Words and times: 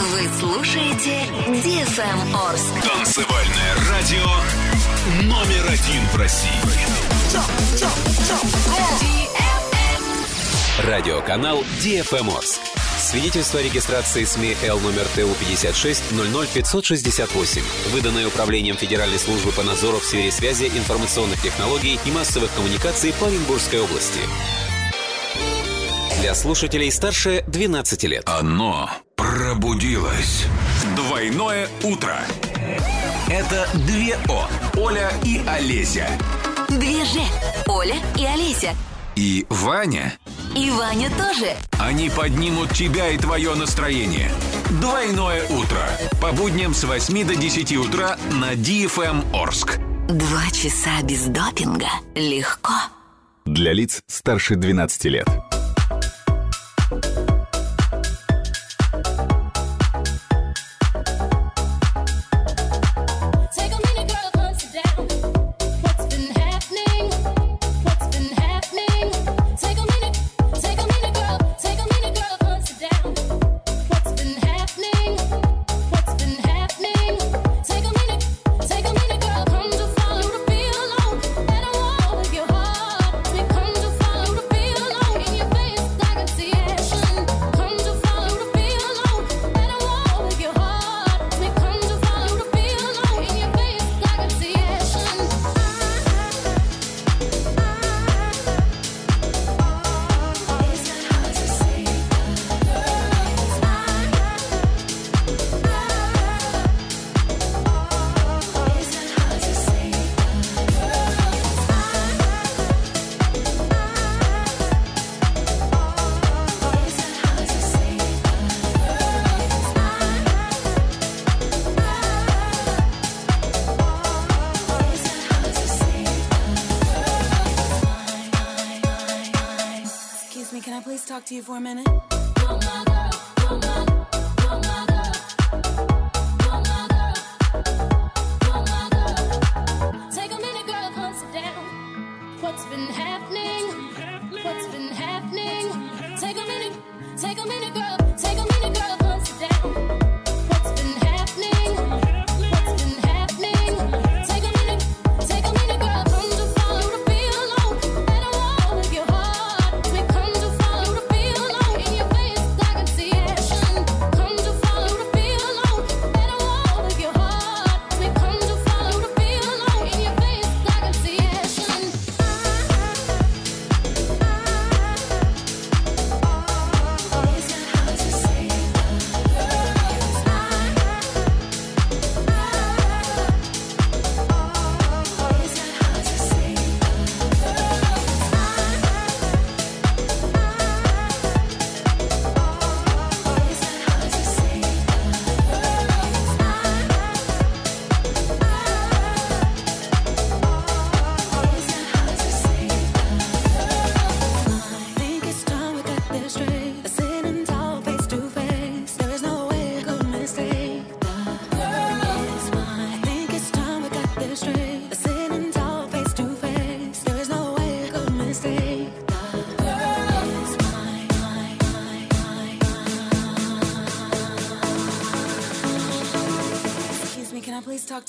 Вы 0.00 0.26
слушаете 0.38 1.26
DFM 1.46 2.34
Орск. 2.34 2.72
Танцевальное 2.82 3.74
радио 3.90 4.24
номер 5.24 5.66
один 5.66 6.02
в 6.10 6.16
России. 6.16 6.48
Радиоканал 10.86 11.62
DFM 11.84 12.34
Орск. 12.34 12.60
Свидетельство 12.96 13.60
о 13.60 13.62
регистрации 13.62 14.24
СМИ 14.24 14.56
Л 14.62 14.80
номер 14.80 15.04
ТУ 15.14 15.34
56 15.38 16.02
568, 16.54 17.62
выданное 17.92 18.26
Управлением 18.26 18.78
Федеральной 18.78 19.18
службы 19.18 19.52
по 19.52 19.62
надзору 19.62 19.98
в 19.98 20.04
сфере 20.04 20.30
связи, 20.30 20.64
информационных 20.74 21.42
технологий 21.42 22.00
и 22.06 22.10
массовых 22.10 22.50
коммуникаций 22.54 23.12
по 23.12 23.26
Оренбургской 23.26 23.80
области. 23.80 24.20
Для 26.20 26.34
слушателей 26.34 26.92
старше 26.92 27.44
12 27.46 28.04
лет. 28.04 28.28
Оно 28.28 28.90
пробудилось. 29.16 30.44
Двойное 30.94 31.66
утро. 31.82 32.18
Это 33.28 33.66
две 33.86 34.18
О. 34.28 34.46
Оля 34.76 35.10
и 35.24 35.40
Олеся. 35.46 36.08
Две 36.68 37.04
же. 37.06 37.22
Оля 37.66 37.96
и 38.18 38.26
Олеся. 38.26 38.74
И 39.16 39.46
Ваня. 39.48 40.12
И 40.54 40.70
Ваня 40.70 41.10
тоже. 41.10 41.56
Они 41.78 42.10
поднимут 42.10 42.70
тебя 42.72 43.08
и 43.08 43.16
твое 43.16 43.54
настроение. 43.54 44.30
Двойное 44.80 45.46
утро. 45.48 45.88
По 46.20 46.32
будням 46.32 46.74
с 46.74 46.84
8 46.84 47.26
до 47.26 47.34
10 47.34 47.72
утра 47.78 48.18
на 48.32 48.52
DFM 48.52 49.24
Орск. 49.34 49.78
Два 50.08 50.44
часа 50.52 51.00
без 51.02 51.24
допинга. 51.24 51.88
Легко. 52.14 52.74
Для 53.46 53.72
лиц 53.72 54.02
старше 54.06 54.56
12 54.56 55.04
лет. 55.06 55.26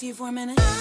To 0.01 0.07
you 0.07 0.13
for 0.16 0.29
a 0.29 0.31
minute? 0.31 0.81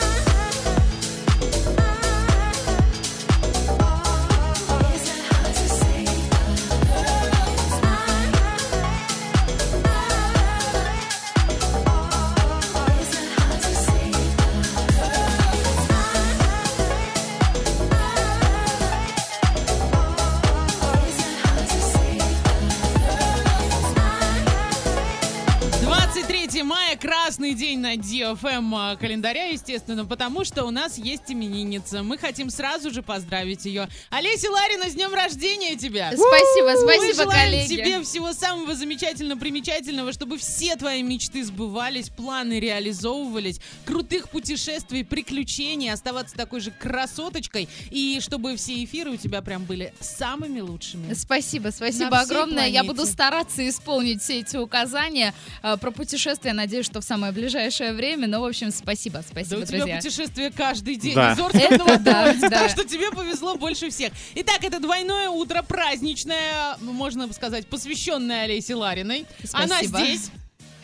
Красный 27.90 27.96
день 27.96 28.24
на 28.24 28.34
DFM 28.34 28.96
календаря, 28.98 29.46
естественно, 29.46 30.04
потому 30.04 30.44
что 30.44 30.64
у 30.64 30.70
нас 30.70 30.98
есть 30.98 31.22
именинница. 31.28 32.02
Мы 32.02 32.18
хотим 32.18 32.50
сразу 32.50 32.90
же 32.90 33.02
поздравить 33.02 33.64
ее. 33.64 33.88
Олеся 34.10 34.50
Ларина, 34.50 34.88
с 34.90 34.94
днем 34.94 35.12
рождения 35.14 35.76
тебя! 35.76 36.12
Спасибо, 36.12 36.70
Мы 36.72 36.76
спасибо, 36.94 37.14
желаем 37.24 37.50
коллеги. 37.52 37.76
тебе 37.76 38.02
всего 38.02 38.32
самого 38.32 38.74
замечательного, 38.74 39.38
примечательного, 39.38 40.12
чтобы 40.12 40.38
все 40.38 40.76
твои 40.76 41.02
мечты 41.02 41.44
сбывались, 41.44 42.08
планы 42.10 42.60
реализовывались, 42.60 43.60
крутых 43.84 44.28
путешествий, 44.30 45.04
приключений, 45.04 45.92
оставаться 45.92 46.34
такой 46.36 46.60
же 46.60 46.70
красоточкой, 46.70 47.68
и 47.90 48.18
чтобы 48.20 48.56
все 48.56 48.82
эфиры 48.84 49.12
у 49.12 49.16
тебя 49.16 49.42
прям 49.42 49.64
были 49.64 49.92
самыми 50.00 50.60
лучшими. 50.60 51.12
Спасибо, 51.14 51.70
спасибо 51.70 52.18
огромное. 52.20 52.66
Я 52.66 52.82
планете. 52.82 53.02
буду 53.02 53.06
стараться 53.06 53.66
исполнить 53.68 54.22
все 54.22 54.40
эти 54.40 54.56
указания. 54.56 55.34
Э, 55.62 55.76
Про 55.76 55.90
путешествия, 55.90 56.52
надеюсь, 56.52 56.86
что 56.86 57.00
в 57.00 57.04
самое 57.04 57.32
ближайшее 57.32 57.79
время. 57.92 58.26
Но, 58.26 58.40
в 58.40 58.44
общем, 58.44 58.70
спасибо, 58.70 59.18
Да 59.18 59.24
спасибо, 59.28 59.58
у 59.60 59.64
тебя 59.64 59.78
друзья. 59.78 59.96
путешествие 59.96 60.50
каждый 60.50 60.96
день 60.96 61.14
Да. 61.14 61.36
Это 61.52 61.98
да, 61.98 62.34
да. 62.40 62.48
так 62.50 62.70
что 62.70 62.84
тебе 62.84 63.10
повезло 63.10 63.56
больше 63.56 63.90
всех. 63.90 64.12
Итак, 64.34 64.62
это 64.62 64.80
двойное 64.80 65.28
утро, 65.28 65.62
праздничное, 65.62 66.76
можно 66.80 67.32
сказать, 67.32 67.66
посвященное 67.66 68.44
Олесе 68.44 68.74
Лариной. 68.74 69.26
Она 69.52 69.78
Спасибо. 69.78 69.98
здесь. 70.00 70.30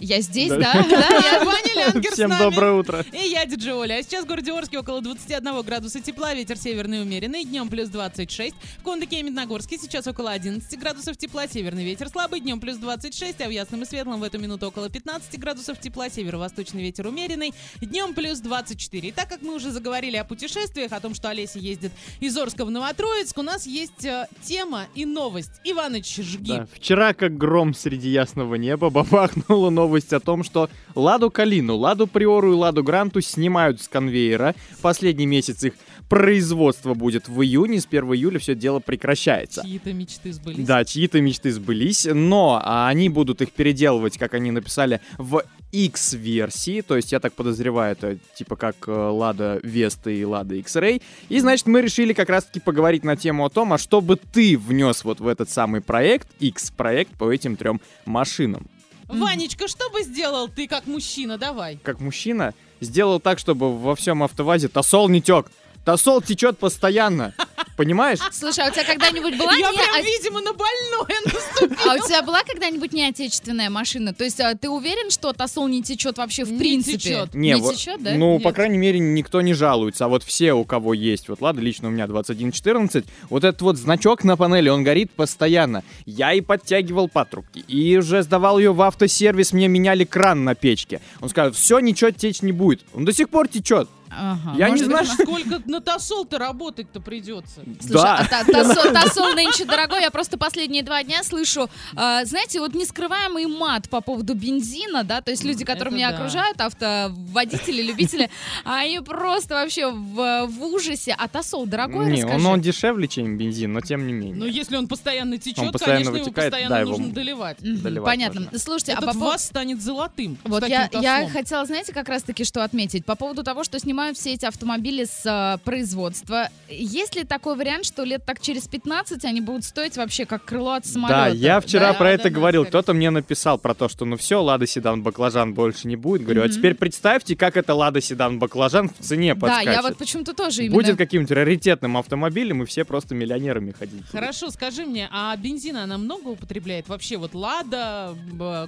Я 0.01 0.21
здесь, 0.21 0.51
Да. 0.51 0.59
да? 0.59 0.81
Я 0.83 1.45
Ваня 1.45 1.75
Лянгер 1.75 2.13
Всем 2.13 2.31
доброе 2.39 2.73
утро. 2.73 3.05
И 3.13 3.29
я, 3.29 3.47
диджей 3.47 3.73
Оля. 3.73 3.95
А 3.95 4.03
сейчас 4.03 4.25
в 4.25 4.29
городе 4.29 4.53
Орске 4.53 4.79
около 4.79 5.01
21 5.01 5.63
градуса 5.63 6.01
тепла, 6.01 6.35
ветер 6.35 6.59
северный 6.59 7.01
умеренный, 7.03 7.45
днем 7.45 7.69
плюс 7.69 7.89
26. 7.89 8.55
В 8.79 8.83
Кондыке 8.83 9.21
и 9.21 9.23
Медногорске 9.23 9.79
сейчас 9.79 10.07
около 10.07 10.33
11 10.33 10.79
градусов 10.79 11.17
тепла, 11.17 11.49
северный 11.49 11.85
ветер 11.85 12.09
слабый, 12.09 12.41
днем 12.41 12.61
плюс 12.61 12.77
26, 12.77 13.41
а 13.41 13.47
в 13.47 13.51
Ясном 13.51 13.83
и 13.83 13.87
Светлом 13.87 14.21
в 14.21 14.23
эту 14.23 14.39
минуту 14.39 14.67
около 14.67 14.91
15 14.91 15.39
градусов 15.39 15.81
тепла, 15.81 16.11
северо-восточный 16.11 16.83
ветер 16.83 17.07
умеренный, 17.07 17.55
днем 17.81 18.13
плюс 18.13 18.41
24. 18.41 19.09
И 19.09 19.13
так 19.13 19.29
как 19.29 19.41
мы 19.43 19.55
уже 19.55 19.71
заговорили 19.71 20.17
о 20.17 20.25
путешествиях, 20.25 20.93
о 20.93 21.01
том, 21.01 21.15
что 21.15 21.31
Олеся 21.31 21.59
ездит 21.59 21.93
из 22.21 22.37
Орска 22.37 22.65
в 22.65 22.71
Новотроицк, 22.71 23.39
у 23.39 23.43
нас 23.43 23.67
есть 23.67 24.05
э, 24.05 24.27
тема 24.43 24.87
и 24.95 25.07
новость. 25.07 25.53
Иваныч, 25.65 26.17
жги. 26.17 26.53
Да, 26.53 26.67
вчера, 26.75 27.15
как 27.15 27.39
гром 27.39 27.73
среди 27.73 28.11
ясного 28.11 28.57
неба, 28.57 28.91
бабахнула 28.91 29.71
новость 29.71 29.86
о 30.13 30.21
том, 30.21 30.45
что 30.45 30.69
Ладу 30.95 31.31
Калину, 31.31 31.77
Ладу 31.77 32.07
Приору 32.07 32.53
и 32.53 32.57
Ладу 32.57 32.83
Гранту 32.83 33.21
снимают 33.21 33.81
с 33.83 33.89
конвейера. 33.89 34.55
Последний 34.83 35.27
месяц 35.27 35.65
их 35.65 35.75
производства 36.09 36.95
будет 36.95 37.29
в 37.29 37.43
июне, 37.43 37.81
с 37.81 37.87
1 37.87 38.05
июля 38.15 38.39
все 38.39 38.55
дело 38.55 38.81
прекращается. 38.81 39.63
Чьи-то 39.63 39.93
мечты 39.93 40.33
сбылись. 40.33 40.67
Да, 40.67 40.85
чьи-то 40.85 41.21
мечты 41.21 41.53
сбылись, 41.53 42.07
но 42.13 42.61
а, 42.63 42.89
они 42.89 43.09
будут 43.09 43.43
их 43.43 43.53
переделывать, 43.53 44.17
как 44.19 44.35
они 44.35 44.51
написали, 44.51 45.01
в 45.19 45.43
X-версии, 45.73 46.81
то 46.81 46.97
есть 46.97 47.13
я 47.13 47.21
так 47.21 47.35
подозреваю, 47.35 47.93
это 47.93 48.19
типа 48.35 48.57
как 48.57 48.77
э, 48.87 48.93
Лада 48.93 49.61
Веста 49.63 50.11
и 50.11 50.25
Лада 50.25 50.55
X-Ray. 50.55 51.03
И 51.29 51.41
значит, 51.41 51.67
мы 51.67 51.83
решили 51.83 52.13
как 52.13 52.31
раз-таки 52.31 52.61
поговорить 52.61 53.05
на 53.05 53.17
тему 53.17 53.45
о 53.45 53.51
том, 53.51 53.73
а 53.73 53.79
что 53.79 54.01
бы 54.01 54.17
ты 54.17 54.57
внес 54.57 55.05
вот 55.05 55.21
в 55.21 55.27
этот 55.27 55.51
самый 55.51 55.81
проект, 55.81 56.29
X-проект 56.41 57.13
по 57.19 57.31
этим 57.31 57.57
трем 57.57 57.81
машинам. 58.07 58.67
Ванечка, 59.09 59.69
что 59.69 59.91
бы 59.91 60.03
сделал 60.03 60.49
ты 60.49 60.67
как 60.67 60.87
мужчина? 60.87 61.39
Давай. 61.39 61.79
Как 61.83 62.01
мужчина 62.01 62.55
сделал 62.81 63.21
так, 63.21 63.39
чтобы 63.39 63.77
во 63.77 63.95
всем 63.95 64.23
автовазе 64.23 64.69
тосол 64.69 65.09
не 65.09 65.21
тек. 65.23 65.47
Тосол 65.87 66.21
течет 66.21 66.59
постоянно. 66.59 67.33
Понимаешь? 67.77 68.19
Слушай, 68.33 68.65
а 68.65 68.71
у 68.71 68.73
тебя 68.73 68.83
когда-нибудь 68.85 69.39
была 69.39 69.53
Я 69.53 69.71
не 69.71 69.77
прям, 69.77 70.05
видимо, 70.05 70.41
на 70.41 70.53
больное 70.53 71.21
наступила. 71.25 71.77
А 71.87 71.95
у 71.95 72.09
тебя 72.09 72.23
была 72.23 72.43
когда-нибудь 72.43 72.93
не 72.93 73.05
отечественная 73.05 73.71
машина? 73.71 74.13
То 74.13 74.25
есть 74.25 74.41
а, 74.41 74.57
ты 74.57 74.69
уверен, 74.69 75.11
что 75.11 75.33
тосол 75.33 75.69
не 75.69 75.83
течет 75.83 76.19
вообще 76.19 76.45
в 76.45 76.51
Не 76.51 76.59
принципе? 76.59 76.99
течет. 76.99 77.35
Не, 77.35 77.57
вот, 77.57 77.77
течет, 77.77 78.03
да? 78.03 78.15
Ну, 78.15 78.41
по 78.41 78.49
Нет. 78.49 78.55
крайней 78.57 78.79
мере, 78.79 78.99
никто 78.99 79.43
не 79.43 79.55
жалуется. 79.55 80.07
А 80.07 80.09
вот 80.09 80.25
все, 80.25 80.55
у 80.55 80.65
кого 80.65 80.93
есть, 80.93 81.29
вот 81.29 81.41
ладно, 81.41 81.61
лично 81.61 81.87
у 81.87 81.91
меня 81.93 82.09
2114, 82.09 83.05
вот 83.31 83.45
этот 83.45 83.63
вот 83.63 83.77
значок 83.77 84.25
на 84.25 84.37
панели, 84.37 84.69
он 84.69 84.83
горит 84.83 85.13
постоянно. 85.13 85.85
Я 86.05 86.33
и 86.33 86.41
подтягивал 86.41 87.09
патрубки, 87.09 87.61
и 87.61 87.97
уже 87.97 88.23
сдавал 88.25 88.59
ее 88.59 88.73
в 88.73 88.83
автосервис, 88.83 89.53
мне 89.53 89.69
меняли 89.69 90.05
кран 90.05 90.43
на 90.43 90.57
печке. 90.57 91.01
Он 91.21 91.29
сказал, 91.29 91.53
все, 91.53 91.79
ничего 91.79 92.11
течь 92.11 92.43
не 92.43 92.51
будет. 92.53 92.83
Он 92.93 93.05
до 93.05 93.13
сих 93.13 93.29
пор 93.29 93.47
течет. 93.47 93.89
Ага, 94.11 94.55
Я 94.57 94.67
не 94.67 94.73
может 94.73 94.89
быть, 94.89 95.07
знаю, 95.07 95.19
Сколько 95.23 95.63
на 95.71 95.81
тосол-то 95.81 96.39
работать-то 96.39 97.01
придется? 97.01 97.61
Слушай, 97.81 97.93
Да. 98.03 98.17
а 98.19 98.25
та- 98.27 98.45
тосол, 98.45 98.93
тосол 98.93 99.35
нынче 99.35 99.65
дорогой, 99.65 100.03
я 100.03 100.11
просто 100.11 100.39
последние 100.39 100.83
два 100.83 101.03
дня 101.03 101.23
слышу, 101.23 101.69
а, 101.95 102.25
знаете, 102.25 102.61
вот 102.61 102.75
нескрываемый 102.75 103.47
мат 103.47 103.89
по 103.89 104.01
поводу 104.01 104.35
бензина, 104.35 105.05
да, 105.05 105.21
то 105.21 105.31
есть 105.31 105.45
люди, 105.45 105.65
которые 105.65 105.89
Это 105.89 105.97
меня 105.97 106.11
да. 106.11 106.17
окружают, 106.19 106.61
автоводители, 106.61 107.83
любители, 107.83 108.31
они 108.65 109.01
просто 109.01 109.55
вообще 109.55 109.91
в, 109.91 110.47
в 110.47 110.63
ужасе. 110.65 111.15
А 111.19 111.29
тосол 111.29 111.67
дорогой, 111.67 112.07
не, 112.07 112.23
расскажи. 112.23 112.47
он, 112.47 112.47
он 112.55 112.61
дешевле, 112.61 113.09
чем 113.09 113.37
бензин, 113.37 113.73
но 113.73 113.81
тем 113.81 114.07
не 114.07 114.13
менее. 114.13 114.37
Но 114.37 114.47
если 114.47 114.77
он 114.77 114.89
постоянно 114.89 115.39
течет, 115.39 115.59
Он 115.59 115.73
постоянно 115.73 116.05
конечно, 116.07 116.25
вытекает, 116.25 116.53
его 116.53 116.61
да, 116.61 116.67
постоянно 116.69 116.81
его 116.81 116.91
нужно 116.93 117.05
м- 117.05 117.13
доливать. 117.13 117.57
Доливать 117.61 118.05
Понятно. 118.13 118.41
нужно. 118.43 118.59
Слушайте, 118.59 118.93
а 118.93 118.95
Этот 118.97 119.07
по 119.07 119.13
поводу... 119.13 119.31
вас 119.33 119.45
станет 119.47 119.83
золотым. 119.83 120.39
с 120.45 120.49
Вот 120.49 120.67
я, 120.69 120.89
я 120.93 121.29
хотела, 121.29 121.65
знаете, 121.67 121.93
как 121.93 122.09
раз-таки 122.09 122.45
что 122.45 122.63
отметить? 122.65 123.05
По 123.05 123.17
поводу 123.17 123.43
того, 123.43 123.65
что 123.65 123.79
снимают 123.97 124.19
все 124.19 124.35
эти 124.35 124.45
автомобили 124.45 125.05
с 125.05 125.23
а, 125.25 125.57
производства. 125.65 126.51
Есть 126.69 127.17
ли 127.17 127.25
такой 127.25 127.57
вариант, 127.57 127.87
что 127.87 128.05
лет 128.05 128.27
так 128.27 128.43
через 128.43 128.69
15 128.69 129.25
они 129.25 129.41
будут 129.41 129.65
стоить 129.65 129.97
вообще 129.97 130.27
как 130.27 130.45
крыло 130.45 130.73
от 130.73 130.85
самолета? 130.85 131.15
Да, 131.21 131.29
я 131.29 131.61
вчера 131.61 131.93
Да, 131.93 131.95
про 131.95 132.05
да, 132.05 132.11
это 132.11 132.25
да, 132.25 132.31
говорил. 132.31 132.63
скорее 132.65 132.69
Кто-то 132.83 132.93
мне 132.93 133.09
написал 133.09 133.57
про 133.57 133.73
то, 133.73 133.89
что 133.89 134.05
ну 134.05 134.19
все, 134.19 134.43
Лада 134.43 134.67
Седан 134.67 135.03
Баклажан 135.03 135.55
больше 135.55 135.89
не 135.89 135.97
будет. 135.97 136.25
Говорю, 136.25 136.43
а 136.43 136.45
Мгм. 136.45 136.53
теперь 136.55 136.75
представьте, 136.75 137.37
как 137.37 137.57
это 137.57 137.75
Лада 137.75 138.03
Седан 138.03 138.39
Баклажан 138.39 138.91
в 138.91 139.03
цене 139.03 139.35
Да, 139.35 139.41
подскачет. 139.41 139.73
я 139.73 139.81
вот 139.81 139.97
почему-то 139.97 140.35
тоже 140.35 140.65
именно... 140.65 140.75
Будет 140.75 140.99
каким-нибудь 140.99 141.33
раритетным 141.33 141.97
автомобилем, 141.97 142.65
и 142.65 142.67
все 142.67 142.85
просто 142.85 143.15
миллионерами 143.15 143.73
ходить. 143.73 143.95
будут. 143.97 144.11
Хорошо, 144.11 144.51
скажи 144.51 144.85
мне, 144.85 145.09
а 145.11 145.35
бензина 145.39 145.85
она 145.85 145.97
много 145.97 146.29
употребляет? 146.29 146.87
Вообще 146.91 147.17
вот 147.17 147.33
Лада, 147.35 148.15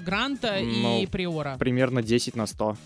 Гранта 0.06 0.56
Ну, 0.62 1.02
и 1.02 1.06
Приора. 1.06 1.56
Примерно 1.58 2.02
10 2.02 2.34
на 2.34 2.46
100. 2.46 2.78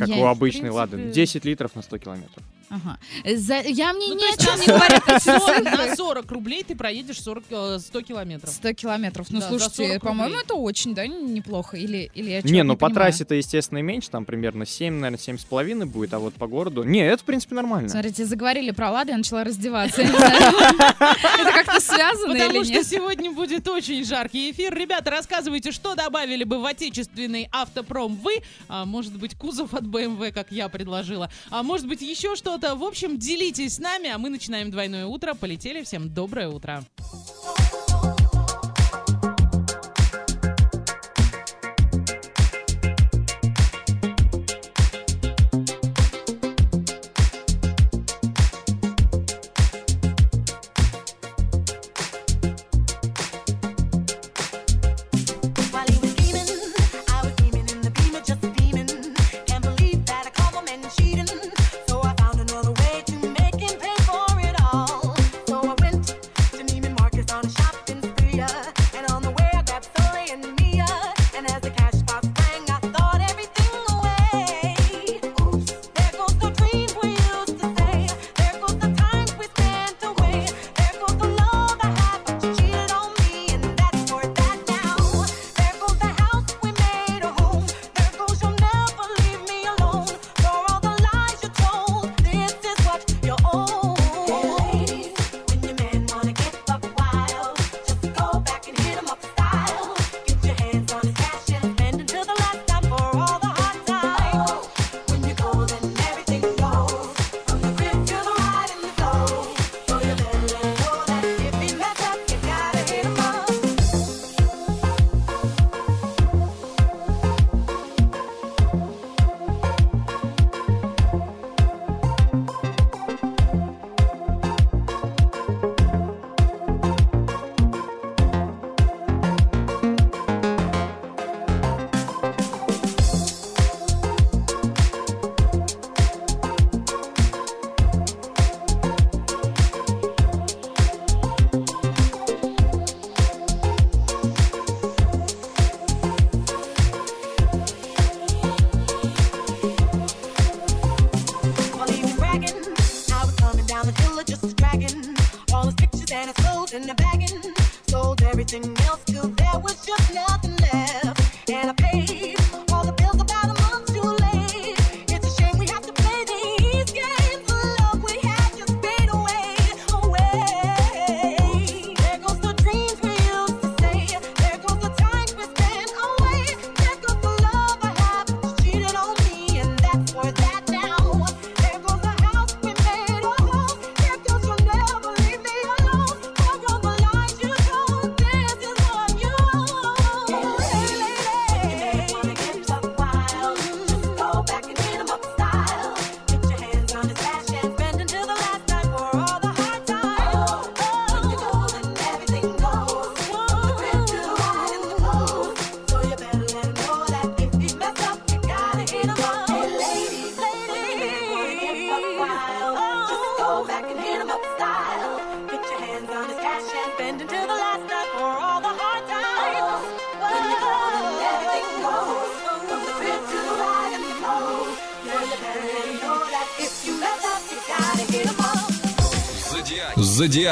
Как 0.00 0.08
Я, 0.08 0.16
у 0.24 0.26
обычной 0.26 0.70
принципе- 0.70 0.76
Лады. 0.76 1.10
10 1.12 1.44
литров 1.44 1.74
на 1.74 1.82
100 1.82 1.98
километров. 1.98 2.42
Ага. 2.70 2.98
За- 3.24 3.62
Я 3.66 3.92
мне 3.92 4.06
Ну, 4.08 4.14
ни 4.14 4.18
то 4.20 4.24
о 4.24 4.28
есть 4.28 4.40
чем 4.46 4.56
на 4.56 4.60
не 4.60 4.66
говорю. 4.68 4.96
эти 5.06 5.24
40, 5.24 5.56
цифры. 5.56 5.70
на 5.88 5.96
40 5.96 6.30
рублей 6.30 6.62
ты 6.62 6.76
проедешь 6.76 7.20
40, 7.20 7.44
э, 7.50 7.78
100 7.80 8.02
километров. 8.02 8.50
100 8.54 8.72
километров. 8.74 9.26
Ну, 9.30 9.40
Да, 9.40 9.48
слушайте, 9.48 9.86
40 9.88 10.00
по-моему, 10.02 10.36
это 10.38 10.54
очень, 10.54 10.94
да, 10.94 11.04
неплохо. 11.06 11.76
Или, 11.76 12.10
или 12.14 12.30
я 12.30 12.42
не, 12.42 12.62
ну 12.62 12.76
по 12.76 12.88
трассе-то, 12.90 13.34
естественно, 13.34 13.78
и 13.78 13.82
меньше, 13.82 14.08
там 14.10 14.24
примерно 14.24 14.66
7, 14.66 14.94
наверное, 14.94 15.18
7,5 15.18 15.84
будет, 15.86 16.14
а 16.14 16.20
вот 16.20 16.34
по 16.34 16.46
городу... 16.46 16.84
Не, 16.84 17.00
это, 17.06 17.22
в 17.22 17.26
принципе, 17.26 17.56
нормально. 17.56 17.88
Смотрите, 17.88 18.24
заговорили 18.24 18.70
про 18.70 18.90
Ладу, 18.92 19.10
я 19.10 19.16
начала 19.18 19.42
раздеваться. 19.42 20.02
Это 20.02 21.52
как-то 21.52 21.80
связано 21.80 22.34
Потому 22.34 22.50
или 22.60 22.64
что 22.64 22.72
нет? 22.74 22.86
сегодня 22.86 23.30
будет 23.32 23.66
очень 23.68 24.04
жаркий 24.04 24.50
эфир. 24.52 24.74
Ребята, 24.74 25.10
рассказывайте, 25.10 25.72
что 25.72 25.94
добавили 25.96 26.44
бы 26.44 26.58
в 26.60 26.66
отечественный 26.66 27.48
автопром 27.52 28.14
вы. 28.16 28.34
А, 28.68 28.84
может 28.84 29.16
быть, 29.16 29.34
кузов 29.36 29.74
от 29.74 29.82
BMW, 29.84 30.30
как 30.32 30.52
я 30.52 30.68
предложила. 30.68 31.30
А 31.50 31.62
может 31.62 31.86
быть, 31.88 32.00
еще 32.02 32.36
что-то. 32.36 32.59
В 32.62 32.84
общем, 32.84 33.18
делитесь 33.18 33.74
с 33.74 33.78
нами, 33.78 34.10
а 34.10 34.18
мы 34.18 34.28
начинаем 34.28 34.70
двойное 34.70 35.06
утро. 35.06 35.34
Полетели. 35.34 35.82
Всем 35.82 36.12
доброе 36.12 36.48
утро. 36.48 36.84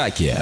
Зодиаки. 0.09 0.35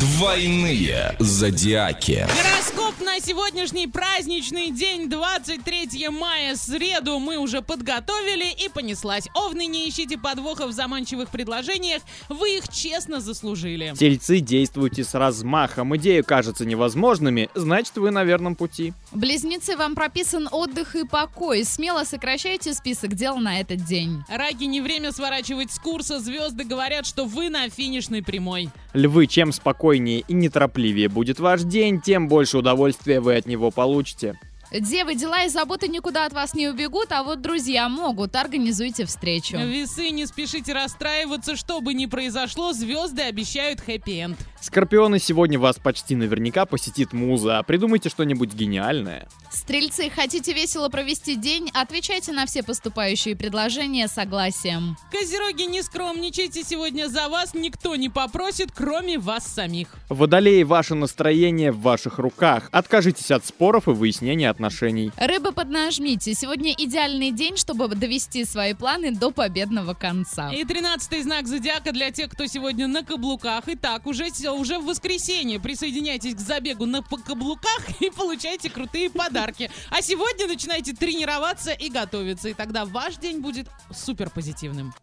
Двойные 0.00 1.16
зодиаки. 1.18 2.26
Гороскоп 2.26 3.00
на 3.00 3.20
сегодняшний 3.20 3.86
праздничный 3.86 4.70
день, 4.70 5.10
23 5.10 6.08
мая, 6.08 6.56
среду, 6.56 7.18
мы 7.18 7.36
уже 7.36 7.60
подготовили 7.62 8.46
и 8.64 8.68
понеслась. 8.68 9.28
Овны, 9.46 9.66
не 9.66 9.88
ищите 9.88 10.18
подвоха 10.18 10.66
в 10.66 10.72
заманчивых 10.72 11.28
предложениях, 11.28 12.02
вы 12.28 12.56
их 12.56 12.68
честно 12.68 13.20
заслужили. 13.20 13.94
Тельцы, 13.96 14.40
действуйте 14.40 15.04
с 15.04 15.14
размахом. 15.14 15.96
Идеи 15.96 16.22
кажутся 16.22 16.64
невозможными, 16.64 17.48
значит 17.54 17.96
вы 17.96 18.10
на 18.10 18.24
верном 18.24 18.56
пути. 18.56 18.92
Близнецы, 19.12 19.76
вам 19.76 19.94
прописан 19.94 20.48
отдых 20.50 20.96
и 20.96 21.06
покой. 21.06 21.64
Смело 21.64 22.02
сокращайте 22.02 22.74
список 22.74 23.14
дел 23.14 23.36
на 23.36 23.60
этот 23.60 23.84
день. 23.84 24.24
Раки, 24.28 24.64
не 24.64 24.80
время 24.80 25.12
сворачивать 25.12 25.70
с 25.70 25.78
курса, 25.78 26.18
звезды 26.18 26.64
говорят, 26.64 27.06
что 27.06 27.24
вы 27.24 27.48
на 27.48 27.68
финишной 27.68 28.24
прямой. 28.24 28.70
Львы, 28.94 29.28
чем 29.28 29.52
спокойнее 29.52 30.24
и 30.26 30.34
неторопливее 30.34 31.08
будет 31.08 31.38
ваш 31.38 31.62
день, 31.62 32.00
тем 32.00 32.26
больше 32.26 32.58
удовольствия 32.58 33.20
вы 33.20 33.36
от 33.36 33.46
него 33.46 33.70
получите. 33.70 34.36
Девы, 34.72 35.14
дела 35.14 35.44
и 35.44 35.48
заботы 35.48 35.88
никуда 35.88 36.26
от 36.26 36.32
вас 36.32 36.54
не 36.54 36.68
убегут, 36.68 37.12
а 37.12 37.22
вот 37.22 37.40
друзья 37.40 37.88
могут. 37.88 38.34
Организуйте 38.34 39.06
встречу. 39.06 39.56
Весы, 39.56 40.10
не 40.10 40.26
спешите 40.26 40.72
расстраиваться, 40.72 41.56
что 41.56 41.80
бы 41.80 41.94
ни 41.94 42.06
произошло, 42.06 42.72
звезды 42.72 43.22
обещают 43.22 43.80
хэппи-энд. 43.80 44.36
Скорпионы, 44.60 45.20
сегодня 45.20 45.58
вас 45.58 45.76
почти 45.76 46.16
наверняка 46.16 46.66
посетит 46.66 47.12
муза. 47.12 47.62
Придумайте 47.66 48.08
что-нибудь 48.08 48.52
гениальное. 48.52 49.28
Стрельцы, 49.50 50.10
хотите 50.10 50.52
весело 50.52 50.88
провести 50.88 51.36
день? 51.36 51.70
Отвечайте 51.72 52.32
на 52.32 52.46
все 52.46 52.62
поступающие 52.62 53.36
предложения 53.36 54.08
согласием. 54.08 54.96
Козероги, 55.12 55.62
не 55.62 55.82
скромничайте, 55.82 56.62
сегодня 56.64 57.08
за 57.08 57.28
вас 57.28 57.54
никто 57.54 57.94
не 57.94 58.08
попросит, 58.08 58.70
кроме 58.74 59.18
вас 59.18 59.46
самих. 59.46 59.88
Водолеи, 60.08 60.64
ваше 60.64 60.94
настроение 60.94 61.70
в 61.70 61.80
ваших 61.80 62.18
руках. 62.18 62.68
Откажитесь 62.72 63.30
от 63.30 63.46
споров 63.46 63.86
и 63.86 63.92
выяснения 63.92 64.50
отношений. 64.56 65.12
Рыбы, 65.16 65.52
поднажмите. 65.52 66.34
Сегодня 66.34 66.72
идеальный 66.72 67.30
день, 67.30 67.56
чтобы 67.56 67.88
довести 67.88 68.44
свои 68.44 68.72
планы 68.74 69.12
до 69.12 69.30
победного 69.30 69.94
конца. 69.94 70.50
И 70.52 70.64
тринадцатый 70.64 71.22
знак 71.22 71.46
зодиака 71.46 71.92
для 71.92 72.10
тех, 72.10 72.30
кто 72.30 72.46
сегодня 72.46 72.88
на 72.88 73.04
каблуках. 73.04 73.64
Итак, 73.66 74.06
уже, 74.06 74.28
уже 74.50 74.78
в 74.78 74.86
воскресенье 74.86 75.60
присоединяйтесь 75.60 76.34
к 76.34 76.40
забегу 76.40 76.86
на 76.86 77.02
каблуках 77.02 77.80
и 78.00 78.10
получайте 78.10 78.70
крутые 78.70 79.10
подарки. 79.10 79.70
А 79.90 80.00
сегодня 80.02 80.46
начинайте 80.46 80.94
тренироваться 80.94 81.72
и 81.72 81.90
готовиться. 81.90 82.48
И 82.48 82.54
тогда 82.54 82.84
ваш 82.84 83.16
день 83.16 83.40
будет 83.40 83.68
супер 83.94 84.30
позитивным. 84.30 84.94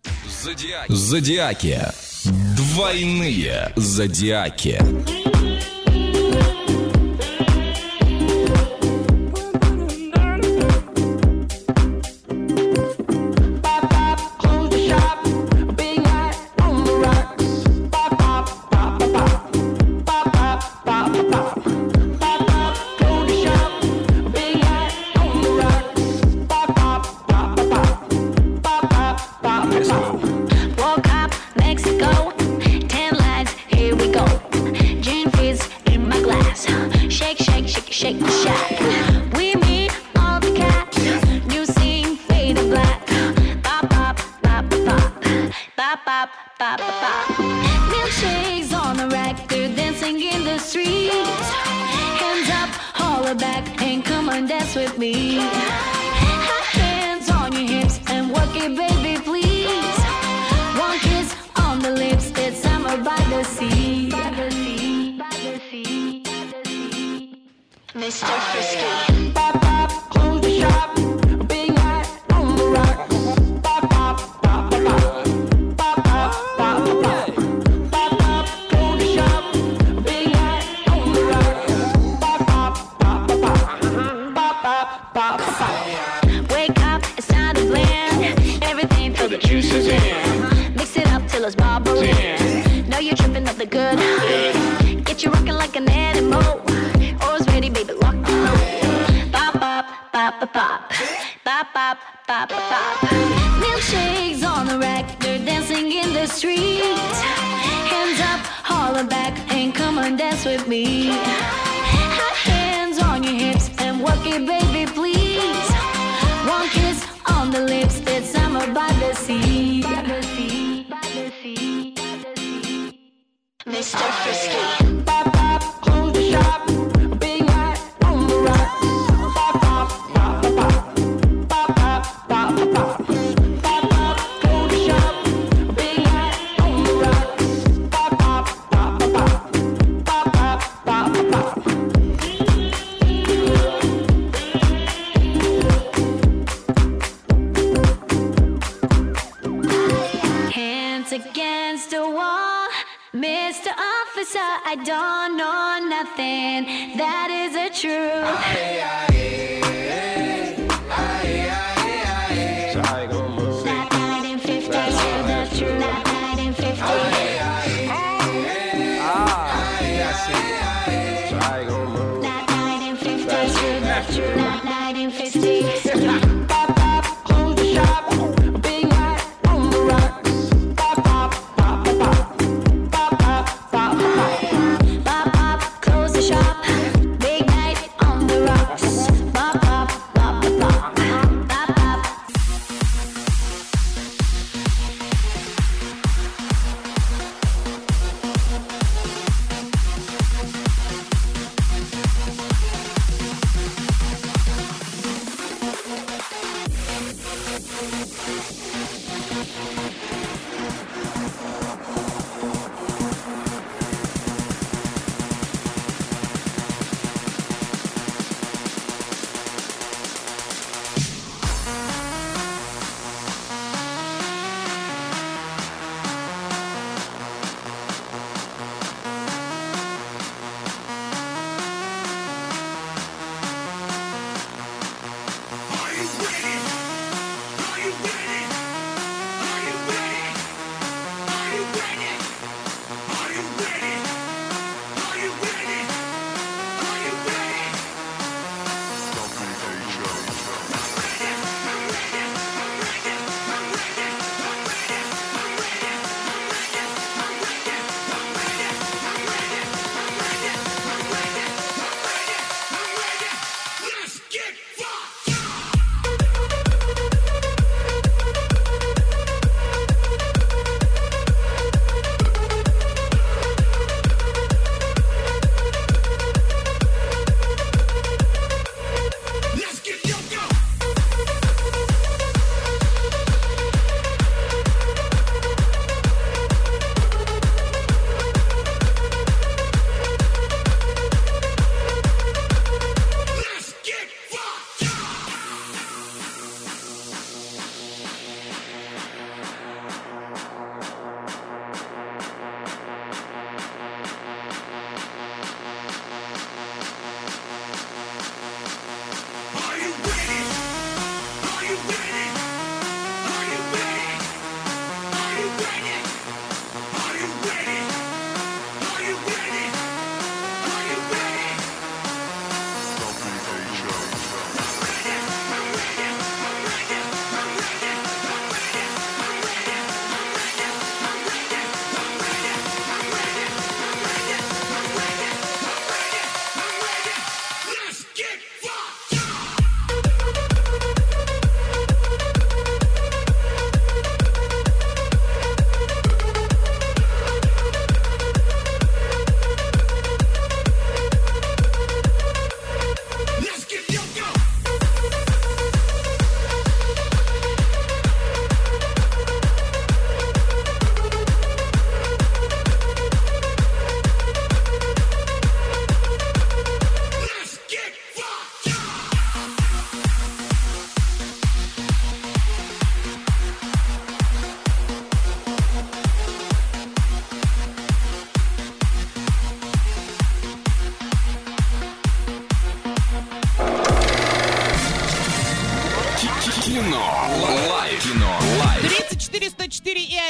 Зодиаки. 0.42 0.92
Зодиаки. 0.92 1.80
Двойные 2.56 3.72
зодиаки. 3.76 5.23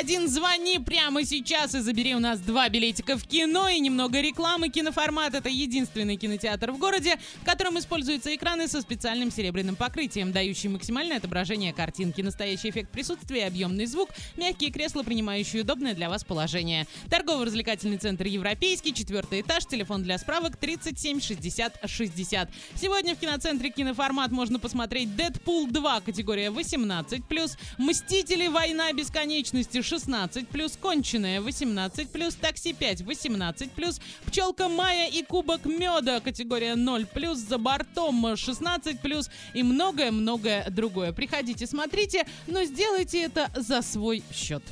104 0.04 0.14
и 0.14 0.18
1. 0.18 0.28
Звони 0.28 0.80
прямо 0.80 1.26
сейчас 1.26 1.76
и 1.76 1.80
забери 1.80 2.16
у 2.16 2.20
нас 2.20 2.40
два 2.40 2.70
билетика 2.70 3.18
в 3.18 3.24
кино 3.24 3.70
и 3.70 3.80
немного 3.80 4.22
рекламы. 4.22 4.70
Киноформат— 4.70 5.34
это 5.36 5.50
единственный 5.50 6.18
кинотеатр 6.18 6.72
в 6.72 6.78
городе, 6.78 7.18
в 7.42 7.46
котором 7.74 7.80
используются 7.80 8.36
экраны 8.36 8.68
со 8.68 8.82
специальным 8.82 9.32
серебряным 9.32 9.76
покрытием, 9.76 10.32
дающие 10.32 10.70
максимальное 10.70 11.18
отображение 11.18 11.74
картинки, 11.74 12.22
настоящий 12.22 12.70
эффект 12.70 12.92
присутствия, 12.92 13.48
объемный 13.48 13.86
звук, 13.88 14.10
мягкие 14.38 14.72
кресла, 14.72 15.04
принимающие 15.04 15.64
удобное 15.64 15.96
для 15.96 16.10
вас 16.10 16.24
положение. 16.24 16.86
Торгово-развлекательный 17.10 17.98
центр 17.98 18.26
«Европейский», 18.26 18.94
четвертый 18.94 19.42
этаж, 19.42 19.66
телефон 19.66 20.04
для 20.04 20.18
справок 20.18 20.58
37 20.58 21.20
60 21.20 21.80
60. 21.86 22.50
Сегодня 22.76 23.16
в 23.16 23.20
киноцентре 23.20 23.70
«Киноформат» 23.70 24.32
можно 24.32 24.60
посмотреть 24.60 25.16
«Дэдпул 25.16 25.68
2» 25.68 26.04
категория 26.04 26.50
18+, 26.50 27.58
«Мстители. 27.78 28.48
Война 28.48 28.94
бесконечности» 28.94 29.78
16+, 29.78 30.78
«Конченая» 30.80 31.42
18+, 31.42 32.40
«Такси 32.40 32.74
5» 32.74 33.04
18+, 33.04 34.02
«Пчелка 34.28 34.68
Майя» 34.68 35.10
и 35.10 35.24
«Кубок 35.24 35.66
меда» 35.66 36.20
категория 36.20 36.76
0+, 36.76 37.36
«За 37.36 37.63
бортом» 37.64 38.26
16+, 38.28 39.30
и 39.54 39.64
многое-многое 39.64 40.70
другое. 40.70 41.14
Приходите, 41.14 41.66
смотрите, 41.66 42.26
но 42.48 42.64
сделайте 42.64 43.24
это 43.24 43.50
за 43.56 43.82
свой 43.82 44.22
счет. 44.32 44.64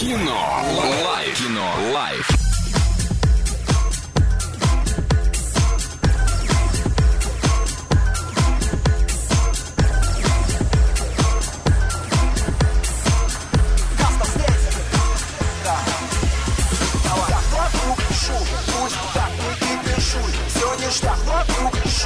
Кино. 0.00 0.64
Live. 1.04 1.38
Кино. 1.38 1.74
Live. 1.92 2.37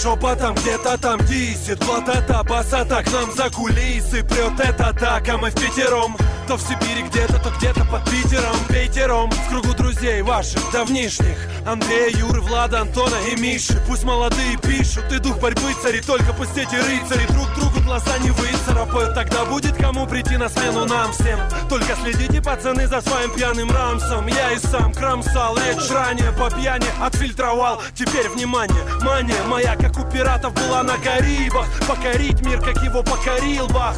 шепотом 0.00 0.54
где-то 0.54 0.96
там 0.98 1.18
дисит 1.26 1.84
Вот 1.84 2.08
это 2.08 2.42
баса 2.44 2.84
к 2.84 3.12
нам 3.12 3.32
за 3.34 3.50
кулисы 3.50 4.24
Прет 4.24 4.56
так, 4.98 5.28
а 5.28 5.38
мы 5.38 5.50
в 5.50 5.54
пятером 5.54 6.16
То 6.48 6.56
в 6.56 6.60
Сибири 6.62 7.02
где-то, 7.02 7.38
то 7.38 7.50
где-то 7.50 7.84
под 7.84 8.04
Питером. 8.10 8.56
Пятером 8.68 9.30
в 9.30 9.48
кругу 9.48 9.74
друзей 9.74 10.22
ваших 10.22 10.60
давнишних. 10.72 11.36
Андрея, 11.66 12.10
Юры, 12.16 12.40
Влада, 12.40 12.80
Антона 12.80 13.16
и 13.30 13.36
Миши. 13.36 13.80
Пусть 13.86 14.04
молодые 14.04 14.56
пишут, 14.58 15.12
и 15.12 15.18
дух 15.18 15.38
борьбы 15.38 15.74
царит. 15.82 16.06
Только 16.06 16.32
пусть 16.32 16.56
эти 16.56 16.74
рыцари 16.74 17.26
друг 17.32 17.54
другу 17.54 17.80
глаза 17.84 18.18
не 18.18 18.30
выцарапают 18.70 19.14
Тогда 19.14 19.44
будет 19.44 19.76
кому 19.76 20.06
прийти 20.06 20.36
на 20.36 20.48
смену 20.48 20.84
нам 20.86 21.12
всем. 21.12 21.38
Только 21.68 21.96
следите, 21.96 22.40
пацаны, 22.40 22.86
за 22.86 23.00
своим 23.00 23.30
пьяным 23.34 23.70
рамсом. 23.70 24.26
Я 24.26 24.52
и 24.52 24.58
сам 24.58 24.92
кромсал 24.92 25.56
речь 25.56 25.90
ранее 25.90 26.32
по 26.32 26.50
пьяни 26.50 26.86
Отфильтровал, 27.00 27.82
теперь 27.94 28.28
внимание, 28.28 28.82
мания 29.02 29.42
моя 29.44 29.76
Как 29.76 29.98
у 29.98 30.04
пиратов 30.10 30.54
была 30.54 30.82
на 30.82 30.96
Карибах. 30.98 31.66
Покорить 31.86 32.40
мир, 32.46 32.60
как 32.60 32.82
его 32.82 33.02
покорил 33.02 33.68
Бах. 33.68 33.96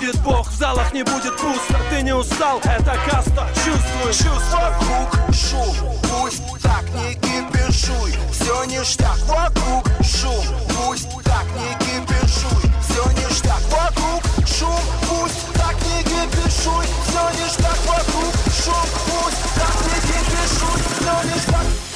Видит 0.00 0.20
Бог, 0.22 0.48
в 0.48 0.56
залах 0.56 0.92
не 0.92 1.02
будет 1.02 1.36
пусто. 1.36 1.76
Ты 1.90 2.02
не 2.02 2.14
устал, 2.14 2.60
это 2.60 2.96
каста, 3.08 3.48
чувствуешь 3.54 4.16
Чувство 4.16 4.72
вокруг 4.80 5.34
шум, 5.34 5.74
пусть 6.02 6.42
так 6.62 6.84
не 6.94 7.14
кипишуй. 7.14 8.14
Все 8.32 8.64
ништяк. 8.64 9.18
Вокруг 9.26 9.86
шум, 10.04 10.44
пусть 10.68 11.08
так 11.24 11.44
не 11.56 11.74
кипишуй. 11.78 12.70
Все 12.82 13.04
ништяк. 13.12 13.60
Вокруг 13.70 13.99
шум, 14.60 14.78
пусть 15.08 15.52
так 15.54 15.74
не 15.86 16.02
кипишуй 16.02 16.86
Все 17.06 17.42
ништяк 17.42 17.78
вокруг 17.86 18.34
шум, 18.62 18.86
пусть 19.06 19.42
так 19.54 19.74
не 19.86 20.00
кипишуй 20.06 20.80
Все 20.98 21.34
ништяк 21.34 21.66
Двойной 21.66 21.89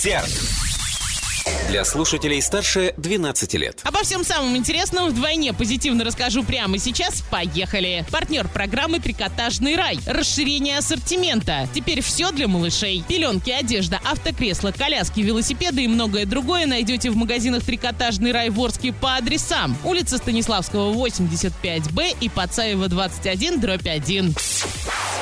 десерт. 0.00 0.30
Для 1.68 1.84
слушателей 1.84 2.40
старше 2.40 2.94
12 2.96 3.54
лет. 3.54 3.80
Обо 3.84 4.02
всем 4.02 4.24
самом 4.24 4.56
интересном 4.56 5.10
вдвойне 5.10 5.52
позитивно 5.52 6.04
расскажу 6.04 6.42
прямо 6.42 6.78
сейчас. 6.78 7.22
Поехали! 7.30 8.04
Партнер 8.10 8.48
программы 8.48 8.98
«Трикотажный 8.98 9.76
рай». 9.76 9.98
Расширение 10.06 10.78
ассортимента. 10.78 11.68
Теперь 11.74 12.00
все 12.00 12.32
для 12.32 12.48
малышей. 12.48 13.04
Пеленки, 13.06 13.50
одежда, 13.50 14.00
автокресла, 14.04 14.72
коляски, 14.72 15.20
велосипеды 15.20 15.84
и 15.84 15.88
многое 15.88 16.24
другое 16.24 16.66
найдете 16.66 17.10
в 17.10 17.16
магазинах 17.16 17.62
«Трикотажный 17.62 18.32
рай» 18.32 18.48
в 18.50 18.58
Орске 18.58 18.92
по 18.92 19.16
адресам. 19.16 19.76
Улица 19.84 20.16
Станиславского, 20.16 20.92
85Б 20.94 22.16
и 22.20 22.28
Пацаева, 22.28 22.88
21, 22.88 23.60
дробь 23.60 23.86
1. 23.86 24.34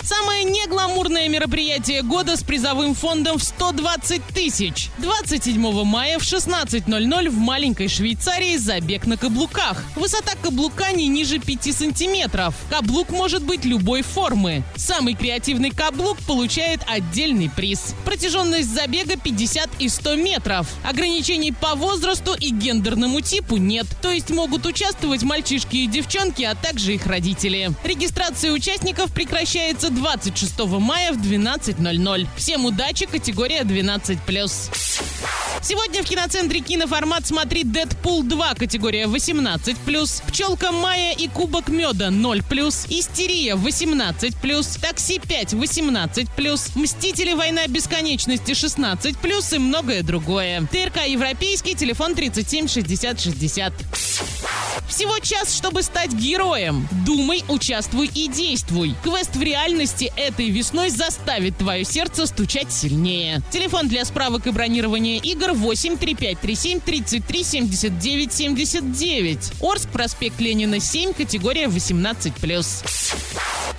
Самое 0.09 0.43
негламурное 0.43 1.29
мероприятие 1.29 2.03
года 2.03 2.39
с 2.39 2.43
призовым 2.43 2.95
фондом 2.95 3.37
в 3.37 3.43
120 3.43 4.25
тысяч. 4.29 4.89
27 4.97 5.85
мая 5.85 6.19
в 6.19 6.23
16.00 6.23 7.29
в 7.29 7.37
маленькой 7.37 7.89
Швейцарии 7.89 8.57
забег 8.57 9.07
на 9.07 9.19
каблуках. 9.19 9.85
Высота 9.97 10.33
каблука 10.43 10.93
не 10.93 11.09
ниже 11.09 11.39
5 11.39 11.77
сантиметров. 11.77 12.55
Каблук 12.71 13.11
может 13.11 13.43
быть 13.43 13.67
любой 13.67 14.01
формы. 14.01 14.63
Самый 14.77 15.13
креативный 15.13 15.73
каблук 15.73 16.17
получает 16.21 16.81
отдельный 16.87 17.51
приз. 17.51 17.95
Протяженность 18.07 18.73
забега 18.73 19.19
50 19.19 19.69
и 19.79 19.91
100 19.91 20.17
метров. 20.17 20.67
Ограничений 20.89 21.53
по 21.53 21.75
возрасту 21.75 22.33
и 22.33 22.49
гендерному 22.49 23.21
типу 23.21 23.59
нет. 23.59 23.87
То 24.01 24.11
есть 24.11 24.31
могут 24.31 24.65
участвовать 24.65 25.23
мальчишки 25.23 25.77
и 25.77 25.87
девчонки, 25.87 26.45
а 26.45 26.55
также 26.55 26.95
их 26.95 27.07
родители. 27.07 27.73
Регистрация 27.85 28.53
участников 28.53 29.13
прекращается 29.13 29.91
26 29.99 30.59
мая 30.79 31.13
в 31.13 31.17
12.00. 31.17 32.29
Всем 32.37 32.65
удачи, 32.65 33.07
категория 33.07 33.63
12+. 33.63 34.19
Сегодня 35.61 36.05
в 36.05 36.07
киноцентре 36.07 36.61
киноформат 36.61 37.27
смотри 37.27 37.65
Дэдпул 37.65 38.23
2, 38.23 38.55
категория 38.55 39.07
18+, 39.07 40.23
Пчелка 40.29 40.71
Майя 40.71 41.13
и 41.15 41.27
Кубок 41.27 41.69
Меда 41.69 42.11
0+, 42.11 42.43
Истерия 42.91 43.55
18+, 43.55 44.81
Такси 44.81 45.19
5 45.19 45.55
18+, 45.55 46.79
Мстители 46.79 47.33
Война 47.33 47.67
Бесконечности 47.67 48.53
16+, 48.53 49.57
и 49.57 49.59
многое 49.59 50.05
другое. 50.05 50.61
ТРК 50.71 51.09
Европейский, 51.09 51.75
телефон 51.75 52.15
37 52.15 52.69
60 52.69 53.21
60. 53.21 53.73
Всего 54.89 55.19
час, 55.19 55.55
чтобы 55.55 55.83
стать 55.83 56.13
героем. 56.13 56.89
Думай, 57.05 57.45
участвуй 57.49 58.11
и 58.15 58.27
действуй. 58.27 58.95
Квест 59.03 59.37
в 59.37 59.43
реальности 59.89 60.13
этой 60.17 60.51
весной 60.51 60.91
заставит 60.91 61.57
твое 61.57 61.85
сердце 61.85 62.27
стучать 62.27 62.73
сильнее. 62.73 63.41
Телефон 63.51 63.89
для 63.89 64.05
справок 64.05 64.47
и 64.47 64.51
бронирования 64.51 65.21
игр 65.21 65.53
8 65.53 65.97
3537 65.97 66.81
33 66.81 67.45
79 67.45 68.33
79. 68.33 69.39
Орск, 69.61 69.89
проспект 69.91 70.41
Ленина 70.41 70.81
7, 70.81 71.13
категория 71.13 71.67
18+. 71.67 73.29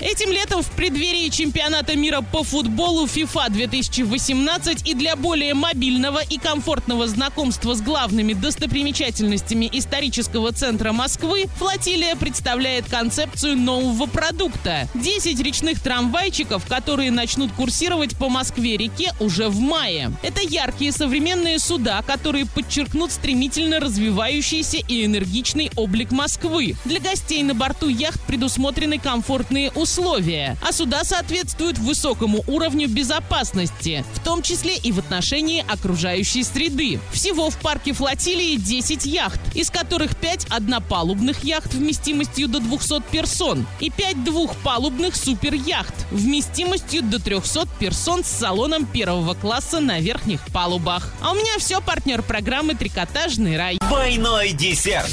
Этим 0.02 0.32
летом 0.32 0.64
в 0.64 0.72
преддверии 0.72 1.28
чемпионата 1.28 1.98
мира 1.98 2.22
по 2.22 2.44
футболу 2.44 3.06
FIFA 3.06 3.50
2018 3.50 4.88
и 4.88 4.94
для 4.94 5.18
более 5.18 5.54
мобильного 5.54 6.20
и 6.24 6.38
комфортного 6.38 7.06
знакомства 7.08 7.74
с 7.74 7.82
главными 7.82 8.32
достопримечательностями 8.32 9.70
исторического 9.74 10.54
центра 10.54 10.94
Москвы 10.94 11.48
флотилия 11.58 12.16
представляет 12.16 12.88
концепцию 12.90 13.58
нового 13.58 14.06
продукта. 14.06 14.88
10 14.96 15.38
речных 15.42 15.82
трамвайчиков, 16.00 16.66
которые 16.66 17.12
начнут 17.12 17.52
курсировать 17.52 18.16
по 18.16 18.30
Москве-реке 18.30 19.12
уже 19.20 19.50
в 19.50 19.60
мае. 19.60 20.14
Это 20.24 20.42
яркие 20.42 20.94
современные 20.94 21.60
суда, 21.60 22.02
которые 22.04 22.46
подчеркнут 22.46 23.12
стремительно 23.12 23.82
развивающийся 23.82 24.78
и 24.78 25.04
энергичный 25.04 25.70
облик 25.76 26.12
Москвы. 26.12 26.78
Для 26.86 27.02
гостей 27.02 27.44
на 27.44 27.54
борту 27.54 27.90
яхт 27.90 28.22
предусмотрены 28.26 28.98
комфортные 28.98 29.72
условия, 29.72 30.56
а 30.66 30.72
суда 30.72 31.04
соответствуют 31.04 31.78
высокому 31.78 32.46
уровню 32.48 32.88
безопасности, 32.88 34.06
в 34.14 34.24
том 34.24 34.42
числе 34.42 34.78
и 34.78 34.94
в 34.94 35.00
отношении 35.00 35.66
окружающей 35.68 36.44
среды. 36.44 37.02
Всего 37.12 37.50
в 37.50 37.58
парке 37.58 37.92
флотилии 37.92 38.56
10 38.56 39.06
яхт, 39.06 39.42
из 39.54 39.70
которых 39.70 40.16
5 40.16 40.46
однопалубных 40.50 41.44
яхт 41.44 41.74
вместимостью 41.74 42.48
до 42.48 42.62
200 42.62 43.02
персон 43.12 43.66
и 43.82 43.90
5 43.90 44.24
двухпалубных 44.24 45.18
суперяхт 45.18 45.89
вместимостью 46.12 47.04
до 47.04 47.20
300 47.20 47.68
персон 47.80 48.24
с 48.24 48.28
салоном 48.28 48.86
первого 48.86 49.34
класса 49.34 49.80
на 49.80 50.00
верхних 50.00 50.42
палубах. 50.54 51.14
А 51.22 51.32
у 51.32 51.36
меня 51.36 51.58
все, 51.60 51.82
партнер 51.82 52.22
программы 52.22 52.76
«Трикотажный 52.76 53.58
рай». 53.58 53.78
Двойной 53.82 54.52
десерт. 54.52 55.12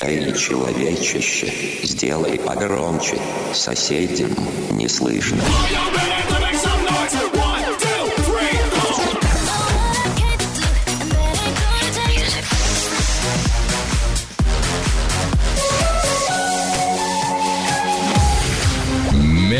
Эй, 0.00 0.36
человечище, 0.36 1.52
сделай 1.82 2.38
погромче, 2.38 3.18
соседям 3.54 4.36
не 4.70 4.88
слышно. 4.88 5.42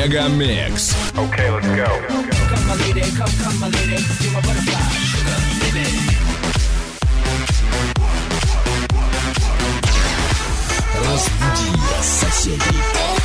Мегамикс. 0.04 0.94
Okay, 1.16 1.50
let's 1.50 1.68
go. 1.76 1.88
Разбуди 11.08 11.80
соседей. 12.02 13.23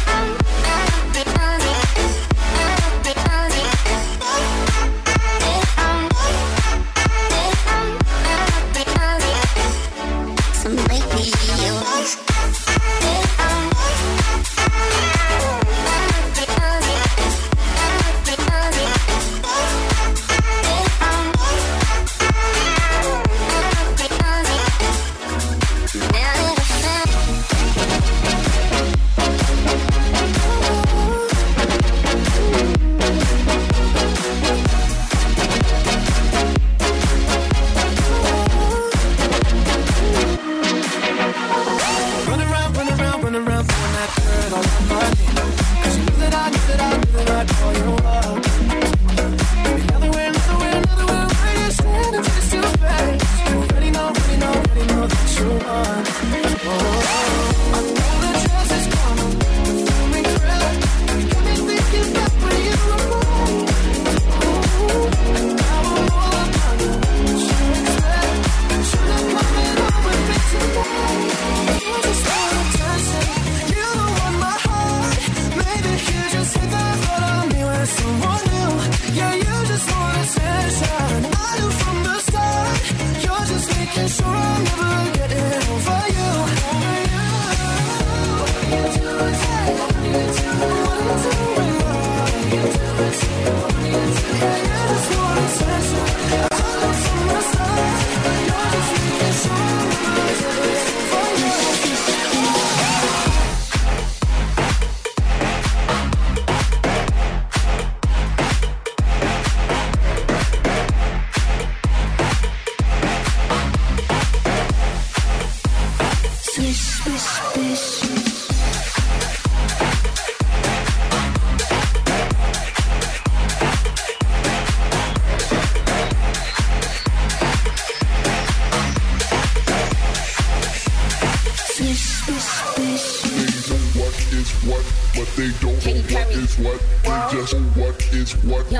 bitch, 138.33 138.43
what? 138.49 138.71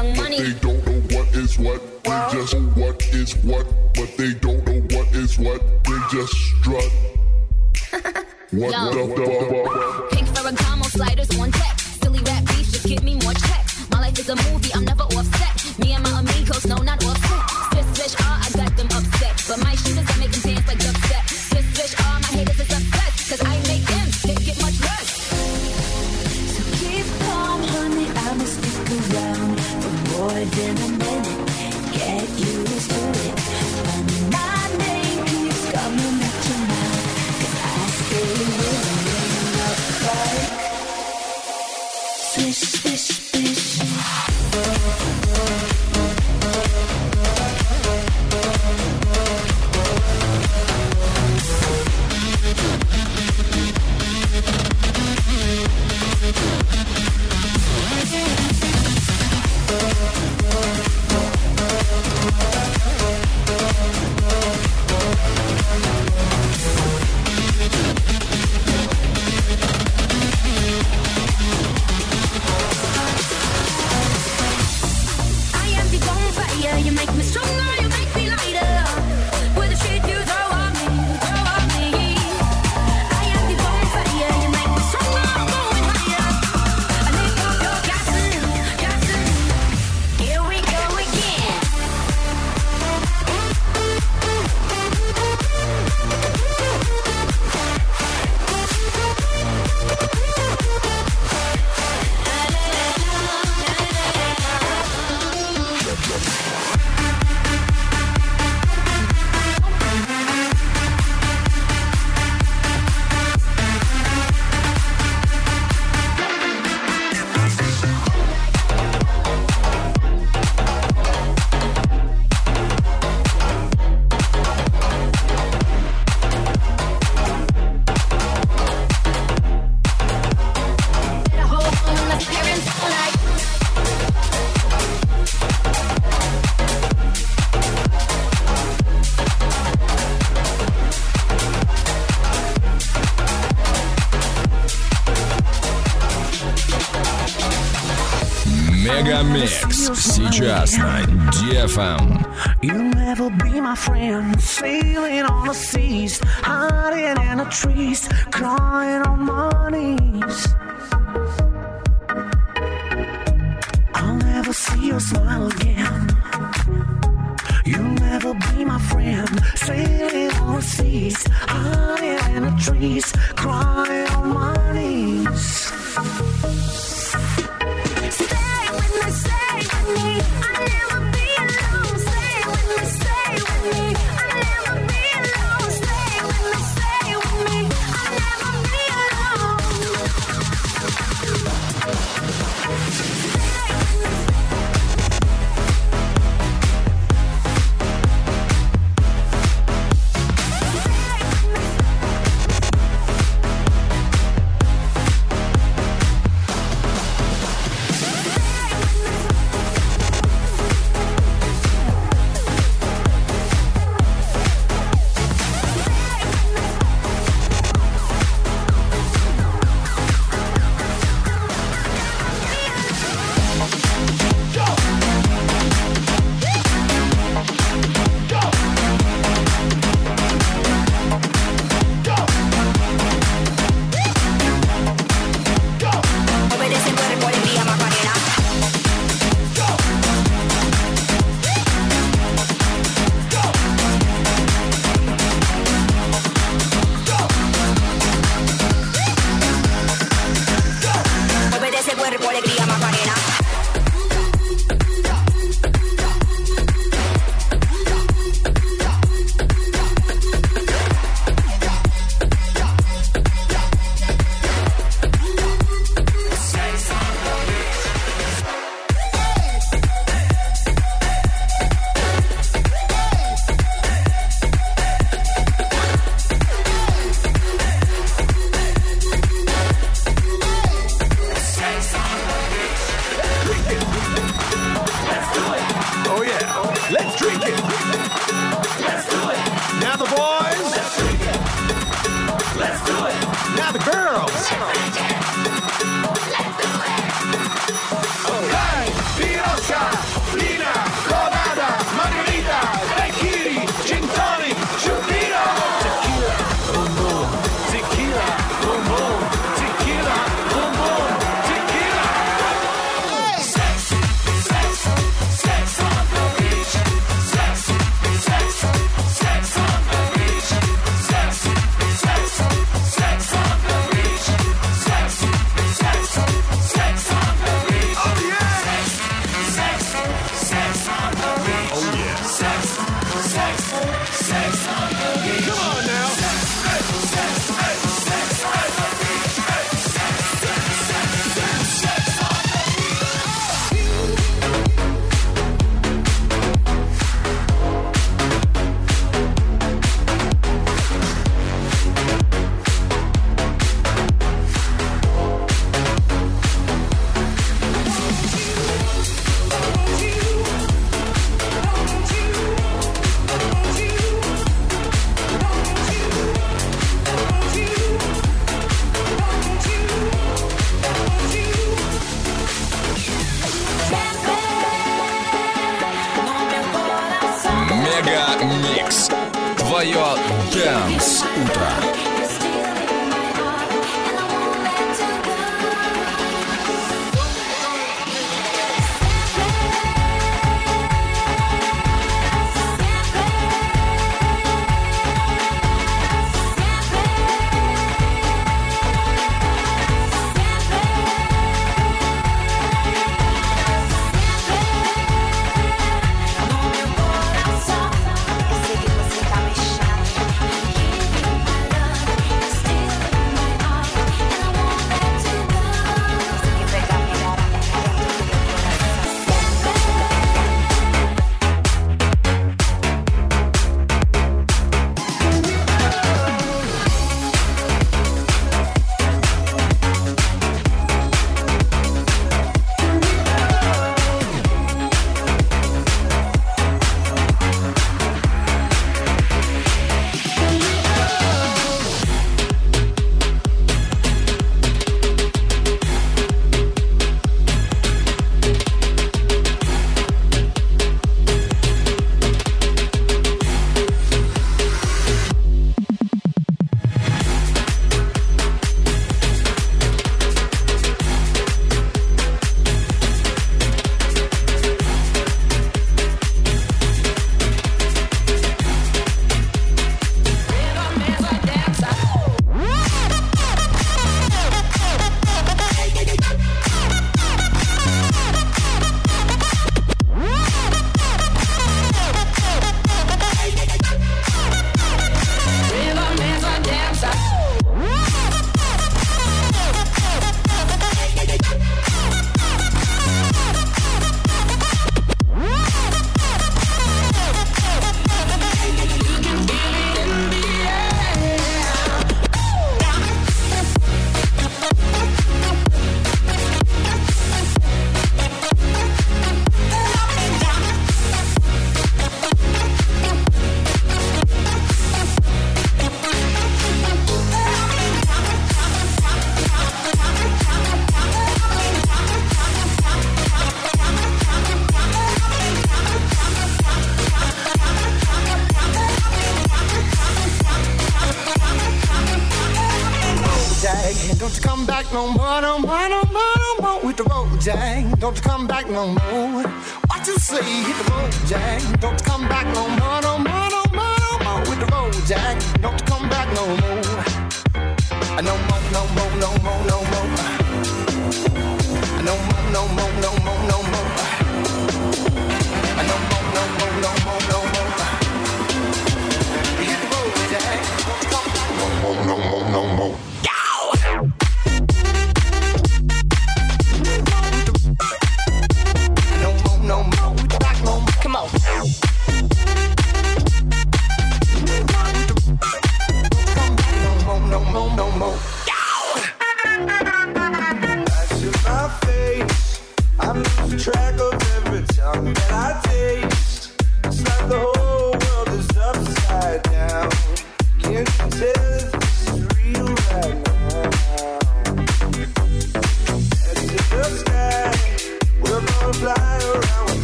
Час 150.40 150.78
на 150.78 151.02
Дефом. 151.34 152.26
You'll 152.62 152.94
never 152.96 153.30
be 153.30 153.60
my 153.60 153.76
friend, 153.76 154.40
sailing 154.40 155.26
on 155.26 155.48
the 155.48 155.54
seas, 155.54 156.22
hiding 156.42 157.22
in 157.30 157.40
the 157.40 157.46
trees, 157.50 158.08
crying 158.32 159.02
on 159.06 159.26
my 159.26 159.70
knees. 159.70 159.99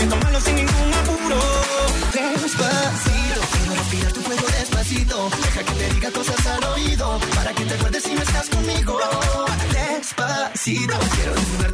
Que 0.00 0.06
tomarlo 0.06 0.40
sin 0.40 0.56
ningún 0.56 0.94
apuro. 0.94 1.38
Despacito, 2.42 3.40
quiero 3.52 3.74
respirar 3.74 4.12
tu 4.12 4.20
fuego 4.22 4.46
despacito. 4.58 5.30
Deja 5.42 5.62
que 5.62 5.72
te 5.72 5.94
diga 5.94 6.10
cosas 6.10 6.46
al 6.46 6.64
oído. 6.64 7.20
Para 7.34 7.52
que 7.52 7.64
te 7.64 7.74
acuerdes 7.74 8.02
si 8.02 8.14
no 8.14 8.22
estás 8.22 8.48
conmigo. 8.48 8.98
Despacito, 9.72 10.98
quiero 11.14 11.34
desnudarte 11.34 11.69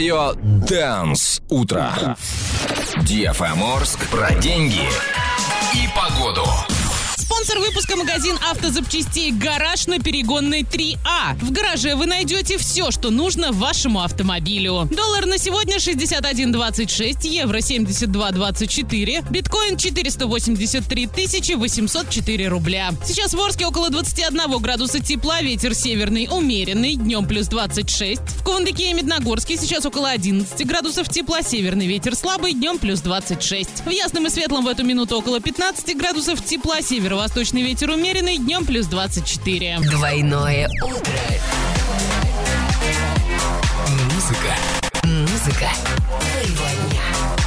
Твое 0.00 0.32
Дэнс 0.34 1.42
Утро. 1.50 2.16
Диафм 3.02 3.62
Орск 3.62 4.08
про 4.08 4.32
деньги 4.36 4.88
и 5.74 5.88
погоду. 5.94 6.46
Спонсор 7.18 7.58
выпуска 7.58 7.96
магазин 7.96 8.34
автозапчастей 8.50 9.30
«Гараж» 9.30 9.88
на 9.88 9.98
Перегонной 9.98 10.62
3А. 10.62 10.96
В 11.40 11.52
гараже 11.52 11.96
вы 11.96 12.06
найдете 12.06 12.56
все, 12.56 12.90
что 12.90 13.10
нужно 13.10 13.52
вашему 13.52 14.00
автомобилю. 14.02 14.88
Доллар 14.90 15.26
на 15.26 15.36
сегодня 15.36 15.76
61.26, 15.76 17.28
евро 17.28 17.58
72.24, 17.58 19.30
биткоин 19.30 19.76
483 19.76 21.06
тысячи 21.08 21.52
804 21.52 22.48
рубля. 22.48 22.92
Сейчас 23.04 23.34
в 23.34 23.40
Орске 23.40 23.66
около 23.66 23.90
21 23.90 24.58
градуса 24.62 25.00
тепла, 25.00 25.42
ветер 25.42 25.74
северный 25.74 26.26
умеренный, 26.30 26.94
днем 26.94 27.26
плюс 27.26 27.48
26. 27.48 28.20
В 28.38 28.42
Кундыке 28.42 28.90
и 28.90 28.94
Медногорске 28.94 29.58
сейчас 29.58 29.84
около 29.84 30.08
11 30.08 30.66
градусов 30.66 31.10
тепла, 31.10 31.42
северный 31.42 31.86
ветер 31.86 32.14
слабый, 32.14 32.54
днем 32.54 32.78
плюс 32.78 33.00
26. 33.00 33.84
В 33.84 33.90
Ясном 33.90 34.26
и 34.26 34.30
Светлом 34.30 34.64
в 34.64 34.68
эту 34.68 34.84
минуту 34.84 35.18
около 35.18 35.40
15 35.40 35.96
градусов 35.98 36.42
тепла, 36.42 36.80
северо-восточный 36.80 37.62
ветер 37.62 37.90
умеренный, 37.90 38.38
днем 38.38 38.64
плюс 38.64 38.86
24. 38.86 39.80
Двойное 39.90 40.68
утро. 40.82 41.09
Музыка. 44.14 44.54
Музыка. 45.02 45.68
Твоего 46.20 46.88
дня. 46.88 47.39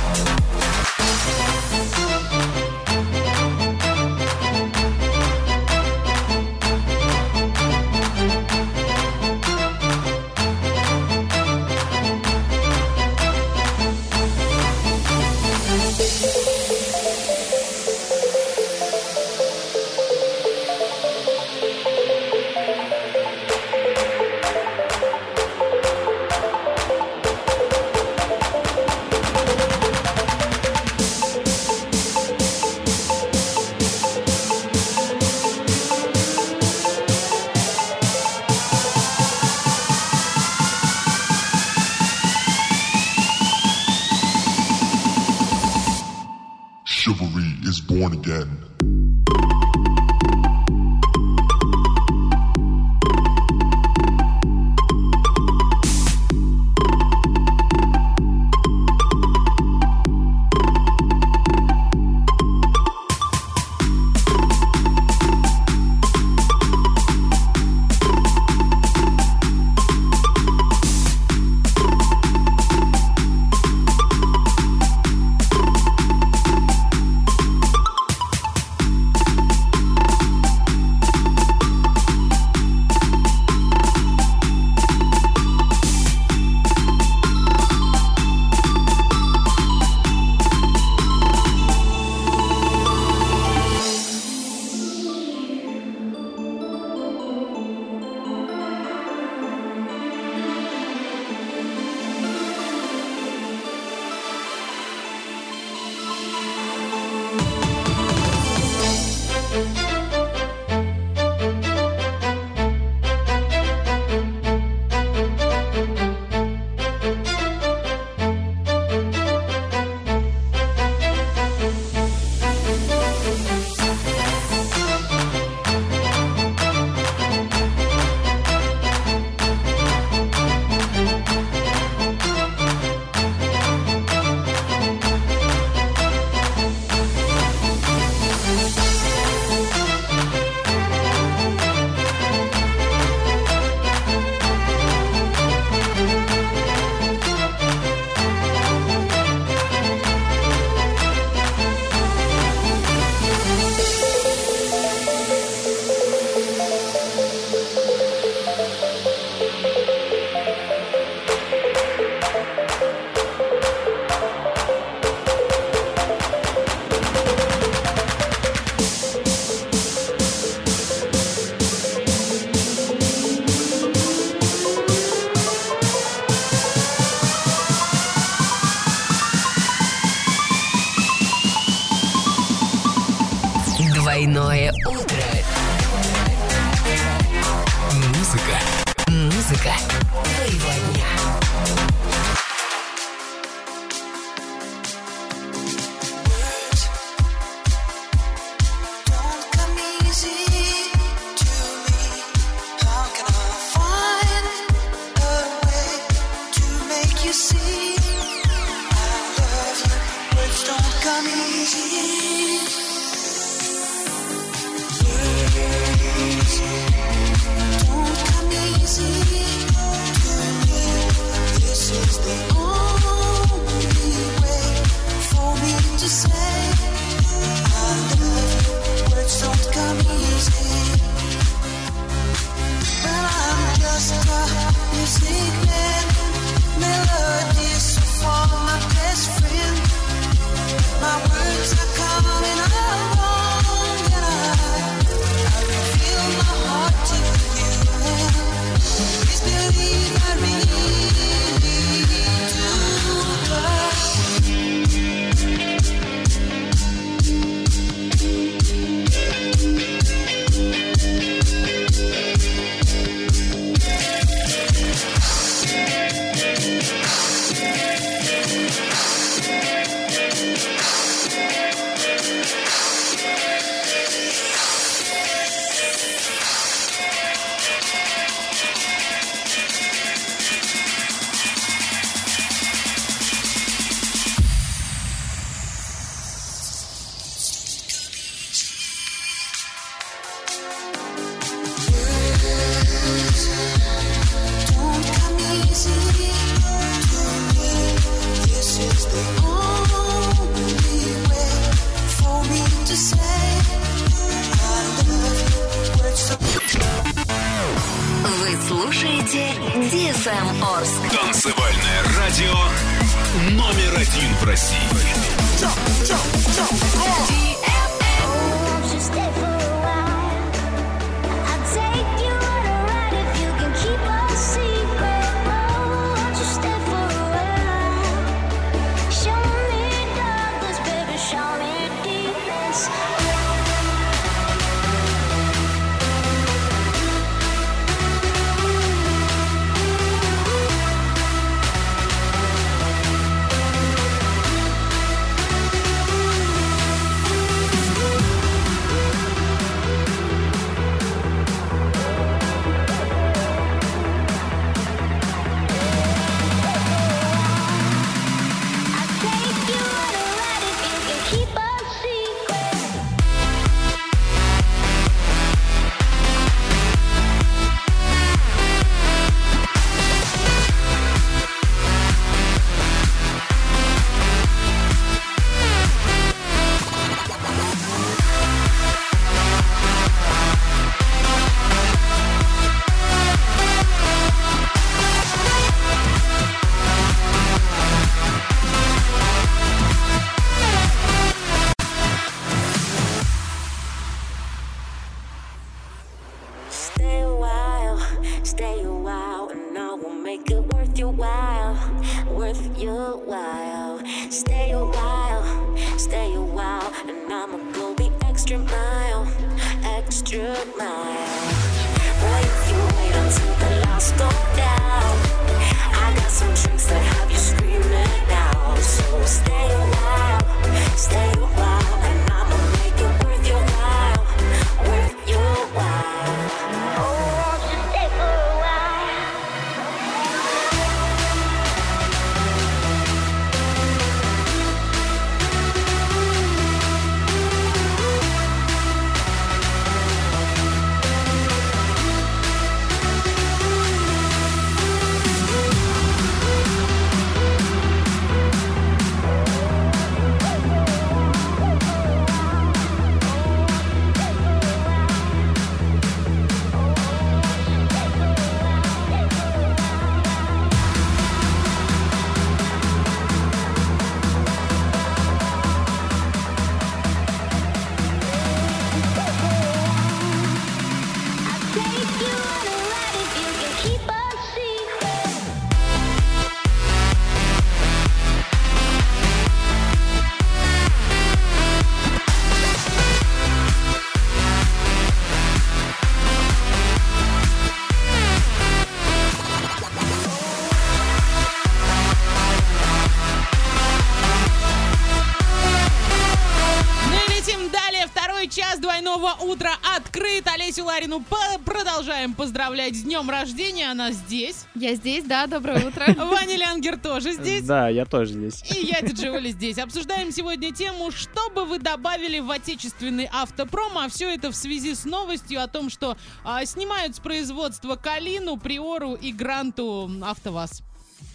Ларину 500.93 501.21
по- 501.21 501.57
продолжаем 501.65 502.35
поздравлять 502.35 502.95
с 502.95 503.01
днем 503.01 503.27
рождения. 503.27 503.89
Она 503.89 504.11
здесь. 504.11 504.65
Я 504.75 504.93
здесь, 504.93 505.23
да, 505.23 505.47
доброе 505.47 505.87
утро. 505.87 506.05
Ваня 506.15 506.55
Лянгер 506.55 506.99
тоже 506.99 507.31
здесь. 507.33 507.63
Да, 507.63 507.89
я 507.89 508.05
тоже 508.05 508.33
здесь. 508.33 508.63
И 508.71 508.85
я, 508.85 509.01
диджей 509.01 509.31
Оля, 509.31 509.49
здесь. 509.49 509.79
Обсуждаем 509.79 510.31
сегодня 510.31 510.71
тему, 510.71 511.09
что 511.09 511.49
бы 511.49 511.65
вы 511.65 511.79
добавили 511.79 512.37
в 512.39 512.51
отечественный 512.51 513.27
автопром, 513.33 513.97
а 513.97 514.07
все 514.07 514.31
это 514.35 514.51
в 514.51 514.55
связи 514.55 514.93
с 514.93 515.03
новостью 515.05 515.63
о 515.63 515.67
том, 515.67 515.89
что 515.89 516.15
а, 516.43 516.63
снимают 516.63 517.15
с 517.15 517.19
производства 517.19 517.95
Калину, 517.95 518.57
Приору 518.57 519.15
и 519.15 519.31
Гранту 519.33 520.11
АвтоВАЗ. 520.23 520.83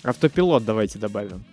Автопилот 0.04 0.64
давайте 0.64 1.00
добавим. 1.00 1.44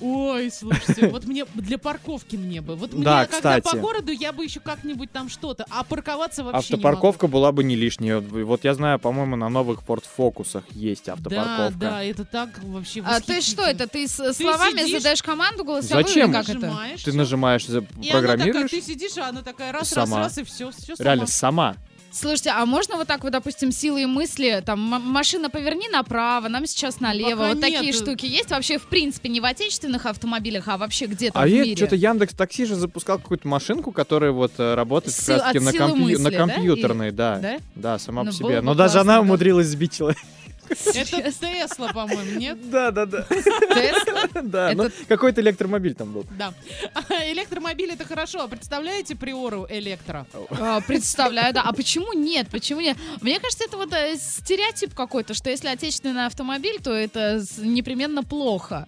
Ой, 0.00 0.50
слушайте, 0.50 1.08
вот 1.08 1.24
мне 1.24 1.44
для 1.54 1.78
парковки 1.78 2.36
мне 2.36 2.60
бы. 2.60 2.76
Вот 2.76 2.92
мне, 2.92 3.02
Да, 3.04 3.24
когда 3.26 3.58
кстати. 3.58 3.74
по 3.76 3.80
городу, 3.80 4.12
я 4.12 4.32
бы 4.32 4.44
еще 4.44 4.60
как-нибудь 4.60 5.10
там 5.10 5.28
что-то, 5.30 5.64
а 5.70 5.84
парковаться 5.84 6.44
вообще 6.44 6.74
Автопарковка 6.74 7.28
была 7.28 7.50
бы 7.50 7.64
не 7.64 7.76
лишняя. 7.76 8.18
Вот 8.20 8.64
я 8.64 8.74
знаю, 8.74 8.98
по-моему, 8.98 9.36
на 9.36 9.48
новых 9.48 9.80
Ford 9.86 10.04
Focus'ах 10.18 10.64
есть 10.72 11.06
не 11.06 11.12
могу. 11.12 11.22
автопарковка. 11.28 11.78
Да, 11.78 11.90
да, 11.90 12.02
это 12.04 12.24
так 12.26 12.50
вообще 12.62 13.02
А 13.06 13.20
ты 13.20 13.40
что 13.40 13.62
это? 13.62 13.86
Ты 13.86 14.06
с 14.06 14.34
словами 14.34 14.80
сидишь- 14.82 14.98
задаешь 15.02 15.22
команду 15.22 15.64
голосовую 15.64 16.06
Зачем? 16.06 16.28
или 16.30 16.32
как 16.36 16.48
это? 16.50 16.58
Нажимаешь, 16.58 17.02
Ты 17.02 17.12
нажимаешь, 17.14 17.66
за- 17.66 17.78
И 17.78 17.82
она 17.82 17.86
такая, 18.02 18.20
программируешь. 18.22 18.70
ты 18.70 18.82
сидишь, 18.82 19.16
а 19.16 19.28
она 19.30 19.42
такая 19.42 19.72
раз, 19.72 19.88
Сама. 19.88 20.18
раз, 20.18 20.36
раз, 20.36 20.38
и 20.38 20.44
все, 20.44 20.70
все 20.72 20.94
Реально, 20.98 21.26
сама. 21.26 21.76
Слушайте, 22.18 22.50
а 22.50 22.64
можно 22.64 22.96
вот 22.96 23.06
так 23.06 23.22
вот, 23.24 23.32
допустим, 23.32 23.70
силой 23.70 24.06
мысли, 24.06 24.62
там, 24.64 24.78
машина 24.80 25.50
поверни 25.50 25.86
направо, 25.90 26.48
нам 26.48 26.66
сейчас 26.66 26.98
налево, 27.00 27.40
Пока 27.42 27.48
вот 27.48 27.60
такие 27.60 27.80
нет. 27.92 27.94
штуки 27.94 28.24
есть 28.24 28.50
вообще, 28.50 28.78
в 28.78 28.86
принципе, 28.86 29.28
не 29.28 29.40
в 29.40 29.44
отечественных 29.44 30.06
автомобилях, 30.06 30.64
а 30.68 30.78
вообще 30.78 31.06
где-то 31.06 31.38
А 31.38 31.44
в 31.44 31.46
я 31.50 31.62
мире? 31.62 31.76
что-то 31.76 31.94
Яндекс 31.96 32.32
Такси 32.34 32.64
же 32.64 32.74
запускал 32.74 33.18
какую-то 33.18 33.46
машинку, 33.46 33.92
которая 33.92 34.30
вот 34.32 34.52
э, 34.56 34.74
работает 34.74 35.14
как 35.14 35.24
Сил- 35.26 35.34
раз 35.34 35.42
таки 35.44 35.58
от 35.58 35.64
на, 35.64 35.72
силы 35.72 35.84
компью- 35.88 36.04
мысли, 36.04 36.22
на 36.22 36.30
компьютерной, 36.30 37.10
да. 37.12 37.38
Да? 37.38 37.56
Да, 37.74 37.98
сама 37.98 38.24
Ну, 38.24 38.30
по 38.30 38.36
себе. 38.36 38.60
Но 38.62 38.74
даже 38.74 38.94
классно, 38.94 39.12
она 39.12 39.20
умудрилась 39.20 39.66
сбить 39.66 39.94
человека. 39.96 40.20
Это 40.68 41.32
Тесла, 41.32 41.92
по-моему, 41.92 42.38
нет? 42.38 42.70
Да, 42.70 42.90
да, 42.90 43.06
да. 43.06 43.22
Тесла? 43.22 44.42
Да, 44.42 44.72
ну 44.74 44.90
какой-то 45.08 45.40
электромобиль 45.40 45.94
там 45.94 46.12
был. 46.12 46.24
Да. 46.38 46.52
Электромобиль 47.30 47.92
это 47.92 48.04
хорошо. 48.04 48.42
А 48.42 48.48
представляете 48.48 49.16
Приору 49.16 49.66
электро? 49.68 50.26
А, 50.50 50.80
Представляю, 50.80 51.54
да. 51.54 51.62
А 51.62 51.72
почему 51.72 52.12
нет? 52.12 52.48
Почему 52.50 52.80
нет? 52.80 52.96
Мне 53.20 53.38
кажется, 53.40 53.64
это 53.64 53.76
вот 53.76 53.92
э, 53.92 54.16
стереотип 54.16 54.94
какой-то, 54.94 55.34
что 55.34 55.50
если 55.50 55.68
отечественный 55.68 56.26
автомобиль, 56.26 56.78
то 56.82 56.92
это 56.92 57.42
непременно 57.58 58.22
плохо. 58.22 58.86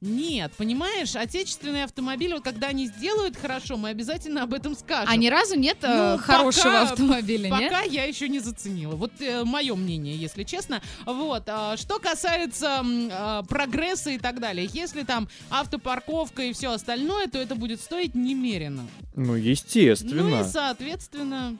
Нет, 0.00 0.52
понимаешь, 0.56 1.16
отечественные 1.16 1.82
автомобили, 1.84 2.34
вот 2.34 2.44
когда 2.44 2.68
они 2.68 2.86
сделают 2.86 3.36
хорошо, 3.36 3.76
мы 3.76 3.88
обязательно 3.88 4.44
об 4.44 4.54
этом 4.54 4.76
скажем. 4.76 5.08
А 5.12 5.16
ни 5.16 5.26
разу 5.28 5.58
нет 5.58 5.78
э, 5.82 6.12
Ну, 6.16 6.18
хорошего 6.22 6.64
пока- 6.70 6.82
автомобиля, 6.82 7.50
нет? 7.50 7.70
Пока 7.72 7.82
я 7.82 8.04
еще 8.04 8.28
не 8.28 8.38
заценила. 8.38 8.94
Вот 8.94 9.10
мое 9.44 9.74
мнение, 9.74 10.16
если 10.16 10.44
честно. 10.44 10.80
Вот. 11.04 11.42
а, 11.48 11.76
что 11.76 11.98
касается 11.98 12.80
а, 12.84 13.42
прогресса 13.42 14.10
и 14.10 14.18
так 14.18 14.38
далее, 14.38 14.68
если 14.72 15.02
там 15.02 15.28
автопарковка 15.50 16.42
и 16.44 16.52
все 16.52 16.70
остальное, 16.70 17.26
то 17.26 17.38
это 17.38 17.56
будет 17.56 17.80
стоить 17.80 18.14
немерено. 18.14 18.86
Ну, 19.16 19.24
Ну 19.32 19.36
и, 19.36 19.42
естественно. 19.50 20.44
соответственно, 20.44 21.58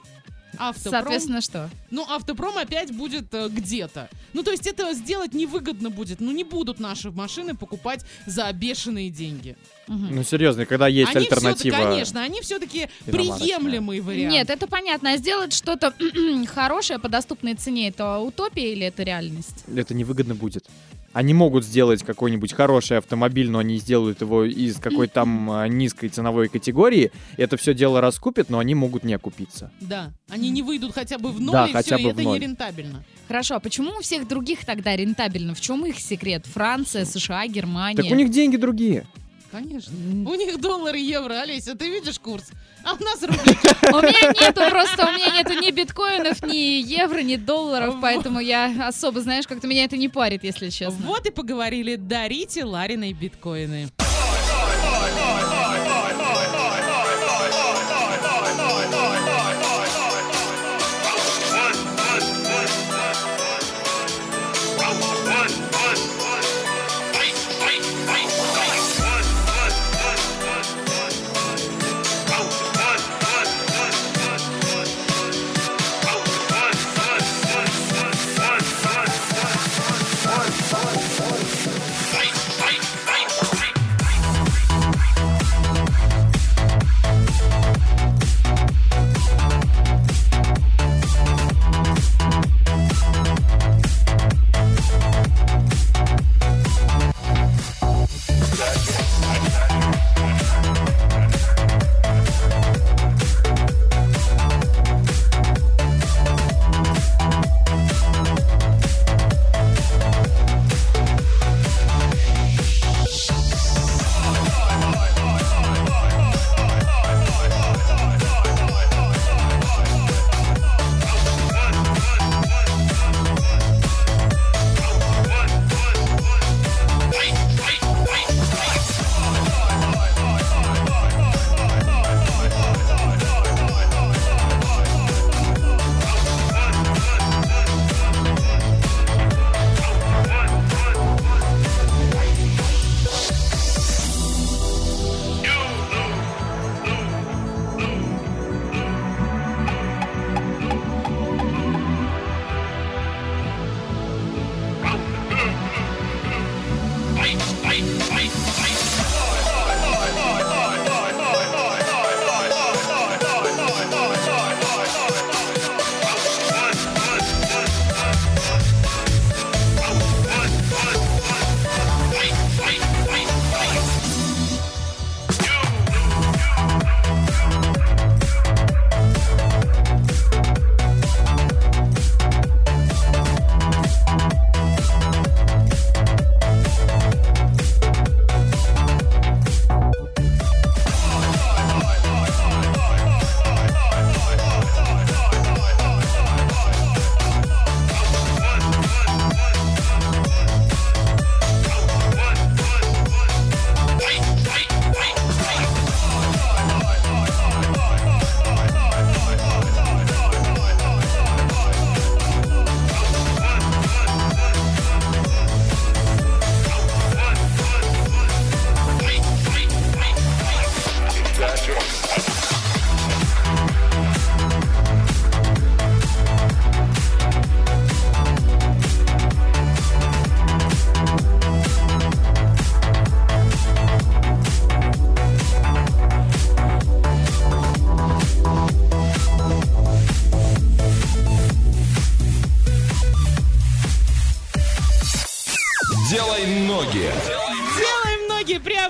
автопром... 0.58 0.92
Соответственно, 0.92 1.40
что? 1.40 1.70
Ну, 1.90 2.04
автопром 2.08 2.58
опять 2.58 2.94
будет 2.94 3.32
э, 3.32 3.48
где-то. 3.48 4.08
Ну, 4.32 4.42
то 4.42 4.50
есть 4.50 4.66
это 4.66 4.92
сделать 4.94 5.34
невыгодно 5.34 5.90
будет. 5.90 6.20
Ну, 6.20 6.32
не 6.32 6.44
будут 6.44 6.80
наши 6.80 7.10
машины 7.10 7.54
покупать 7.54 8.04
за 8.26 8.52
бешеные 8.52 9.10
деньги. 9.10 9.56
Ну, 9.86 10.22
серьезно, 10.22 10.66
когда 10.66 10.86
есть 10.86 11.14
они 11.14 11.24
альтернатива. 11.24 11.76
конечно, 11.76 12.22
они 12.22 12.40
все-таки 12.42 12.88
приемлемый 13.06 14.00
вариант. 14.00 14.32
Нет, 14.32 14.50
это 14.50 14.66
понятно. 14.66 15.12
А 15.12 15.16
сделать 15.16 15.52
что-то 15.52 15.94
хорошее 16.46 16.98
по 16.98 17.08
доступной 17.08 17.54
цене, 17.54 17.88
это 17.88 18.18
утопия 18.18 18.72
или 18.72 18.86
это 18.86 19.02
реальность? 19.02 19.64
Это 19.74 19.94
невыгодно 19.94 20.34
будет. 20.34 20.66
Они 21.12 21.32
могут 21.34 21.64
сделать 21.64 22.02
какой-нибудь 22.02 22.52
хороший 22.52 22.98
автомобиль, 22.98 23.50
но 23.50 23.58
они 23.58 23.78
сделают 23.78 24.20
его 24.20 24.44
из 24.44 24.76
какой-то 24.76 25.14
там 25.14 25.50
а, 25.50 25.66
низкой 25.68 26.08
ценовой 26.08 26.48
категории. 26.48 27.10
Это 27.36 27.56
все 27.56 27.74
дело 27.74 28.00
раскупят, 28.00 28.50
но 28.50 28.58
они 28.58 28.74
могут 28.74 29.04
не 29.04 29.14
окупиться. 29.14 29.70
Да, 29.80 30.12
они 30.28 30.50
не 30.50 30.62
выйдут 30.62 30.92
хотя 30.94 31.18
бы 31.18 31.30
в 31.32 31.40
ноль, 31.40 31.52
Да, 31.52 31.66
и 31.66 31.72
хотя 31.72 31.96
все, 31.96 32.04
бы 32.04 32.10
и 32.10 32.12
это 32.12 32.22
ноль. 32.22 32.38
не 32.38 32.46
рентабельно. 32.46 33.04
Хорошо, 33.26 33.56
а 33.56 33.60
почему 33.60 33.90
у 33.98 34.00
всех 34.02 34.28
других 34.28 34.64
тогда 34.64 34.94
рентабельно? 34.96 35.54
В 35.54 35.60
чем 35.60 35.84
их 35.86 35.98
секрет? 35.98 36.46
Франция, 36.46 37.04
США, 37.04 37.46
Германия? 37.46 37.96
Так 38.02 38.10
у 38.10 38.14
них 38.14 38.30
деньги 38.30 38.56
другие. 38.56 39.06
Конечно. 39.50 39.92
У 39.94 40.34
них 40.34 40.60
доллары, 40.60 40.98
евро, 40.98 41.40
Олеся, 41.40 41.74
ты 41.74 41.88
видишь 41.88 42.18
курс? 42.18 42.50
А 42.84 42.94
у 42.94 43.02
нас 43.02 43.22
рубли. 43.22 43.56
У 43.82 44.00
меня 44.02 44.32
нету 44.40 44.60
просто, 44.68 45.06
у 45.06 45.12
меня 45.12 45.30
нету 45.36 45.54
ни 45.54 45.70
биткоинов, 45.70 46.42
ни 46.42 46.82
евро, 46.82 47.20
ни 47.20 47.36
долларов, 47.36 47.96
поэтому 48.00 48.40
я 48.40 48.88
особо, 48.88 49.20
знаешь, 49.20 49.46
как-то 49.46 49.66
меня 49.66 49.84
это 49.84 49.96
не 49.96 50.08
парит, 50.08 50.44
если 50.44 50.68
честно. 50.68 51.06
Вот 51.06 51.26
и 51.26 51.30
поговорили. 51.30 51.96
Дарите 51.96 52.64
Лариной 52.64 53.12
биткоины. 53.12 53.88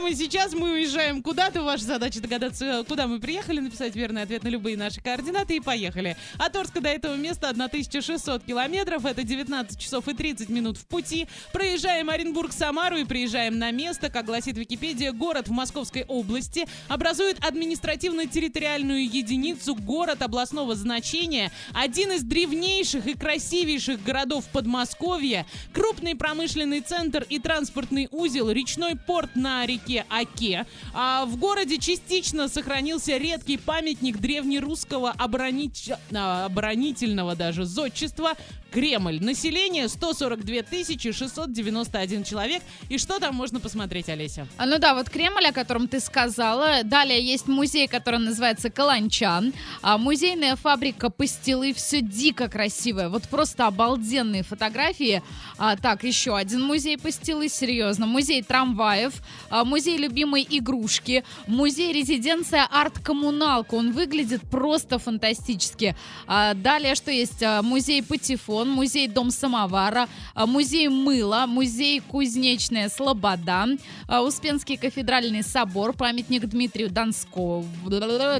Прямо 0.08 0.16
сейчас. 0.16 0.54
Мы 0.54 0.72
уезжаем 0.72 1.22
куда-то. 1.22 1.62
Ваша 1.62 1.84
задача 1.84 2.20
догадаться, 2.20 2.84
куда 2.88 3.06
мы 3.06 3.20
приехали, 3.20 3.60
написать 3.60 3.94
верный 3.94 4.22
ответ 4.22 4.42
на 4.42 4.48
любые 4.48 4.76
наши 4.76 5.00
координаты 5.00 5.56
и 5.56 5.60
поехали. 5.60 6.16
От 6.38 6.56
Орска 6.56 6.80
до 6.80 6.88
этого 6.88 7.16
места 7.16 7.50
1600 7.50 8.44
километров. 8.44 9.04
Это 9.04 9.22
19 9.22 9.78
часов 9.78 10.08
и 10.08 10.14
30 10.14 10.48
минут 10.48 10.78
в 10.78 10.86
пути. 10.86 11.26
Проезжаем 11.52 12.10
Оренбург-Самару 12.10 12.96
и 12.96 13.04
приезжаем 13.04 13.58
на 13.58 13.70
место. 13.70 14.10
Как 14.10 14.24
гласит 14.24 14.56
Википедия, 14.56 15.12
город 15.12 15.48
в 15.48 15.52
Московской 15.52 16.04
области 16.04 16.66
образует 16.88 17.44
административно-территориальную 17.44 19.04
единицу 19.04 19.74
город 19.74 20.22
областного 20.22 20.74
значения, 20.74 21.50
один 21.74 22.12
из 22.12 22.22
древнейших 22.22 23.06
и 23.06 23.14
красивейших 23.14 24.02
городов 24.02 24.44
Подмосковья, 24.52 25.46
крупный 25.72 26.14
промышленный 26.14 26.80
центр 26.80 27.26
и 27.28 27.38
транспортный 27.38 28.08
узел, 28.10 28.50
речной 28.50 28.96
порт 28.96 29.36
на 29.36 29.66
реке 29.66 29.97
Оке. 30.08 30.66
А 30.94 31.24
в 31.26 31.36
городе 31.36 31.78
частично 31.78 32.48
сохранился 32.48 33.16
редкий 33.16 33.56
памятник 33.56 34.18
древнерусского 34.18 35.14
оборонич- 35.18 35.96
а, 36.14 36.46
оборонительного 36.46 37.34
даже 37.36 37.64
зодчества 37.64 38.32
Кремль. 38.70 39.18
Население 39.22 39.88
142 39.88 41.12
691 41.12 42.22
человек. 42.24 42.62
И 42.90 42.98
что 42.98 43.18
там 43.18 43.34
можно 43.34 43.60
посмотреть, 43.60 44.10
Олеся? 44.10 44.46
А, 44.58 44.66
Ну 44.66 44.78
да, 44.78 44.94
вот 44.94 45.08
Кремль, 45.08 45.46
о 45.46 45.52
котором 45.52 45.88
ты 45.88 46.00
сказала. 46.00 46.82
Далее 46.84 47.24
есть 47.24 47.46
музей, 47.48 47.88
который 47.88 48.18
называется 48.20 48.68
Каланчан. 48.68 49.54
А, 49.80 49.96
музейная 49.96 50.54
фабрика 50.56 51.08
пастилы. 51.08 51.72
Все 51.72 52.02
дико 52.02 52.48
красивое. 52.48 53.08
Вот 53.08 53.22
просто 53.28 53.66
обалденные 53.66 54.42
фотографии. 54.42 55.22
А, 55.56 55.76
так, 55.76 56.04
еще 56.04 56.36
один 56.36 56.62
музей 56.62 56.98
пастилы. 56.98 57.48
Серьезно. 57.48 58.04
Музей 58.06 58.42
трамваев. 58.42 59.14
а, 59.48 59.64
музей 59.64 59.87
любимой 59.96 60.46
игрушки. 60.48 61.24
Музей 61.46 61.92
резиденция 61.92 62.66
арт-коммуналка. 62.70 63.74
Он 63.74 63.92
выглядит 63.92 64.42
просто 64.50 64.98
фантастически. 64.98 65.96
А, 66.26 66.54
далее 66.54 66.94
что 66.94 67.10
есть? 67.10 67.42
А, 67.42 67.62
музей 67.62 68.02
Патефон, 68.02 68.70
музей 68.70 69.08
Дом 69.08 69.30
самовара, 69.30 70.08
а, 70.34 70.46
музей 70.46 70.88
мыла, 70.88 71.46
музей 71.46 72.00
Кузнечная 72.00 72.88
Слобода, 72.88 73.66
Успенский 74.08 74.76
кафедральный 74.76 75.42
собор, 75.42 75.92
памятник 75.92 76.46
Дмитрию 76.46 76.90
Донскому, 76.90 77.64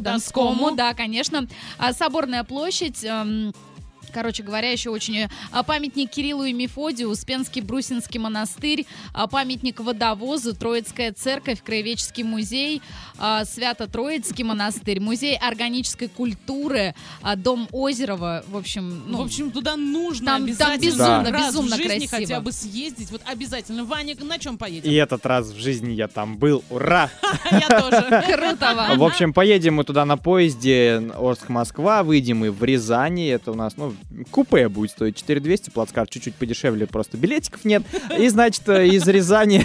Донскому, 0.01 0.72
да, 0.72 0.94
конечно, 0.94 1.46
Соборная 1.92 2.44
площадь, 2.44 3.05
Короче 4.12 4.42
говоря, 4.42 4.70
еще 4.70 4.90
очень 4.90 5.16
э, 5.18 5.28
а, 5.50 5.62
памятник 5.62 6.11
Кириллу 6.11 6.44
и 6.44 6.52
Мефодию, 6.52 7.09
Успенский 7.09 7.62
Брусинский 7.62 8.20
монастырь, 8.20 8.86
а, 9.12 9.26
памятник 9.26 9.80
водовозу, 9.80 10.54
Троицкая 10.54 11.12
церковь, 11.12 11.62
Краеведческий 11.62 12.22
музей, 12.22 12.82
а, 13.18 13.44
Свято-Троицкий 13.44 14.44
монастырь, 14.44 15.00
музей 15.00 15.36
органической 15.36 16.09
культуры, 16.09 16.94
дом 17.36 17.68
Озерова. 17.72 18.44
В 18.48 18.56
общем, 18.56 19.02
ну, 19.06 19.18
в 19.18 19.22
общем, 19.22 19.50
туда 19.50 19.76
нужно 19.76 20.26
там, 20.26 20.46
там 20.56 20.72
обязательно 20.72 21.22
безумно, 21.22 21.30
раз 21.30 21.46
безумно 21.46 21.76
в 21.76 21.78
жизни 21.78 22.06
красиво. 22.06 22.11
хотя 22.11 22.40
бы 22.40 22.52
съездить. 22.52 23.11
Вот 23.11 23.22
обязательно. 23.24 23.84
Ваня, 23.84 24.16
на 24.20 24.38
чем 24.38 24.59
поедем? 24.59 24.90
И 24.90 24.94
этот 24.94 25.24
раз 25.26 25.48
в 25.48 25.59
жизни 25.59 25.92
я 25.92 26.09
там 26.09 26.36
был. 26.36 26.64
Ура! 26.70 27.11
Я 27.50 27.80
тоже. 27.80 28.24
Круто, 28.32 28.94
В 28.96 29.02
общем, 29.02 29.32
поедем 29.32 29.76
мы 29.76 29.84
туда 29.84 30.04
на 30.04 30.16
поезде 30.16 31.02
Орск-Москва, 31.16 32.02
выйдем 32.02 32.44
и 32.44 32.48
в 32.48 32.62
Рязани. 32.62 33.28
Это 33.28 33.52
у 33.52 33.54
нас, 33.54 33.76
ну, 33.76 33.94
купе 34.30 34.68
будет 34.68 34.90
стоить 34.90 35.16
4200, 35.16 35.70
плацкарт 35.70 36.11
чуть-чуть 36.11 36.34
подешевле, 36.34 36.86
просто 36.86 37.16
билетиков 37.16 37.64
нет. 37.64 37.82
И, 38.18 38.28
значит, 38.28 38.68
э, 38.68 38.86
из 38.88 39.07
Рязани 39.07 39.64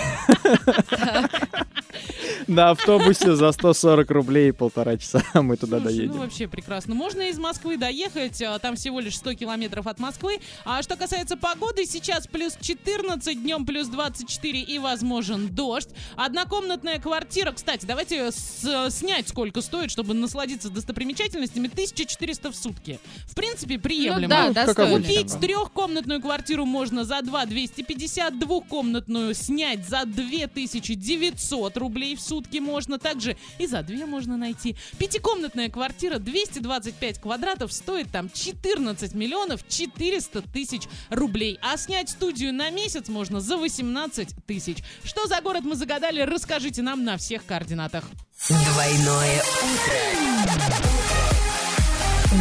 на 2.47 2.71
автобусе 2.71 3.35
за 3.35 3.51
140 3.51 4.09
рублей 4.11 4.51
полтора 4.53 4.97
часа 4.97 5.23
мы 5.41 5.55
туда 5.57 5.79
Слушай, 5.79 5.97
доедем. 5.97 6.15
Ну, 6.15 6.21
вообще 6.21 6.47
прекрасно. 6.47 6.95
Можно 6.95 7.29
из 7.29 7.37
Москвы 7.39 7.77
доехать, 7.77 8.41
а, 8.41 8.59
там 8.59 8.75
всего 8.75 8.99
лишь 8.99 9.17
100 9.17 9.33
километров 9.35 9.87
от 9.87 9.99
Москвы. 9.99 10.39
А 10.65 10.81
что 10.81 10.95
касается 10.95 11.37
погоды, 11.37 11.85
сейчас 11.85 12.27
плюс 12.27 12.57
14, 12.59 13.41
днем 13.41 13.65
плюс 13.65 13.87
24 13.87 14.59
и 14.61 14.79
возможен 14.79 15.47
дождь. 15.47 15.89
Однокомнатная 16.15 16.99
квартира, 16.99 17.51
кстати, 17.51 17.85
давайте 17.85 18.31
с- 18.31 18.89
снять 18.91 19.27
сколько 19.29 19.61
стоит, 19.61 19.91
чтобы 19.91 20.13
насладиться 20.13 20.69
достопримечательностями. 20.69 21.67
1400 21.67 22.51
в 22.51 22.55
сутки. 22.55 22.99
В 23.25 23.35
принципе, 23.35 23.77
приемлемо. 23.79 24.21
Ну 24.21 24.27
да, 24.29 24.47
Ну, 24.47 24.53
достойно. 24.53 24.97
Купить 24.97 25.39
трехкомнатную 25.39 26.21
квартиру 26.21 26.65
можно 26.65 27.03
за 27.05 27.21
2 27.21 27.45
250, 27.45 28.39
двухкомнатную 28.39 29.33
снять 29.33 29.87
за 29.87 30.05
2900 30.05 31.77
рублей 31.77 32.15
в 32.15 32.21
сутки 32.21 32.32
можно, 32.59 32.99
также 32.99 33.37
и 33.59 33.67
за 33.67 33.83
2 33.83 34.05
можно 34.05 34.37
найти. 34.37 34.75
Пятикомнатная 34.97 35.69
квартира 35.69 36.17
225 36.19 37.19
квадратов 37.19 37.71
стоит 37.71 38.11
там 38.11 38.29
14 38.31 39.13
миллионов 39.13 39.67
400 39.67 40.41
тысяч 40.53 40.83
рублей, 41.09 41.59
а 41.61 41.77
снять 41.77 42.09
студию 42.09 42.53
на 42.53 42.69
месяц 42.69 43.09
можно 43.09 43.39
за 43.39 43.57
18 43.57 44.45
тысяч. 44.45 44.77
Что 45.03 45.27
за 45.27 45.41
город 45.41 45.63
мы 45.63 45.75
загадали, 45.75 46.21
расскажите 46.21 46.81
нам 46.81 47.03
на 47.03 47.17
всех 47.17 47.45
координатах. 47.45 48.05
Двойное 48.47 49.41
утро. 49.41 50.43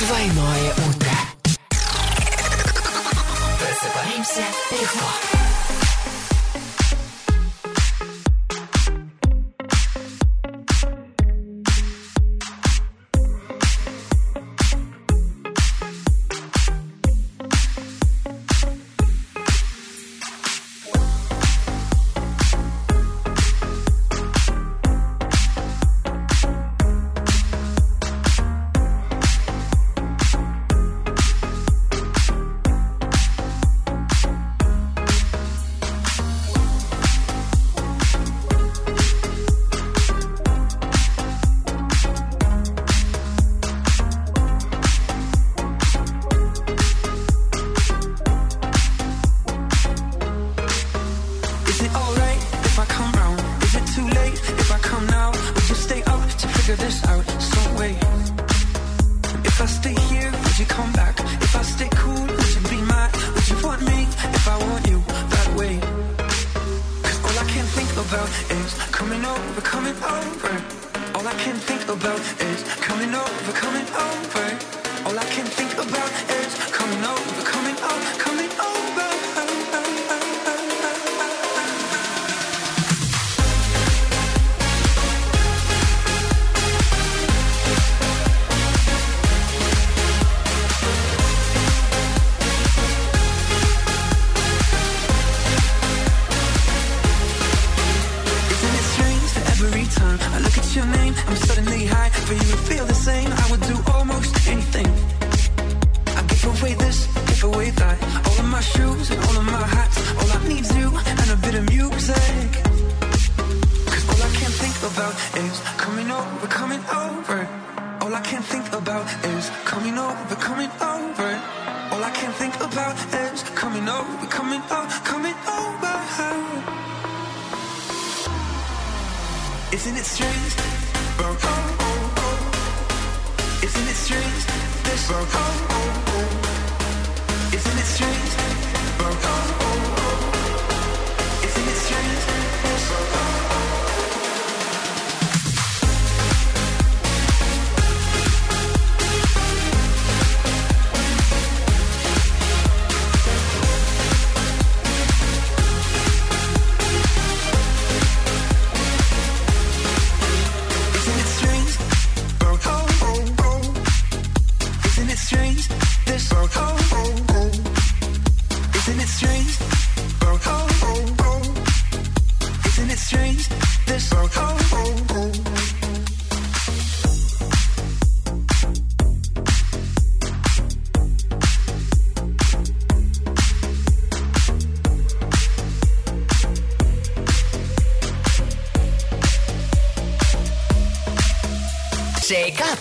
Двойное 0.01 0.73
утро. 0.73 1.13
Просыпаемся 3.59 4.45
легко. 4.71 5.52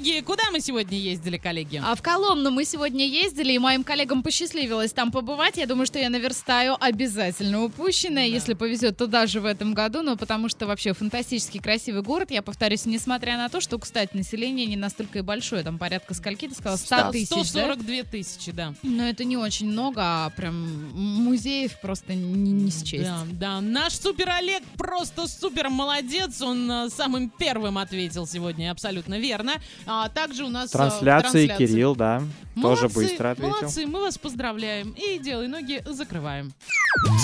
«Делай 0.00 0.20
ноги». 0.20 0.22
Куда 0.22 0.39
мы 0.60 0.64
сегодня 0.64 0.98
ездили, 0.98 1.38
коллеги? 1.38 1.80
А 1.82 1.94
в 1.94 2.02
Коломну 2.02 2.50
мы 2.50 2.66
сегодня 2.66 3.06
ездили, 3.06 3.54
и 3.54 3.58
моим 3.58 3.82
коллегам 3.82 4.22
посчастливилось 4.22 4.92
там 4.92 5.10
побывать. 5.10 5.56
Я 5.56 5.64
думаю, 5.64 5.86
что 5.86 5.98
я 5.98 6.10
наверстаю 6.10 6.76
обязательно 6.78 7.64
упущенное, 7.64 8.26
если 8.26 8.52
повезет 8.52 8.98
туда 8.98 9.26
же 9.26 9.40
в 9.40 9.46
этом 9.46 9.72
году, 9.72 10.02
но 10.02 10.18
потому 10.18 10.50
что 10.50 10.66
вообще 10.66 10.92
фантастически 10.92 11.56
красивый 11.56 12.02
город. 12.02 12.30
Я 12.30 12.42
повторюсь, 12.42 12.84
несмотря 12.84 13.38
на 13.38 13.48
то, 13.48 13.62
что, 13.62 13.78
кстати, 13.78 14.14
население 14.14 14.66
не 14.66 14.76
настолько 14.76 15.20
и 15.20 15.22
большое, 15.22 15.62
там 15.62 15.78
порядка 15.78 16.12
скольки, 16.12 16.46
ты 16.46 16.54
сказала, 16.54 16.76
100 16.76 17.12
тысяч, 17.12 17.30
да? 17.30 17.44
142 17.44 18.02
тысячи, 18.02 18.52
да. 18.52 18.74
Но 18.82 19.08
это 19.08 19.24
не 19.24 19.38
очень 19.38 19.66
много, 19.70 20.02
а 20.02 20.30
прям 20.36 20.90
музеев 20.92 21.80
просто 21.80 22.12
не, 22.12 22.52
не 22.52 22.70
счесть. 22.70 23.04
Да, 23.04 23.24
да. 23.32 23.60
Наш 23.62 23.94
супер 23.94 24.28
Олег 24.28 24.62
просто 24.76 25.26
супер 25.26 25.70
молодец. 25.70 26.42
Он 26.42 26.70
э, 26.70 26.90
самым 26.90 27.30
первым 27.30 27.78
ответил 27.78 28.26
сегодня 28.26 28.70
абсолютно 28.70 29.18
верно. 29.18 29.54
А 29.86 30.10
также 30.10 30.44
у 30.44 30.49
нас 30.50 30.70
э, 30.70 30.72
Трансляции, 30.72 31.46
трансляция. 31.46 31.56
Кирилл, 31.66 31.96
да, 31.96 32.22
Молодцы, 32.54 32.82
тоже 32.82 32.94
быстро 32.94 33.30
ответил. 33.30 33.52
Молодцы, 33.52 33.86
мы 33.86 34.00
вас 34.00 34.18
поздравляем. 34.18 34.90
И 34.92 35.18
делай 35.18 35.48
ноги 35.48 35.82
закрываем. 35.86 36.52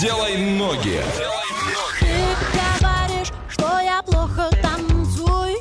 Делай 0.01 0.37
ноги. 0.57 1.01
Ты 1.99 2.07
говоришь, 2.81 3.31
что 3.49 3.79
я 3.79 4.01
плохо 4.03 4.49
танцую 4.61 5.57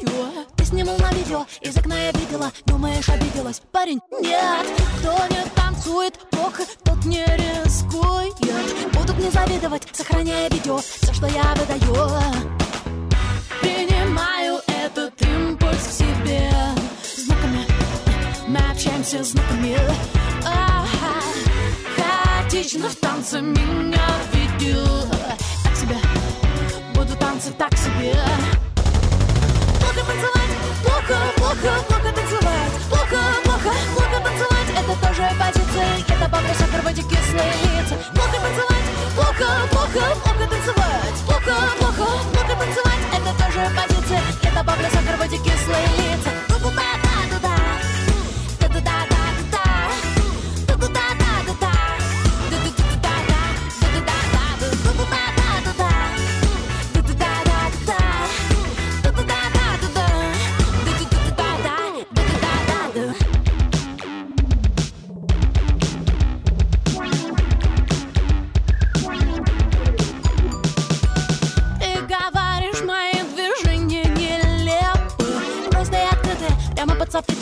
Ты 0.56 0.64
снимал 0.64 0.96
на 0.98 1.12
видео, 1.12 1.46
из 1.60 1.76
окна 1.76 1.96
я 1.98 2.12
видела 2.12 2.52
Думаешь, 2.66 3.08
обиделась? 3.08 3.60
Парень, 3.72 4.00
нет 4.20 4.66
Кто 4.98 5.12
не 5.28 5.44
танцует 5.54 6.14
плохо, 6.30 6.62
тот 6.84 7.04
не 7.04 7.24
рискует 7.24 8.34
Будут 8.94 9.16
мне 9.18 9.30
завидовать, 9.30 9.88
сохраняя 9.92 10.48
видео 10.50 10.78
Все, 10.78 11.12
что 11.12 11.26
я 11.26 11.54
выдаю 11.54 12.65
Себе 19.06 19.22
Знаками 19.22 19.78
Ага, 20.44 21.22
Хаотично 21.94 22.88
в 22.88 22.96
танце 22.96 23.40
меня 23.40 24.04
ведет 24.32 25.08
Так 25.62 25.76
себе, 25.76 25.96
буду 26.92 27.14
танцы 27.14 27.52
так 27.52 27.72
себе. 27.78 28.16
Плохо 29.78 30.02
танцевать, 30.08 30.52
плохо, 30.82 31.16
плохо, 31.36 31.84
плохо 31.86 32.12
танцевать. 32.16 32.72
Плохо, 32.88 33.20
плохо, 33.44 33.70
плохо 33.94 34.20
танцевать. 34.24 34.70
Это 34.74 35.06
тоже 35.06 35.30
позиция, 35.38 35.98
это 36.08 36.82
водик, 36.82 37.08
кислые 37.08 37.52
лица 37.62 37.94
Плохо 38.12 38.38
танцевать, 38.42 38.86
плохо, 39.14 39.68
плохо, 39.70 40.16
плохо 40.24 40.48
танцевать. 40.50 41.18
Плохо, 41.26 41.54
плохо, 41.78 42.10
плохо 42.32 42.56
танцевать. 42.58 43.02
Это 43.14 43.30
тоже 43.38 43.70
позиция, 43.70 44.22
это 44.42 44.64
бабля, 44.64 44.90
сахар, 44.90 45.16
водик, 45.16 45.42
кислые 45.44 45.86
лица 45.96 46.35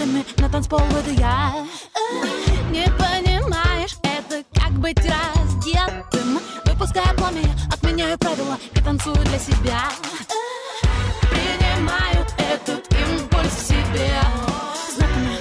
софитами 0.05 0.25
На 0.39 0.49
танцпол 0.49 0.81
выйду 0.91 1.21
я. 1.21 1.55
Не 2.71 2.85
понимаешь, 2.85 3.97
это 4.03 4.45
как 4.55 4.73
быть 4.73 4.99
раздетым. 4.99 6.41
Выпуская 6.65 7.15
пламя, 7.15 7.43
отменяю 7.73 8.19
правила 8.19 8.59
И 8.75 8.81
танцую 8.81 9.17
для 9.17 9.39
себя. 9.39 9.83
Принимаю 11.31 12.27
этот 12.39 12.93
импульс 12.93 13.53
в 13.53 13.67
себе. 13.69 14.15
Знаками, 14.97 15.37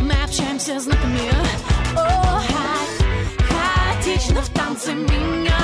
мы 0.00 0.24
общаемся 0.24 0.80
знаками. 0.80 1.30
О, 1.96 2.40
хаотично 3.48 4.42
в 4.42 4.48
танце 4.50 4.94
меня 4.94 5.55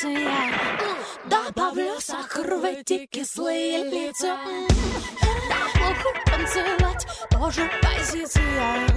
позиция. 0.00 0.30
Добавлю 1.24 2.00
сахар 2.00 2.54
в 2.54 2.64
эти 2.64 3.06
кислые 3.06 3.84
лица. 3.84 4.38
Да, 5.48 5.78
плохо 5.78 6.08
танцевать, 6.26 7.06
тоже 7.30 7.70
позиция. 7.82 8.89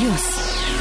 News. 0.00 0.22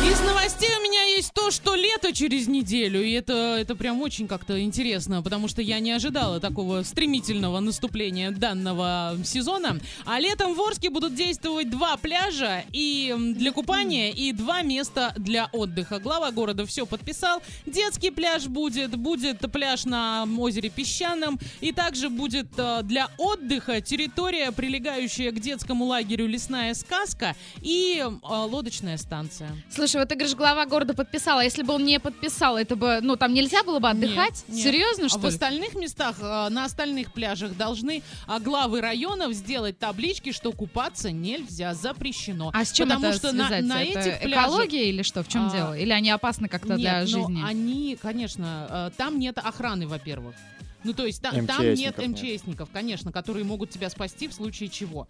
Из 0.10 0.20
новостей 0.22 0.70
у 0.78 0.82
меня 0.82 0.89
есть 1.20 1.34
то, 1.34 1.52
что 1.52 1.76
лето 1.76 2.14
через 2.14 2.48
неделю, 2.48 3.04
и 3.04 3.12
это, 3.12 3.58
это 3.60 3.76
прям 3.76 4.02
очень 4.02 4.26
как-то 4.26 4.62
интересно, 4.64 5.22
потому 5.22 5.50
что 5.50 5.62
я 5.62 5.80
не 5.80 5.92
ожидала 5.92 6.40
такого 6.40 6.84
стремительного 6.84 7.60
наступления 7.60 8.32
данного 8.32 9.18
сезона. 9.26 9.80
А 10.06 10.18
летом 10.22 10.54
в 10.54 10.62
Орске 10.62 10.90
будут 10.90 11.16
действовать 11.16 11.70
два 11.70 11.98
пляжа 11.98 12.64
и 12.72 13.14
для 13.36 13.52
купания, 13.52 14.12
и 14.12 14.32
два 14.32 14.62
места 14.62 15.14
для 15.18 15.50
отдыха. 15.52 16.00
Глава 16.00 16.32
города 16.32 16.66
все 16.66 16.86
подписал. 16.86 17.42
Детский 17.66 18.12
пляж 18.12 18.48
будет, 18.48 18.96
будет 18.96 19.40
пляж 19.52 19.84
на 19.84 20.26
озере 20.38 20.70
Песчаном, 20.70 21.38
и 21.60 21.74
также 21.74 22.10
будет 22.10 22.48
э, 22.58 22.80
для 22.84 23.10
отдыха 23.18 23.82
территория, 23.82 24.54
прилегающая 24.54 25.32
к 25.32 25.40
детскому 25.42 25.84
лагерю 25.84 26.28
«Лесная 26.28 26.74
сказка» 26.76 27.36
и 27.62 28.02
э, 28.02 28.10
лодочная 28.24 28.96
станция. 28.96 29.50
Слушай, 29.70 29.98
вот 29.98 30.08
ты 30.08 30.16
говоришь, 30.16 30.38
глава 30.38 30.66
города 30.66 30.94
подписала. 31.10 31.42
Если 31.42 31.64
бы 31.64 31.74
он 31.74 31.86
не 31.86 32.00
подписал, 32.00 32.58
это 32.58 32.76
бы, 32.76 33.00
ну, 33.02 33.16
там 33.16 33.34
нельзя 33.34 33.64
было 33.64 33.80
бы 33.80 33.90
отдыхать? 33.90 34.44
Нет, 34.48 34.56
нет. 34.58 34.64
Серьезно, 34.64 35.06
А 35.06 35.10
что 35.10 35.20
в 35.20 35.24
ли? 35.24 35.30
остальных 35.30 35.76
местах, 35.76 36.16
э, 36.22 36.50
на 36.50 36.66
остальных 36.66 37.12
пляжах 37.14 37.58
должны 37.58 38.04
а, 38.28 38.40
главы 38.40 38.82
районов 38.82 39.34
сделать 39.34 39.78
таблички, 39.80 40.32
что 40.32 40.52
купаться 40.52 41.12
нельзя, 41.12 41.74
запрещено. 41.74 42.52
А 42.54 42.64
с 42.64 42.72
чем 42.72 42.90
Потому 42.90 43.08
это 43.08 43.18
что 43.18 43.32
на, 43.32 43.48
связать? 43.48 43.66
на 43.66 43.84
Это 43.84 44.00
этих 44.00 44.22
пляжах... 44.22 44.46
экология 44.48 44.90
или 44.90 45.02
что? 45.02 45.24
В 45.24 45.28
чем 45.28 45.48
А, 45.48 45.52
дело? 45.52 45.78
Или 45.78 45.92
они 45.92 46.12
опасны 46.12 46.48
как-то 46.48 46.76
для 46.76 47.02
но 47.02 47.06
жизни? 47.08 47.44
они, 47.46 47.98
конечно, 48.02 48.68
э, 48.70 48.92
там 48.98 49.18
нет 49.20 49.38
охраны, 49.40 49.88
во-первых. 49.88 50.36
Ну, 50.84 50.94
то 50.94 51.06
есть 51.06 51.22
та- 51.22 51.32
там 51.32 51.64
нет 51.76 51.98
МЧСников 51.98 52.08
нет. 52.08 52.36
МЧСников, 52.40 52.70
конечно, 52.72 53.12
которые 53.12 53.44
могут 53.46 53.70
тебя 53.72 53.90
спасти 53.90 54.28
в 54.28 54.34
случае 54.34 54.70
чего. 54.70 55.08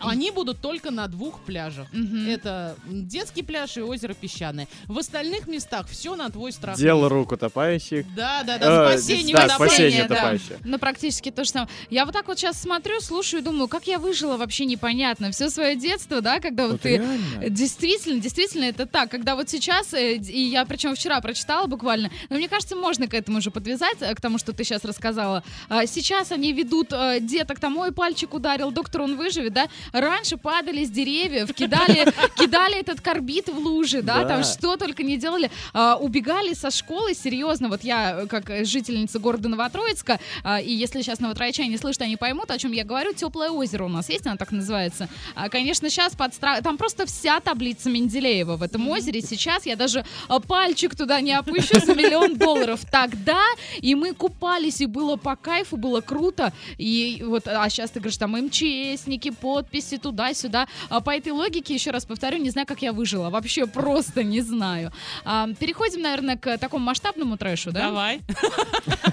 Они 0.00 0.30
будут 0.30 0.60
только 0.60 0.90
на 0.90 1.06
двух 1.08 1.40
пляжах. 1.40 1.86
Это 2.28 2.76
м, 2.86 3.06
детский 3.06 3.42
пляж 3.42 3.76
и 3.76 3.80
озеро 3.80 4.14
Песчаное. 4.14 4.68
В 4.86 4.98
остальных 4.98 5.46
местах 5.46 5.88
все 5.88 6.14
на 6.16 6.30
твой 6.30 6.52
страх. 6.52 6.76
Дело 6.76 7.08
рук 7.08 7.32
утопающих. 7.32 8.06
Да, 8.14 8.42
да, 8.42 8.58
да, 8.58 8.92
Э, 8.94 8.98
спасение 8.98 9.34
да, 9.34 9.44
утопающих. 9.46 9.76
спасение 9.76 10.04
да. 10.04 10.14
утопающих. 10.14 10.56
Ну, 10.64 10.78
практически 10.78 11.30
то 11.30 11.44
же 11.44 11.50
самое. 11.50 11.68
Я 11.90 12.04
вот 12.04 12.12
так 12.12 12.26
вот 12.28 12.38
сейчас 12.38 12.60
смотрю, 12.60 13.00
слушаю 13.00 13.42
думаю, 13.42 13.68
как 13.68 13.86
я 13.86 13.98
выжила, 13.98 14.36
вообще 14.36 14.64
непонятно. 14.66 15.30
Все 15.30 15.48
свое 15.50 15.76
детство, 15.76 16.20
да, 16.20 16.40
когда 16.40 16.64
вот 16.64 16.72
Вот 16.72 16.80
ты... 16.82 16.90
реально. 16.98 17.48
Действительно, 17.50 18.20
действительно, 18.20 18.64
это 18.64 18.86
так. 18.86 19.10
Когда 19.10 19.36
вот 19.36 19.48
сейчас, 19.48 19.94
э, 19.94 20.16
и 20.16 20.40
я 20.42 20.64
причем 20.64 20.94
вчера 20.94 21.20
прочитала 21.20 21.66
буквально, 21.66 22.10
но 22.30 22.36
мне 22.36 22.48
кажется, 22.48 22.76
можно 22.76 23.06
к 23.08 23.14
этому 23.14 23.38
уже 23.38 23.50
подвязать, 23.50 23.96
э, 24.00 24.14
к 24.14 24.20
тому, 24.20 24.38
что 24.38 24.52
ты 24.52 24.64
сейчас 24.64 24.84
рассказала. 24.84 25.42
А, 25.68 25.86
Сейчас 25.86 26.32
они 26.32 26.52
ведут 26.52 26.92
э, 26.92 27.18
деток, 27.20 27.60
там 27.60 27.72
мой 27.72 27.92
пальчик 27.92 28.34
ударил, 28.34 28.70
доктор, 28.72 29.02
он 29.02 29.16
выживет, 29.16 29.52
да? 29.52 29.68
Раньше 29.94 30.36
падали 30.36 30.84
с 30.84 30.90
деревьев, 30.90 31.54
кидали, 31.54 32.12
кидали 32.36 32.80
этот 32.80 33.00
карбид 33.00 33.48
в 33.48 33.56
лужи, 33.58 34.02
да, 34.02 34.22
Да. 34.24 34.28
там 34.28 34.44
что 34.44 34.76
только 34.76 35.02
не 35.04 35.16
делали. 35.16 35.50
А, 35.72 35.96
Убегали 35.96 36.52
со 36.54 36.70
школы, 36.72 37.14
серьезно, 37.14 37.68
вот 37.68 37.84
я, 37.84 38.22
э, 38.22 38.26
как 38.26 38.66
жительница 38.66 39.20
города 39.20 39.48
Новотроицка, 39.48 40.18
а, 40.42 40.60
и 40.60 40.72
если 40.72 41.00
сейчас 41.02 41.20
новотроичане 41.20 41.78
слышат, 41.78 42.02
они 42.02 42.16
поймут, 42.16 42.50
о 42.50 42.58
чем 42.58 42.72
я 42.72 42.84
говорю, 42.84 43.12
теплое 43.14 43.50
озеро 43.50 43.84
у 43.84 43.88
нас 43.88 44.08
есть, 44.08 44.26
оно 44.26 44.36
так 44.36 44.50
называется. 44.50 45.08
А, 45.36 45.48
Конечно, 45.48 45.88
сейчас 45.88 46.16
под 46.16 46.32
стра- 46.32 46.60
там 46.60 46.76
просто 46.76 47.06
вся 47.06 47.38
таблица 47.38 47.88
Менделеева 47.88 48.56
в 48.56 48.62
этом 48.64 48.88
озере. 48.88 49.20
Сейчас 49.20 49.64
я 49.64 49.76
даже 49.76 50.04
а, 50.28 50.40
пальчик 50.40 50.96
туда 50.96 51.20
не 51.20 51.32
опущу 51.32 51.78
за 51.78 51.94
миллион 51.94 52.36
долларов. 52.36 52.80
Тогда 52.90 53.40
и 53.80 53.94
мы 53.94 54.12
купались, 54.12 54.80
и 54.80 54.86
было 54.86 55.14
по 55.16 55.36
кайфу, 55.36 55.76
было 55.76 56.00
круто. 56.00 56.52
И 56.78 57.22
вот, 57.24 57.46
а 57.46 57.68
сейчас 57.70 57.90
ты 57.92 58.00
говоришь, 58.00 58.16
там 58.18 58.32
МЧСники, 58.32 59.30
подписи 59.74 59.98
туда-сюда. 59.98 60.66
А 60.88 61.00
по 61.00 61.10
этой 61.10 61.32
логике, 61.32 61.74
еще 61.74 61.90
раз 61.90 62.04
повторю, 62.04 62.38
не 62.38 62.50
знаю, 62.50 62.66
как 62.66 62.82
я 62.82 62.92
выжила. 62.92 63.30
Вообще 63.30 63.66
просто 63.66 64.22
не 64.22 64.40
знаю. 64.40 64.92
А, 65.24 65.48
переходим, 65.58 66.02
наверное, 66.02 66.36
к 66.36 66.58
такому 66.58 66.84
масштабному 66.84 67.36
трэшу, 67.36 67.72
да? 67.72 67.80
Давай. 67.88 68.20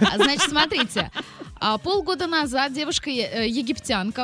А, 0.01 0.17
Значит, 0.17 0.49
смотрите. 0.49 1.11
А 1.63 1.77
полгода 1.77 2.25
назад 2.25 2.73
девушка 2.73 3.11
э, 3.11 3.47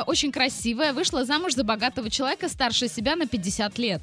очень 0.06 0.32
красивая, 0.32 0.92
вышла 0.92 1.24
замуж 1.24 1.54
за 1.54 1.62
богатого 1.62 2.10
человека 2.10 2.48
старше 2.48 2.88
себя 2.88 3.14
на 3.14 3.28
50 3.28 3.78
лет. 3.78 4.02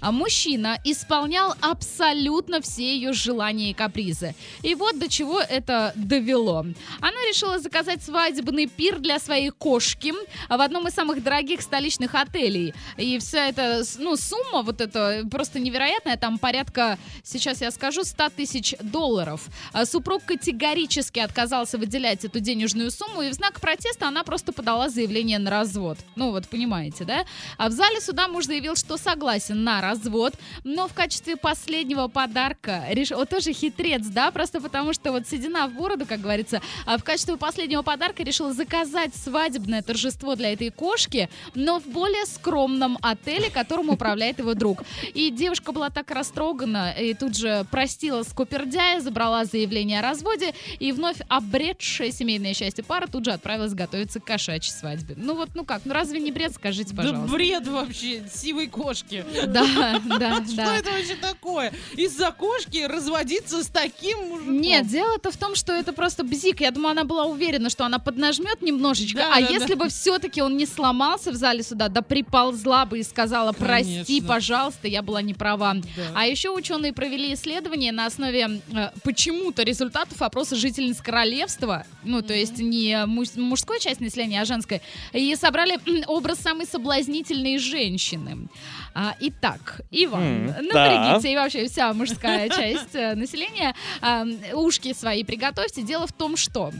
А 0.00 0.10
мужчина 0.10 0.76
исполнял 0.82 1.54
абсолютно 1.60 2.60
все 2.60 2.96
ее 2.96 3.12
желания 3.12 3.70
и 3.70 3.74
капризы. 3.74 4.34
И 4.62 4.74
вот 4.74 4.98
до 4.98 5.08
чего 5.08 5.40
это 5.40 5.92
довело. 5.94 6.66
Она 7.00 7.16
решила 7.28 7.60
заказать 7.60 8.02
свадебный 8.02 8.66
пир 8.66 8.98
для 8.98 9.20
своей 9.20 9.50
кошки 9.50 10.12
в 10.48 10.60
одном 10.60 10.88
из 10.88 10.94
самых 10.94 11.22
дорогих 11.22 11.62
столичных 11.62 12.16
отелей. 12.16 12.74
И 12.96 13.20
вся 13.20 13.46
эта 13.46 13.84
ну, 14.00 14.16
сумма 14.16 14.62
вот 14.62 14.80
эта 14.80 15.22
просто 15.30 15.60
невероятная, 15.60 16.16
там 16.16 16.38
порядка, 16.38 16.98
сейчас 17.22 17.60
я 17.60 17.70
скажу, 17.70 18.02
100 18.02 18.30
тысяч 18.30 18.74
долларов. 18.80 19.42
А 19.72 19.86
Супруг 19.86 20.24
категорически 20.24 21.20
отказался 21.20 21.78
выделять 21.78 22.24
эту 22.24 22.40
денежную 22.40 22.63
сумму, 22.68 23.22
и 23.22 23.30
в 23.30 23.34
знак 23.34 23.60
протеста 23.60 24.08
она 24.08 24.24
просто 24.24 24.52
подала 24.52 24.88
заявление 24.88 25.38
на 25.38 25.50
развод. 25.50 25.98
Ну 26.16 26.30
вот, 26.30 26.48
понимаете, 26.48 27.04
да? 27.04 27.24
А 27.58 27.68
в 27.68 27.72
зале 27.72 28.00
суда 28.00 28.28
муж 28.28 28.46
заявил, 28.46 28.76
что 28.76 28.96
согласен 28.96 29.64
на 29.64 29.80
развод, 29.80 30.34
но 30.64 30.88
в 30.88 30.94
качестве 30.94 31.36
последнего 31.36 32.08
подарка 32.08 32.84
решил... 32.90 33.18
Вот 33.18 33.28
тоже 33.28 33.52
хитрец, 33.52 34.06
да? 34.06 34.30
Просто 34.30 34.60
потому 34.60 34.92
что 34.92 35.12
вот 35.12 35.28
седина 35.28 35.68
в 35.68 35.74
бороду, 35.74 36.06
как 36.06 36.20
говорится, 36.20 36.60
а 36.86 36.98
в 36.98 37.04
качестве 37.04 37.36
последнего 37.36 37.82
подарка 37.82 38.22
решил 38.22 38.52
заказать 38.52 39.14
свадебное 39.14 39.82
торжество 39.82 40.34
для 40.34 40.52
этой 40.52 40.70
кошки, 40.70 41.28
но 41.54 41.80
в 41.80 41.86
более 41.86 42.26
скромном 42.26 42.98
отеле, 43.02 43.50
которым 43.50 43.90
управляет 43.90 44.38
его 44.38 44.54
друг. 44.54 44.82
И 45.14 45.30
девушка 45.30 45.72
была 45.72 45.90
так 45.90 46.10
растрогана 46.10 46.92
и 46.92 47.14
тут 47.14 47.36
же 47.36 47.66
простила 47.70 48.22
скупердяя, 48.22 49.00
забрала 49.00 49.44
заявление 49.44 50.00
о 50.00 50.02
разводе, 50.02 50.54
и 50.78 50.92
вновь 50.92 51.18
обретшая 51.28 52.10
семейное 52.12 52.53
счастье 52.54 52.84
пара 52.84 53.06
тут 53.06 53.24
же 53.24 53.32
отправилась 53.32 53.74
готовиться 53.74 54.20
к 54.20 54.24
кошачьей 54.24 54.72
свадьбе. 54.72 55.14
Ну 55.16 55.34
вот, 55.34 55.50
ну 55.54 55.64
как, 55.64 55.82
ну 55.84 55.92
разве 55.92 56.20
не 56.20 56.32
бред, 56.32 56.52
скажите, 56.54 56.94
пожалуйста. 56.94 57.26
Да 57.26 57.32
бред 57.32 57.68
вообще, 57.68 58.24
сивой 58.32 58.68
кошки. 58.68 59.24
Да, 59.46 60.00
да, 60.18 60.44
Что 60.44 60.62
это 60.62 60.90
вообще 60.90 61.16
такое? 61.20 61.72
Из-за 61.96 62.30
кошки 62.32 62.84
разводиться 62.84 63.62
с 63.62 63.68
таким 63.68 64.18
мужиком? 64.28 64.60
Нет, 64.60 64.86
дело-то 64.86 65.30
в 65.30 65.36
том, 65.36 65.54
что 65.54 65.72
это 65.72 65.92
просто 65.92 66.24
бзик. 66.24 66.60
Я 66.60 66.70
думаю, 66.70 66.92
она 66.92 67.04
была 67.04 67.24
уверена, 67.24 67.70
что 67.70 67.84
она 67.84 67.98
поднажмет 67.98 68.62
немножечко. 68.62 69.18
Да, 69.18 69.36
а 69.36 69.40
да, 69.40 69.46
если 69.46 69.74
да. 69.74 69.84
бы 69.84 69.88
все-таки 69.88 70.42
он 70.42 70.56
не 70.56 70.66
сломался 70.66 71.30
в 71.30 71.34
зале 71.34 71.62
суда, 71.62 71.88
да 71.88 72.02
приползла 72.02 72.84
бы 72.86 72.98
и 72.98 73.02
сказала, 73.02 73.52
прости, 73.52 74.04
Конечно. 74.04 74.28
пожалуйста, 74.28 74.88
я 74.88 75.02
была 75.02 75.22
не 75.22 75.34
права. 75.34 75.76
А 76.14 76.26
еще 76.26 76.50
ученые 76.50 76.92
провели 76.92 77.32
исследование 77.34 77.92
на 77.92 78.06
основе 78.06 78.60
э, 78.72 78.90
почему-то 79.02 79.62
результатов 79.62 80.20
опроса 80.20 80.56
жительниц 80.56 81.00
королевства, 81.00 81.86
ну, 82.02 82.22
то 82.22 82.33
есть 82.34 82.58
не 82.58 83.06
муж- 83.06 83.36
мужской 83.36 83.80
части 83.80 84.02
населения, 84.02 84.40
а 84.42 84.44
женской, 84.44 84.80
и 85.12 85.34
собрали 85.36 85.78
образ 86.06 86.38
самой 86.38 86.66
соблазнительной 86.66 87.58
женщины. 87.58 88.48
А, 88.94 89.14
итак, 89.20 89.80
Иван, 89.90 90.22
М, 90.22 90.46
напрягите, 90.66 91.22
да. 91.22 91.28
и 91.28 91.36
вообще 91.36 91.66
вся 91.68 91.92
мужская 91.92 92.48
часть 92.48 92.94
э, 92.94 93.14
населения, 93.14 93.74
а, 94.00 94.24
ушки 94.54 94.92
свои 94.92 95.24
приготовьте. 95.24 95.82
Дело 95.82 96.06
в 96.06 96.12
том, 96.12 96.36
что 96.36 96.72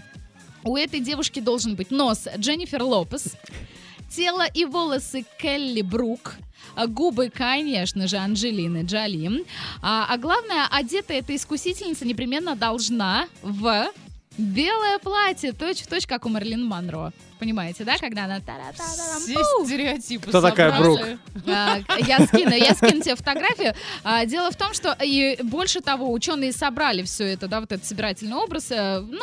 у 0.62 0.76
этой 0.76 1.00
девушки 1.00 1.40
должен 1.40 1.74
быть 1.74 1.90
нос 1.90 2.26
Дженнифер 2.38 2.82
Лопес, 2.82 3.34
тело 4.10 4.44
и 4.54 4.64
волосы 4.64 5.24
Келли 5.40 5.82
Брук, 5.82 6.36
а 6.76 6.86
губы, 6.86 7.30
конечно 7.30 8.06
же, 8.08 8.16
Анджелины 8.16 8.82
Джоли. 8.84 9.44
А, 9.82 10.06
а 10.08 10.16
главное, 10.18 10.66
одета 10.70 11.12
эта 11.14 11.34
искусительница 11.36 12.04
непременно 12.06 12.56
должна 12.56 13.26
в 13.42 13.88
белое 14.38 14.98
платье, 14.98 15.52
точь-в-точь, 15.52 16.06
как 16.06 16.26
у 16.26 16.28
Марлин 16.28 16.64
Монро. 16.64 17.12
Понимаете, 17.38 17.84
да, 17.84 17.96
когда 17.98 18.24
она... 18.24 18.40
Все 19.18 19.64
стереотипы 19.64 20.28
Кто 20.28 20.40
такая 20.40 20.72
собрали. 20.72 21.18
А, 21.46 21.78
Я 21.98 22.26
скину, 22.26 22.54
я 22.54 22.74
скину 22.74 23.00
тебе 23.00 23.16
фотографию. 23.16 23.74
А, 24.02 24.24
Дело 24.24 24.50
в 24.50 24.56
том, 24.56 24.72
что 24.72 24.96
и 25.02 25.38
больше 25.42 25.80
того, 25.80 26.12
ученые 26.12 26.52
собрали 26.52 27.02
все 27.02 27.24
это, 27.24 27.48
да, 27.48 27.60
вот 27.60 27.72
этот 27.72 27.84
собирательный 27.86 28.36
образ, 28.36 28.70
э, 28.70 29.00
ну, 29.00 29.20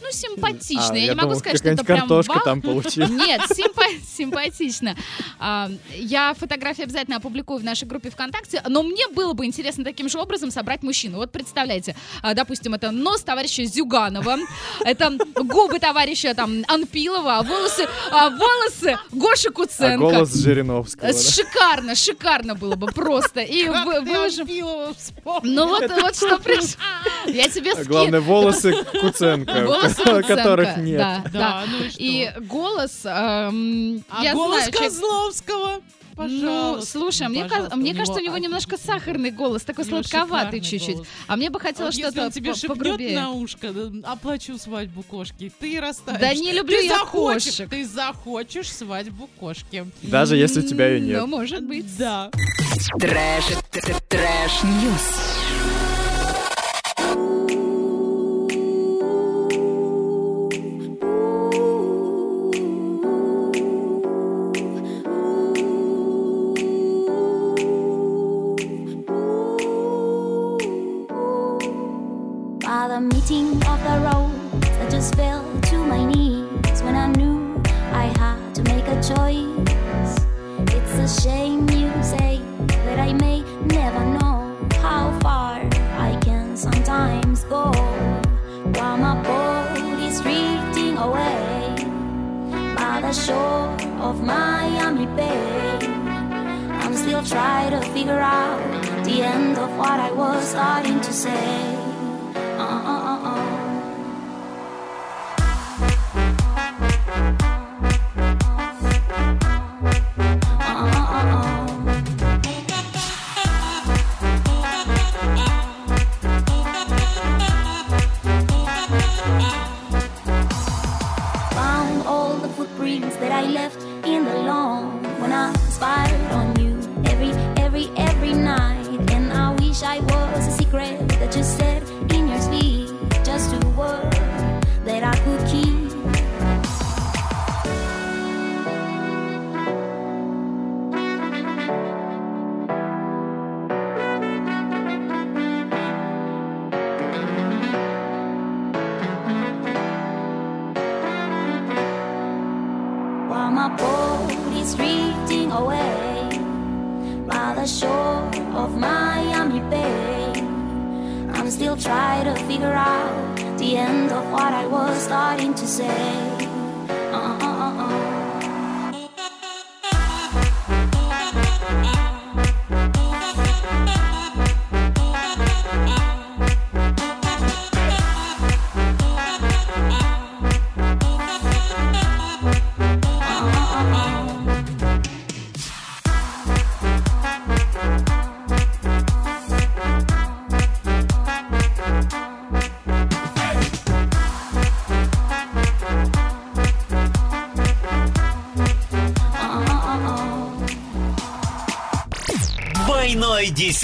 ну 0.00 0.06
симпатично. 0.10 0.90
А, 0.92 0.96
я, 0.96 1.04
я 1.04 1.14
не 1.14 1.20
могу 1.20 1.34
сказать, 1.36 1.58
что 1.58 1.68
это 1.70 1.84
прям 1.84 2.00
картошка 2.00 2.34
вау. 2.34 2.44
там 2.44 2.62
получилась. 2.62 3.10
Нет, 3.10 3.40
симпа- 3.50 4.00
симпатично. 4.16 4.94
А, 5.38 5.70
Я 5.94 6.34
фотографии 6.34 6.82
обязательно 6.82 7.16
опубликую 7.16 7.58
в 7.58 7.64
нашей 7.64 7.88
группе 7.88 8.10
ВКонтакте, 8.10 8.62
но 8.68 8.82
мне 8.82 9.08
было 9.08 9.32
бы 9.32 9.46
интересно 9.46 9.84
таким 9.84 10.08
же 10.08 10.18
образом 10.18 10.50
собрать 10.50 10.82
мужчину. 10.82 11.16
Вот 11.16 11.32
представляете, 11.32 11.96
а, 12.22 12.34
допустим, 12.34 12.74
это 12.74 12.90
нос 12.90 13.22
товарища 13.22 13.64
Зюганова, 13.64 14.36
это 14.84 15.16
губы 15.34 15.78
товарища 15.78 16.34
там 16.34 16.64
Анпилова, 16.68 17.45
волосы, 17.46 17.88
а 18.10 18.30
волосы 18.30 18.98
Гоши 19.12 19.48
А 19.48 19.52
Куценко. 19.52 19.98
голос 19.98 20.34
Жириновского. 20.34 21.06
Э, 21.08 21.12
да? 21.12 21.18
Шикарно, 21.18 21.94
шикарно 21.94 22.54
было 22.54 22.74
бы 22.76 22.86
просто. 22.88 23.40
И 23.40 23.64
Как 23.66 23.86
вы- 23.86 24.00
вспомнил? 24.96 25.54
Ну 25.54 25.68
вот, 25.68 25.90
вот 25.90 26.16
что 26.16 26.38
пришло. 26.38 26.80
Я 27.26 27.48
тебе 27.48 27.72
А 27.72 27.74
скину. 27.74 27.88
Главное, 27.88 28.20
волосы 28.20 28.72
Куценко, 29.00 29.64
Волосы 29.64 29.94
Куценко, 29.96 30.22
которых 30.36 30.76
нет. 30.78 30.98
Да, 30.98 31.22
Да, 31.24 31.30
да. 31.32 31.64
ну 31.66 31.78
и 31.96 32.30
голос, 32.40 33.00
эм, 33.04 34.04
А 34.10 34.22
я 34.24 34.34
голос 34.34 34.58
знаю, 34.58 34.72
человек- 34.72 34.92
Ну, 36.16 36.22
Пожалуйста. 36.24 36.90
слушай, 36.90 37.28
мне, 37.28 37.42
Пожалуйста, 37.44 37.76
мне 37.76 37.92
у 37.92 37.94
кажется, 37.94 38.14
у 38.20 38.24
него 38.24 38.36
него 38.36 38.38
немножко 38.38 38.78
сахарный 38.78 39.30
голос, 39.30 39.62
такой 39.62 39.84
сладковатый 39.84 40.60
чуть-чуть. 40.60 40.98
А 41.26 41.36
мне 41.36 41.50
бы 41.50 41.58
А 41.58 41.62
хотелось 41.62 41.94
что-то 41.94 42.24
он 42.24 42.30
тебе 42.30 42.54
погрубее. 42.66 43.14
на 43.20 43.32
ушко, 43.32 43.70
да, 43.72 44.12
оплачу 44.12 44.56
свадьбу 44.58 45.02
кошки, 45.02 45.52
ты 45.60 45.78
растаешь. 45.80 46.18
Да 46.20 46.32
не 46.34 46.52
люблю 46.52 46.76
ты 46.78 46.86
я 46.86 46.98
захочешь, 46.98 47.44
кошек. 47.56 47.68
Ты 47.70 47.84
захочешь 47.86 48.72
свадьбу 48.72 49.28
кошки. 49.38 49.86
Даже 50.02 50.36
если 50.36 50.60
у 50.60 50.66
тебя 50.66 50.88
ее 50.88 51.00
нет. 51.00 51.20
Ну, 51.20 51.26
может 51.26 51.62
быть. 51.64 51.96
Да. 51.98 52.30
Trash, 52.98 53.44
t- 53.70 53.94
trash 54.08 54.72
news. 54.72 55.35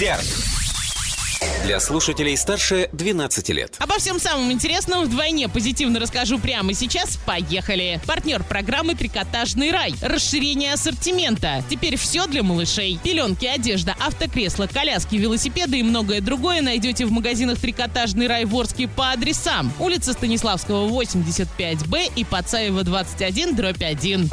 Десерт. 0.03 0.25
Для 1.63 1.79
слушателей 1.79 2.35
старше 2.35 2.89
12 2.91 3.49
лет. 3.49 3.75
Обо 3.79 3.97
всем 3.97 4.19
самом 4.19 4.51
интересном 4.51 5.05
вдвойне 5.05 5.47
позитивно 5.47 5.99
расскажу 5.99 6.37
прямо 6.39 6.73
сейчас. 6.73 7.17
Поехали! 7.25 8.01
Партнер 8.05 8.43
программы 8.43 8.95
«Трикотажный 8.95 9.71
рай». 9.71 9.93
Расширение 10.01 10.73
ассортимента. 10.73 11.63
Теперь 11.69 11.95
все 11.95 12.27
для 12.27 12.43
малышей. 12.43 12.99
Пеленки, 13.01 13.45
одежда, 13.45 13.95
автокресла, 13.97 14.67
коляски, 14.67 15.15
велосипеды 15.15 15.79
и 15.79 15.83
многое 15.83 16.19
другое 16.19 16.61
найдете 16.61 17.05
в 17.05 17.11
магазинах 17.11 17.59
«Трикотажный 17.59 18.27
рай» 18.27 18.43
в 18.43 18.53
Орске 18.55 18.89
по 18.89 19.11
адресам. 19.11 19.71
Улица 19.79 20.11
Станиславского, 20.11 20.89
85Б 20.89 22.11
и 22.15 22.25
Пацаева, 22.25 22.83
21, 22.83 23.55
дробь 23.55 23.83
1. 23.83 24.29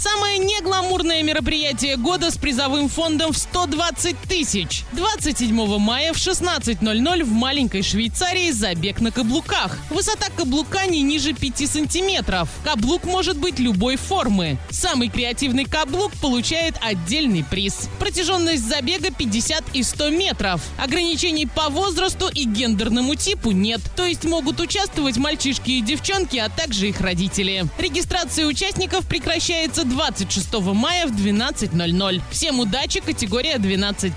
Самое 0.00 0.38
негламурное 0.38 1.22
мероприятие 1.22 1.98
года 1.98 2.30
с 2.30 2.38
призовым 2.38 2.88
фондом 2.88 3.34
в 3.34 3.36
120 3.36 4.16
тысяч. 4.20 4.84
27 4.92 5.78
мая 5.78 6.14
в 6.14 6.16
16.00 6.16 7.22
в 7.22 7.32
маленькой 7.32 7.82
Швейцарии 7.82 8.50
забег 8.50 9.02
на 9.02 9.10
каблуках. 9.10 9.76
Высота 9.90 10.28
каблука 10.34 10.86
не 10.86 11.02
ниже 11.02 11.34
5 11.34 11.68
сантиметров. 11.68 12.48
Каблук 12.64 13.04
может 13.04 13.36
быть 13.36 13.58
любой 13.58 13.96
формы. 13.96 14.56
Самый 14.70 15.10
креативный 15.10 15.66
каблук 15.66 16.12
получает 16.12 16.76
отдельный 16.80 17.44
приз. 17.44 17.90
Протяженность 17.98 18.66
забега 18.66 19.10
50 19.10 19.64
и 19.74 19.82
100 19.82 20.08
метров. 20.12 20.62
Ограничений 20.78 21.44
по 21.44 21.68
возрасту 21.68 22.30
и 22.32 22.44
гендерному 22.44 23.16
типу 23.16 23.50
нет. 23.50 23.82
То 23.96 24.06
есть 24.06 24.24
могут 24.24 24.60
участвовать 24.60 25.18
мальчишки 25.18 25.72
и 25.72 25.82
девчонки, 25.82 26.38
а 26.38 26.48
также 26.48 26.88
их 26.88 27.02
родители. 27.02 27.66
Регистрация 27.78 28.46
участников 28.46 29.06
прекращается 29.06 29.84
26 29.90 30.52
мая 30.74 31.06
в 31.06 31.12
12.00. 31.12 32.22
Всем 32.30 32.60
удачи, 32.60 33.00
категория 33.00 33.56
12+. 33.56 34.12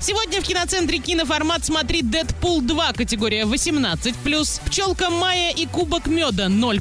Сегодня 0.00 0.42
в 0.42 0.44
киноцентре 0.44 0.98
киноформат 0.98 1.64
«Смотри 1.64 2.02
Дэдпул 2.02 2.60
2» 2.60 2.94
категория 2.94 3.44
18+, 3.44 4.60
«Пчелка 4.66 5.08
Майя» 5.08 5.50
и 5.50 5.66
«Кубок 5.66 6.06
меда» 6.08 6.46
0+, 6.46 6.78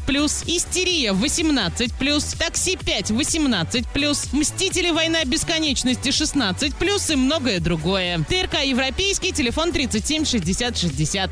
«Истерия» 0.47 1.11
18+, 1.11 2.38
«Такси 2.38 2.75
5» 2.75 3.11
18+, 3.15 4.34
«Мстители. 4.34 4.89
Война 4.89 5.23
бесконечности» 5.23 6.09
16+, 6.09 7.13
и 7.13 7.15
многое 7.15 7.59
другое. 7.59 8.25
ТРК 8.27 8.63
«Европейский», 8.65 9.31
телефон 9.31 9.71
37 9.71 10.25
60 10.25 10.77
60. 10.77 11.30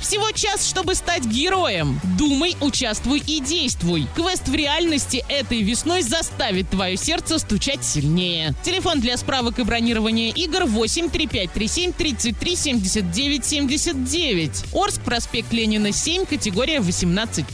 Всего 0.00 0.30
час, 0.30 0.68
чтобы 0.68 0.94
стать 0.94 1.24
героем. 1.24 2.00
Думай, 2.16 2.56
участвуй 2.60 3.22
и 3.26 3.40
действуй. 3.40 4.06
Квест 4.14 4.46
в 4.46 4.54
реальности 4.98 5.24
этой 5.28 5.62
весной 5.62 6.02
заставит 6.02 6.70
твое 6.70 6.96
сердце 6.96 7.38
стучать 7.38 7.84
сильнее. 7.84 8.54
Телефон 8.64 9.00
для 9.00 9.16
справок 9.16 9.58
и 9.58 9.62
бронирования 9.62 10.32
игр 10.32 10.64
8 10.64 11.10
3537 11.10 11.92
33 11.92 12.56
79 12.56 13.44
79. 13.44 14.64
Орск, 14.72 15.00
проспект 15.02 15.52
Ленина 15.52 15.92
7, 15.92 16.26
категория 16.26 16.78
18+. 16.78 17.44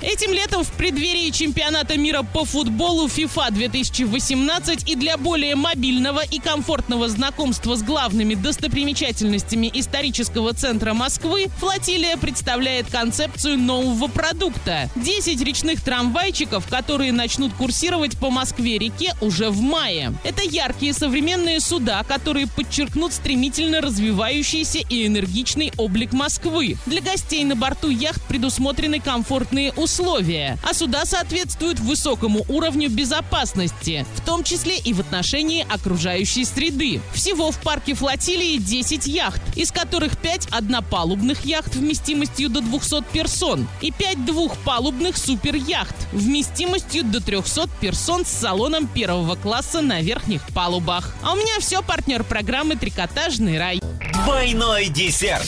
Этим 0.00 0.32
летом 0.32 0.62
в 0.62 0.70
преддверии 0.72 1.30
чемпионата 1.30 1.98
мира 1.98 2.22
по 2.22 2.44
футболу 2.44 3.08
FIFA 3.08 3.50
2018 3.50 4.88
и 4.88 4.94
для 4.94 5.16
более 5.16 5.56
мобильного 5.56 6.20
и 6.24 6.38
комфортного 6.38 7.08
знакомства 7.08 7.74
с 7.74 7.82
главными 7.82 8.34
достопримечательностями 8.34 9.68
исторического 9.74 10.54
центра 10.54 10.94
Москвы 10.94 11.48
флотилия 11.58 12.16
представляет 12.16 12.88
концепцию 12.88 13.58
нового 13.58 14.06
продукта. 14.06 14.88
10 14.94 15.42
речных 15.42 15.82
трамвайчиков, 15.98 16.68
которые 16.68 17.10
начнут 17.10 17.52
курсировать 17.54 18.16
по 18.18 18.30
Москве-реке 18.30 19.14
уже 19.20 19.50
в 19.50 19.60
мае. 19.60 20.14
Это 20.22 20.42
яркие 20.42 20.92
современные 20.92 21.58
суда, 21.58 22.04
которые 22.04 22.46
подчеркнут 22.46 23.12
стремительно 23.12 23.80
развивающийся 23.80 24.78
и 24.78 25.08
энергичный 25.08 25.72
облик 25.76 26.12
Москвы. 26.12 26.76
Для 26.86 27.00
гостей 27.00 27.42
на 27.44 27.56
борту 27.56 27.90
яхт 27.90 28.22
предусмотрены 28.28 29.00
комфортные 29.00 29.72
условия, 29.72 30.56
а 30.62 30.72
суда 30.72 31.04
соответствуют 31.04 31.80
высокому 31.80 32.44
уровню 32.48 32.88
безопасности, 32.88 34.06
в 34.14 34.24
том 34.24 34.44
числе 34.44 34.78
и 34.78 34.92
в 34.92 35.00
отношении 35.00 35.66
окружающей 35.68 36.44
среды. 36.44 37.00
Всего 37.12 37.50
в 37.50 37.58
парке 37.58 37.94
флотилии 37.94 38.58
10 38.58 39.08
яхт, 39.08 39.42
из 39.56 39.72
которых 39.72 40.16
5 40.18 40.46
однопалубных 40.52 41.44
яхт 41.44 41.74
вместимостью 41.74 42.50
до 42.50 42.60
200 42.60 43.02
персон 43.12 43.66
и 43.80 43.90
5 43.90 44.26
двухпалубных 44.26 45.16
суперяхт 45.16 45.87
вместимостью 46.12 47.04
до 47.04 47.20
300 47.20 47.68
персон 47.80 48.24
с 48.24 48.28
салоном 48.28 48.86
первого 48.86 49.36
класса 49.36 49.80
на 49.80 50.00
верхних 50.00 50.42
палубах. 50.54 51.14
А 51.22 51.32
у 51.32 51.36
меня 51.36 51.58
все, 51.60 51.82
партнер 51.82 52.24
программы 52.24 52.76
«Трикотажный 52.76 53.58
рай». 53.58 53.80
Двойной 54.24 54.88
десерт. 54.88 55.46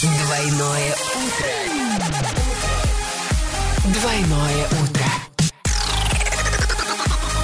Двойное 0.00 0.94
утро. 0.94 1.74
Двойное 3.84 4.66
утро. 4.82 5.06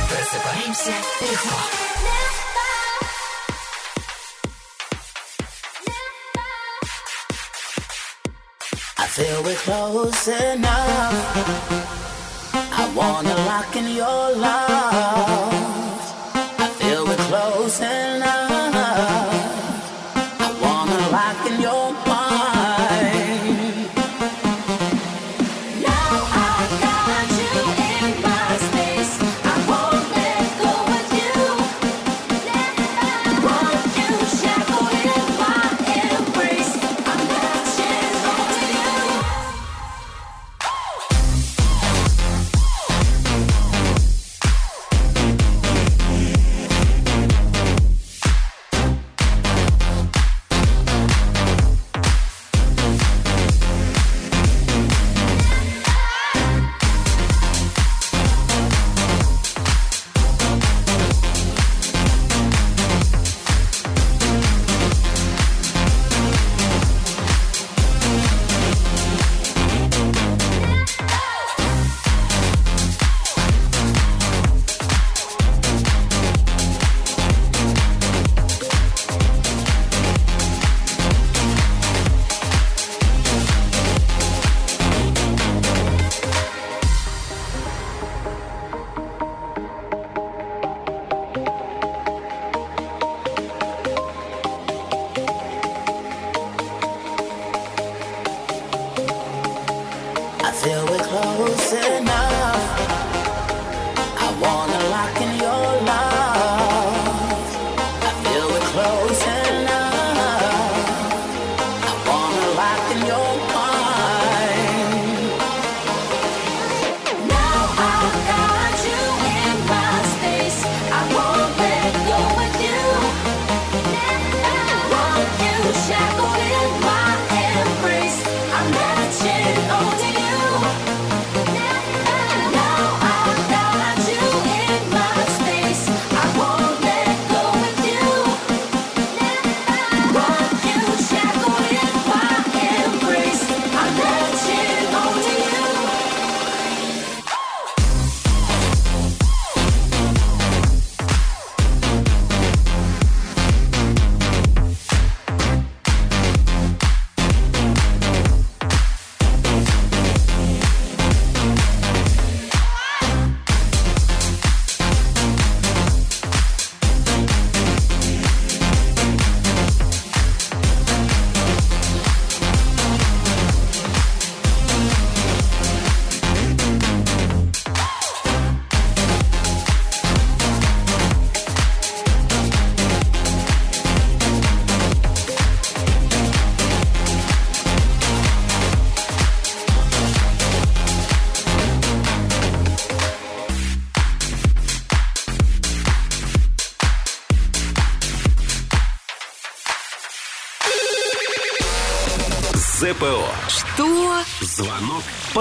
Просыпаемся 0.09 0.93
легко. 1.21 1.90
Feel 9.11 9.43
we're 9.43 9.57
close 9.57 10.29
enough. 10.29 11.15
I 12.55 12.93
wanna 12.95 13.35
lock 13.51 13.75
in 13.75 13.89
your 13.97 14.37
love. 14.37 15.53
I 16.65 16.69
feel 16.79 17.05
we're 17.05 17.17
close 17.17 17.81
enough. 17.81 18.00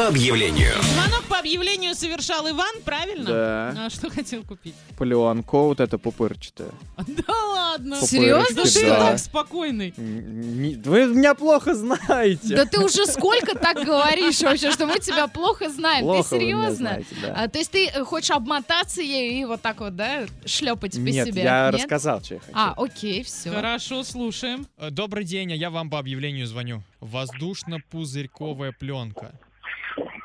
Объявлению. 0.10 0.74
Звонок 0.82 1.24
по 1.26 1.38
объявлению 1.38 1.94
совершал 1.94 2.50
Иван, 2.50 2.82
правильно? 2.84 3.26
Да. 3.26 3.86
А 3.86 3.90
что 3.90 4.10
хотел 4.10 4.44
купить? 4.44 4.74
Пленка 4.98 5.58
вот 5.58 5.80
эта 5.80 5.98
пупырчатая. 5.98 6.72
Да 6.98 7.34
ладно. 7.34 8.02
Серьезно, 8.02 8.64
ты 8.64 8.88
да. 8.88 9.12
так 9.12 9.20
спокойный. 9.20 9.94
Вы 9.96 11.06
меня 11.08 11.36
плохо 11.36 11.76
знаете. 11.76 12.56
Да 12.56 12.66
ты 12.66 12.80
уже 12.84 13.06
сколько 13.06 13.58
так 13.58 13.86
говоришь 13.86 14.42
вообще, 14.42 14.72
что 14.72 14.88
мы 14.88 15.00
тебя 15.00 15.28
плохо 15.28 15.70
знаем. 15.70 16.04
Плохо 16.04 16.30
ты 16.30 16.40
серьезно? 16.40 16.76
знаете, 16.76 17.16
да. 17.22 17.34
А, 17.38 17.48
то 17.48 17.60
есть 17.60 17.72
ты 17.72 17.88
э, 17.88 18.04
хочешь 18.04 18.32
обмотаться 18.32 19.02
ей 19.02 19.42
и 19.42 19.46
вот 19.46 19.62
так 19.62 19.80
вот, 19.82 19.96
да, 19.96 20.26
шлепать 20.46 20.94
по 20.94 21.00
Нет, 21.00 21.28
себе? 21.28 21.44
я 21.44 21.70
рассказал, 21.72 22.24
что 22.24 22.36
я 22.36 22.40
хотел. 22.40 22.56
А, 22.58 22.74
окей, 22.78 23.24
все. 23.24 23.52
Хорошо, 23.52 24.04
слушаем. 24.04 24.66
Э, 24.78 24.90
Добрый 24.90 25.24
день, 25.24 25.54
а 25.54 25.56
я 25.56 25.70
вам 25.70 25.90
по 25.90 26.00
объявлению 26.00 26.48
звоню. 26.48 26.82
Воздушно-пузырьковая 27.02 28.74
пленка. 28.78 29.34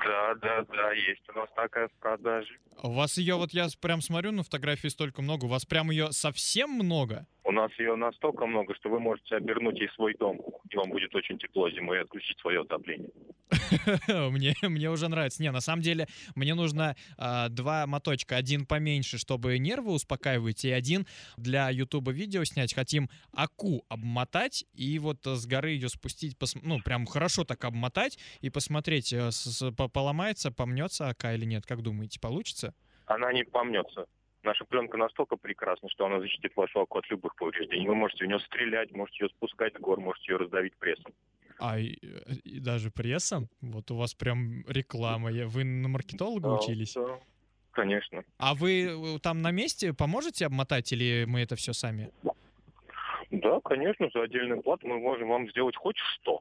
Да, 0.05 0.35
да, 0.35 0.65
да, 0.65 0.93
есть 0.93 1.23
у 1.29 1.39
нас 1.39 1.49
такая 1.57 1.89
в 1.89 1.93
продаже. 1.95 2.59
У 2.83 2.93
вас 2.93 3.17
ее, 3.17 3.37
вот 3.37 3.53
я 3.53 3.67
прям 3.81 4.01
смотрю 4.01 4.33
на 4.33 4.43
фотографии 4.43 4.89
столько 4.89 5.23
много, 5.23 5.47
у 5.47 5.49
вас 5.49 5.65
прям 5.65 5.91
ее 5.91 6.13
совсем 6.13 6.71
много? 6.71 7.27
У 7.47 7.53
нас 7.53 7.71
ее 7.79 7.95
настолько 7.95 8.47
много, 8.47 8.75
что 8.75 8.89
вы 8.89 8.99
можете 9.01 9.37
обернуть 9.37 9.79
ей 9.79 9.91
свой 9.91 10.15
дом, 10.15 10.41
и 10.71 10.77
вам 10.77 10.89
будет 10.89 11.15
очень 11.15 11.39
тепло 11.39 11.71
зимой 11.71 11.99
и 11.99 12.01
отключить 12.01 12.39
свое 12.41 12.63
отопление. 12.63 13.11
мне, 14.31 14.55
мне 14.63 14.91
уже 14.91 15.09
нравится. 15.09 15.43
Не, 15.43 15.51
на 15.51 15.61
самом 15.61 15.83
деле, 15.83 16.07
мне 16.35 16.55
нужно 16.55 16.97
а, 17.19 17.51
два 17.51 17.87
моточка. 17.87 18.37
Один 18.37 18.65
поменьше, 18.65 19.19
чтобы 19.19 19.59
нервы 19.59 19.93
успокаивать, 19.93 20.65
и 20.65 20.71
один 20.71 21.07
для 21.37 21.69
Ютуба 21.69 22.13
видео 22.13 22.45
снять. 22.45 22.75
Хотим 22.75 23.11
аку 23.37 23.85
обмотать 23.91 24.65
и 24.73 24.99
вот 24.99 25.27
э, 25.27 25.35
с 25.35 25.47
горы 25.47 25.71
ее 25.73 25.91
спустить, 25.91 26.39
пос- 26.39 26.59
ну, 26.63 26.81
прям 26.81 27.05
хорошо 27.05 27.45
так 27.45 27.63
обмотать 27.67 28.19
и 28.41 28.49
посмотреть, 28.49 29.13
э, 29.13 29.31
с- 29.31 29.59
с- 29.59 29.71
по- 29.73 29.89
поломается, 29.89 30.51
помнется 30.51 31.09
ака 31.09 31.35
или 31.35 31.45
нет. 31.45 31.67
Как 31.67 31.83
думаете, 31.83 32.19
получится? 32.21 32.75
Она 33.05 33.33
не 33.35 33.45
помнется. 33.45 34.07
Наша 34.45 34.65
пленка 34.67 34.99
настолько 34.99 35.37
прекрасна, 35.37 35.89
что 35.89 36.05
она 36.05 36.21
защитит 36.21 36.55
вашу 36.55 36.81
око 36.81 36.99
от 36.99 37.09
любых 37.11 37.35
повреждений. 37.35 37.89
Вы 37.89 37.95
можете 37.95 38.25
в 38.25 38.29
нее 38.29 38.39
стрелять, 38.41 38.93
можете 38.93 39.25
ее 39.25 39.31
спускать 39.31 39.75
с 39.75 39.81
гор, 39.81 40.01
можете 40.01 40.33
ее 40.33 40.37
раздавить 40.37 40.77
прессом. 40.77 41.15
А 41.59 41.79
и, 41.79 41.97
э, 42.03 42.35
и 42.45 42.61
даже 42.61 42.91
прессом? 42.91 43.49
Вот 43.63 43.91
у 43.91 43.97
вас 43.97 44.15
прям 44.15 44.65
реклама. 44.69 45.31
Вы 45.31 45.65
на 45.65 45.89
маркетолога 45.89 46.49
Да, 46.49 46.55
учились? 46.57 46.93
да, 46.95 47.19
Конечно. 47.71 48.23
А 48.39 48.55
вы 48.55 49.17
э, 49.17 49.19
там 49.21 49.41
на 49.41 49.51
месте 49.51 49.95
поможете 49.95 50.45
обмотать 50.47 50.93
или 50.93 51.25
мы 51.27 51.41
это 51.41 51.57
все 51.57 51.73
сами? 51.73 52.11
Да, 53.31 53.61
конечно, 53.65 54.09
за 54.13 54.23
отдельную 54.25 54.63
плату 54.63 54.87
мы 54.87 54.99
можем 54.99 55.29
вам 55.29 55.49
сделать 55.51 55.77
хоть 55.77 55.97
что. 55.97 56.41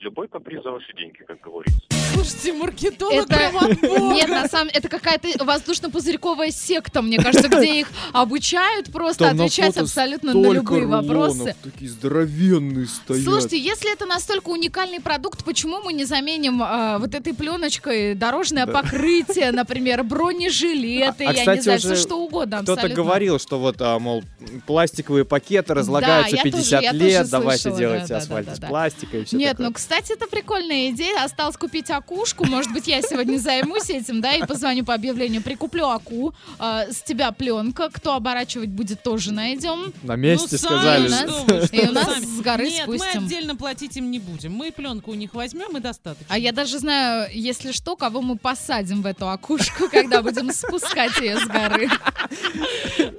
Любой 0.00 0.26
каприз 0.28 0.62
за 0.64 0.72
ваши 0.72 0.92
деньги, 0.94 1.18
как 1.22 1.40
говорится. 1.40 1.95
Слушайте, 2.26 2.52
маркетолог 2.54 3.14
Это... 3.14 3.26
прям 3.36 3.56
от 3.58 3.80
бога. 3.80 4.14
Нет, 4.14 4.28
на 4.28 4.48
самом 4.48 4.70
это 4.72 4.88
какая-то 4.88 5.28
воздушно-пузырьковая 5.44 6.50
секта, 6.50 7.02
мне 7.02 7.18
кажется, 7.18 7.48
где 7.48 7.80
их 7.80 7.88
обучают 8.12 8.90
просто 8.92 9.26
Там 9.26 9.36
на 9.36 9.44
отвечать 9.44 9.74
фото 9.74 9.82
абсолютно 9.82 10.34
на 10.34 10.52
любые 10.52 10.82
рулонов, 10.82 11.06
вопросы. 11.06 11.56
Такие 11.62 11.90
здоровенные 11.90 12.86
стоят. 12.86 13.24
Слушайте, 13.24 13.58
если 13.58 13.92
это 13.92 14.06
настолько 14.06 14.48
уникальный 14.50 15.00
продукт, 15.00 15.44
почему 15.44 15.80
мы 15.82 15.92
не 15.92 16.04
заменим 16.04 16.62
а, 16.62 16.98
вот 16.98 17.14
этой 17.14 17.32
пленочкой 17.34 18.14
дорожное 18.14 18.66
Да. 18.66 18.72
покрытие, 18.72 19.52
например, 19.52 20.02
бронежилеты, 20.04 21.24
А, 21.24 21.32
я 21.32 21.38
кстати, 21.38 21.56
не 21.58 21.62
знаю, 21.62 21.78
уже 21.78 21.94
все 21.94 22.02
что 22.02 22.18
угодно 22.18 22.58
Кто-то 22.58 22.72
абсолютно. 22.74 23.02
говорил, 23.04 23.38
что 23.38 23.58
вот, 23.58 23.76
а, 23.80 23.98
мол, 23.98 24.24
пластиковые 24.66 25.24
пакеты 25.24 25.74
разлагаются 25.74 26.36
тоже- 26.36 26.42
50 26.42 26.82
я 26.82 26.92
тоже 26.92 27.04
лет, 27.04 27.30
давайте 27.30 27.62
слышала, 27.62 27.78
делайте 27.78 28.06
да, 28.08 28.14
да, 28.14 28.16
асфальт 28.18 28.46
да, 28.46 28.52
из 28.52 28.58
да. 28.58 28.66
пластика 28.66 29.18
и 29.18 29.24
все 29.24 29.36
Нет, 29.36 29.50
такое. 29.52 29.66
ну, 29.68 29.72
кстати, 29.72 30.12
это 30.12 30.26
прикольная 30.26 30.90
идея. 30.90 31.24
Осталось 31.24 31.56
купить 31.56 31.90
акушку. 32.16 32.44
Может 32.46 32.72
быть, 32.72 32.86
я 32.86 33.02
сегодня 33.02 33.38
займусь 33.38 33.90
этим, 33.90 34.20
да, 34.20 34.34
и 34.34 34.46
позвоню 34.46 34.84
по 34.84 34.94
объявлению. 34.94 35.42
Прикуплю 35.42 35.86
аку. 35.88 36.34
а, 36.58 36.86
с 36.90 37.02
тебя 37.02 37.30
пленка. 37.32 37.90
Кто 37.92 38.14
оборачивать 38.14 38.68
будет, 38.70 39.02
тоже 39.02 39.32
найдем. 39.32 39.92
На 40.02 40.16
месте 40.16 40.48
Ну, 40.52 40.58
сказали. 40.58 41.08
сами, 41.08 41.28
что 41.28 41.40
что 41.40 41.52
вы, 41.54 41.66
что 41.66 41.76
И 41.76 41.88
у 41.88 41.92
нас 41.92 42.04
сами. 42.06 42.24
с 42.24 42.40
горы 42.40 42.68
Нет, 42.70 42.86
мы 42.86 42.98
спустим. 42.98 43.24
отдельно 43.24 43.56
платить 43.56 43.96
им 43.96 44.10
не 44.10 44.18
будем. 44.18 44.52
Мы 44.52 44.72
пленку 44.72 45.10
у 45.10 45.14
них 45.14 45.34
возьмем 45.34 45.76
и 45.76 45.80
достаточно. 45.80 46.26
А 46.28 46.38
я 46.38 46.52
даже 46.52 46.78
знаю, 46.78 47.28
если 47.32 47.72
что, 47.72 47.96
кого 47.96 48.22
мы 48.22 48.36
посадим 48.36 49.02
в 49.02 49.06
эту 49.06 49.28
акушку, 49.28 49.88
когда 49.90 50.22
будем 50.22 50.50
спускать 50.52 51.18
ее 51.20 51.38
с 51.38 51.44
горы. 51.46 51.88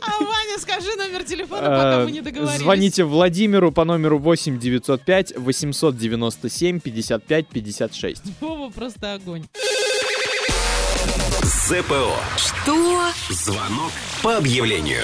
А 0.01 0.23
Ваня, 0.23 0.57
скажи 0.59 0.89
номер 0.95 1.23
телефона, 1.23 1.61
пока 1.61 1.87
Э, 2.01 2.05
мы 2.05 2.11
не 2.11 2.21
договорились. 2.21 2.59
Звоните 2.61 3.03
Владимиру 3.03 3.71
по 3.71 3.85
номеру 3.85 4.17
8 4.19 4.59
905 4.59 5.33
897 5.37 6.79
55 6.79 7.47
56. 7.47 8.23
Вова 8.41 8.69
просто 8.77 9.13
огонь. 9.13 9.43
ЗПО. 11.43 12.15
Что? 12.37 13.11
Звонок 13.29 13.91
по 14.21 14.37
объявлению. 14.37 15.03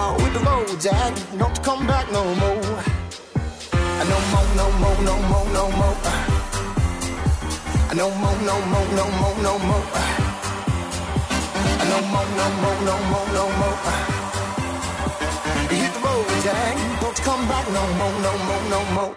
more. 0.00 0.14
With 0.20 0.32
the 0.34 0.40
road, 0.40 0.80
Jack, 0.80 1.12
don't 1.38 1.56
you 1.56 1.62
come 1.62 1.86
back 1.86 2.06
no 2.12 2.22
more. 2.42 2.62
No 4.10 4.18
more, 4.32 4.48
no 4.60 4.66
more, 4.82 4.98
no 5.08 5.14
more, 5.30 5.46
no 5.58 5.64
more. 5.78 5.96
No 8.00 8.06
more, 8.22 8.38
no 8.48 8.56
more, 8.72 8.88
no 8.98 9.06
more, 9.20 9.36
no 9.46 9.54
more. 9.68 9.84
No 11.90 11.98
more, 12.12 12.28
no 12.40 12.46
more, 12.62 12.78
no 12.88 12.96
more, 13.10 13.28
no 13.38 13.44
more. 13.60 13.78
Hit 15.70 15.92
the 15.94 16.00
road, 16.06 16.26
Jack. 16.44 16.76
Don't 17.00 17.18
come 17.28 17.42
back 17.48 17.66
no 17.76 17.84
more, 17.98 18.14
no 18.26 18.32
more, 18.46 18.62
no 18.74 18.80
more. 18.96 19.16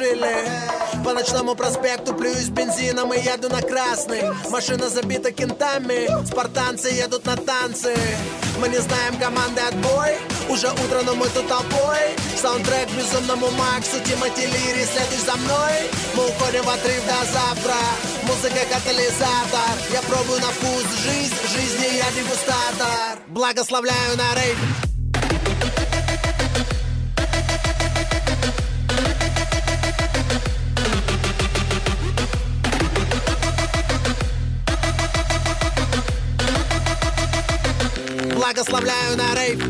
лишили 0.00 0.34
По 1.04 1.12
ночному 1.12 1.54
проспекту 1.54 2.14
плююсь 2.14 2.48
бензином 2.48 3.12
и 3.12 3.20
еду 3.20 3.48
на 3.48 3.60
красный. 3.62 4.22
Машина 4.50 4.88
забита 4.88 5.30
кентами, 5.32 6.08
спартанцы 6.26 6.88
едут 6.88 7.24
на 7.26 7.36
танцы. 7.36 7.94
Мы 8.60 8.68
не 8.68 8.78
знаем 8.78 9.16
команды 9.18 9.60
отбой 9.60 10.16
Уже 10.48 10.68
утро, 10.68 11.02
но 11.04 11.14
мы 11.14 11.28
тут 11.28 11.48
толпой. 11.48 12.16
Саундтрек 12.40 12.88
безумному 12.90 13.50
Максу, 13.50 14.00
Тимати 14.04 14.46
Лири, 14.46 14.84
следуй 14.84 15.18
за 15.24 15.36
мной. 15.36 15.90
Мы 16.14 16.28
уходим 16.28 16.62
в 16.62 16.68
отрыв 16.68 17.02
до 17.06 17.32
завтра. 17.32 17.76
Музыка 18.24 18.60
катализатор. 18.72 19.74
Я 19.92 20.02
пробую 20.02 20.40
на 20.40 20.48
вкус 20.48 20.84
жизнь, 21.04 21.34
жизни 21.52 21.96
я 21.96 22.10
дегустатор 22.12 23.18
Благословляю 23.28 24.16
на 24.16 24.34
рейв 24.34 24.89
Благословляю 38.52 39.16
на 39.16 39.32
рейв. 39.36 39.62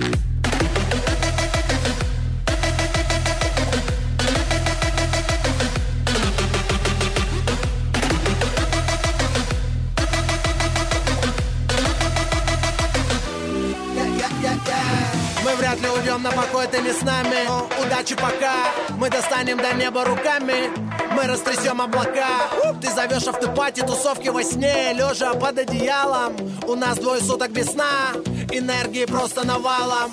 Мы 15.44 15.56
вряд 15.56 15.78
ли 15.78 15.88
уйдем 15.90 16.22
на 16.22 16.30
покой, 16.30 16.66
ты 16.68 16.80
не 16.80 16.94
с 16.94 17.02
нами. 17.02 17.44
Но 17.48 17.68
Удачи 17.84 18.16
пока, 18.16 18.54
мы 18.96 19.10
достанем 19.10 19.58
до 19.58 19.74
неба 19.74 20.06
руками. 20.06 20.70
Мы 21.14 21.26
растрясем 21.26 21.82
облака. 21.82 22.48
Ты 22.80 22.90
зовешь 22.90 23.28
автопати, 23.28 23.80
тусовки 23.80 24.30
во 24.30 24.42
сне. 24.42 24.94
Лежа 24.94 25.34
под 25.34 25.58
одеялом. 25.58 26.34
У 26.66 26.74
нас 26.76 26.96
двое 26.96 27.20
суток 27.20 27.50
без 27.50 27.72
сна 27.72 28.14
Энергии 28.52 29.04
просто 29.04 29.44
навалом 29.44 30.10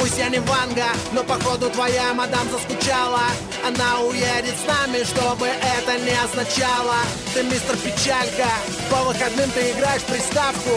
Пусть 0.00 0.16
я 0.16 0.30
не 0.30 0.38
Ванга, 0.38 0.86
но 1.12 1.22
походу 1.22 1.68
твоя 1.68 2.14
мадам 2.14 2.48
заскучала. 2.50 3.20
Она 3.66 4.00
уедет 4.00 4.54
с 4.56 4.66
нами, 4.66 5.04
чтобы 5.04 5.46
это 5.46 5.98
не 5.98 6.16
означало. 6.24 6.96
Ты 7.34 7.42
мистер 7.42 7.76
Печалька, 7.76 8.48
по 8.90 9.04
выходным 9.04 9.50
ты 9.50 9.72
играешь 9.72 10.02
приставку. 10.02 10.70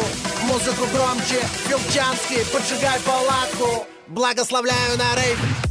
Музыку 0.43 0.85
громче, 0.93 1.39
Филчанский, 1.67 2.45
поджигай 2.51 2.99
палатку. 3.05 3.87
Благословляю 4.07 4.97
на 4.97 5.15
рейв 5.15 5.62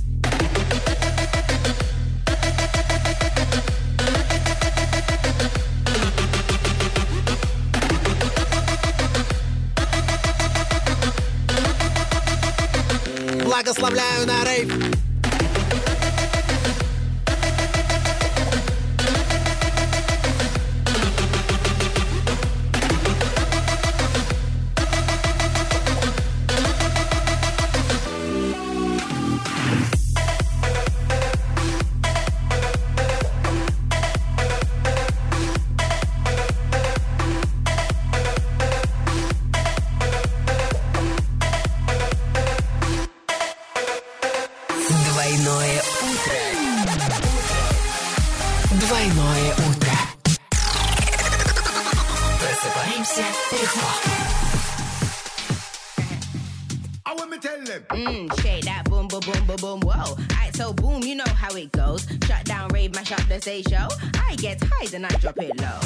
then 64.93 65.05
I 65.07 65.09
drop 65.17 65.39
it 65.39 65.59
low. 65.59 65.81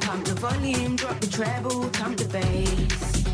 Pump 0.00 0.24
the 0.24 0.34
volume, 0.40 0.96
drop 0.96 1.20
the 1.20 1.26
treble, 1.26 1.90
pump 1.90 2.16
the 2.16 2.24
bass. 2.24 3.26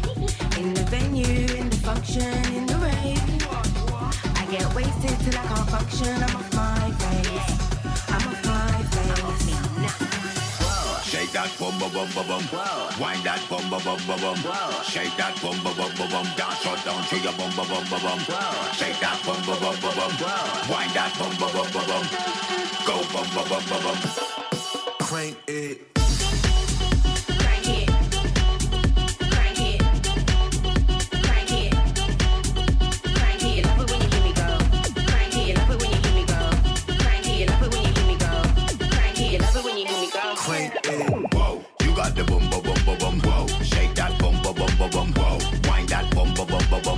In 0.58 0.74
the 0.74 0.82
venue, 0.90 1.46
in 1.54 1.70
the 1.70 1.76
function, 1.76 2.34
in 2.56 2.66
the 2.66 2.74
rave. 2.74 3.22
I 4.34 4.46
get 4.50 4.66
wasted 4.74 5.14
till 5.22 5.38
I 5.38 5.46
can't 5.46 5.70
function. 5.70 6.10
I'm 6.10 6.34
off 6.34 6.52
my 6.58 6.90
face. 6.98 7.54
I'm 8.10 8.26
off 8.26 8.44
my 8.50 8.82
face. 8.82 9.38
Shake 11.06 11.30
that 11.32 11.54
bum 11.60 11.78
bum 11.78 11.92
bum 11.94 12.08
bum 12.10 12.26
bum. 12.26 12.42
Wind 12.98 13.22
that 13.22 13.40
bum 13.48 13.62
bum 13.70 13.82
bum 13.86 14.00
bum 14.08 14.18
bum. 14.18 14.36
Shake 14.82 15.14
that 15.22 15.38
bum 15.40 15.54
bum 15.62 15.76
bum 15.78 15.92
bum 15.94 16.10
bum. 16.10 16.26
Dance 16.34 16.66
right 16.66 16.84
down 16.84 17.06
to 17.06 17.16
your 17.22 17.32
bum 17.38 17.54
bum 17.54 17.68
bum 17.68 17.84
bum 17.86 18.02
bum. 18.02 18.18
Shake 18.74 18.98
that 18.98 19.22
bum 19.22 19.38
bum 19.46 19.58
bum 19.62 19.78
bum 19.78 19.94
bum. 19.94 20.10
Wind 20.66 20.90
that 20.98 21.14
bum 21.14 21.30
bum 21.38 21.52
bum 21.54 21.70
bum 21.70 21.86
bum. 21.86 22.04
Go 22.82 23.06
bum 23.14 23.26
bum 23.34 23.46
bum 23.46 23.62
bum 23.70 23.82
bum 23.86 24.37
crank 25.34 25.48
it. 25.48 25.88
Shake 43.62 43.94
that 43.94 44.18
bum 44.18 44.40
wind 44.52 45.88
that 45.88 46.14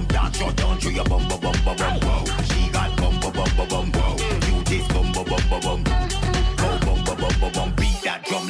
dance 0.06 0.38
your 0.38 0.52
to 0.82 0.92
your 0.92 1.04
bum 1.04 1.28
bum. 1.28 1.39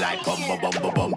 Like 0.01 0.25
bum 0.25 0.41
bum 0.49 0.59
bum 0.61 0.83
bum 0.83 0.95
bum. 0.95 1.15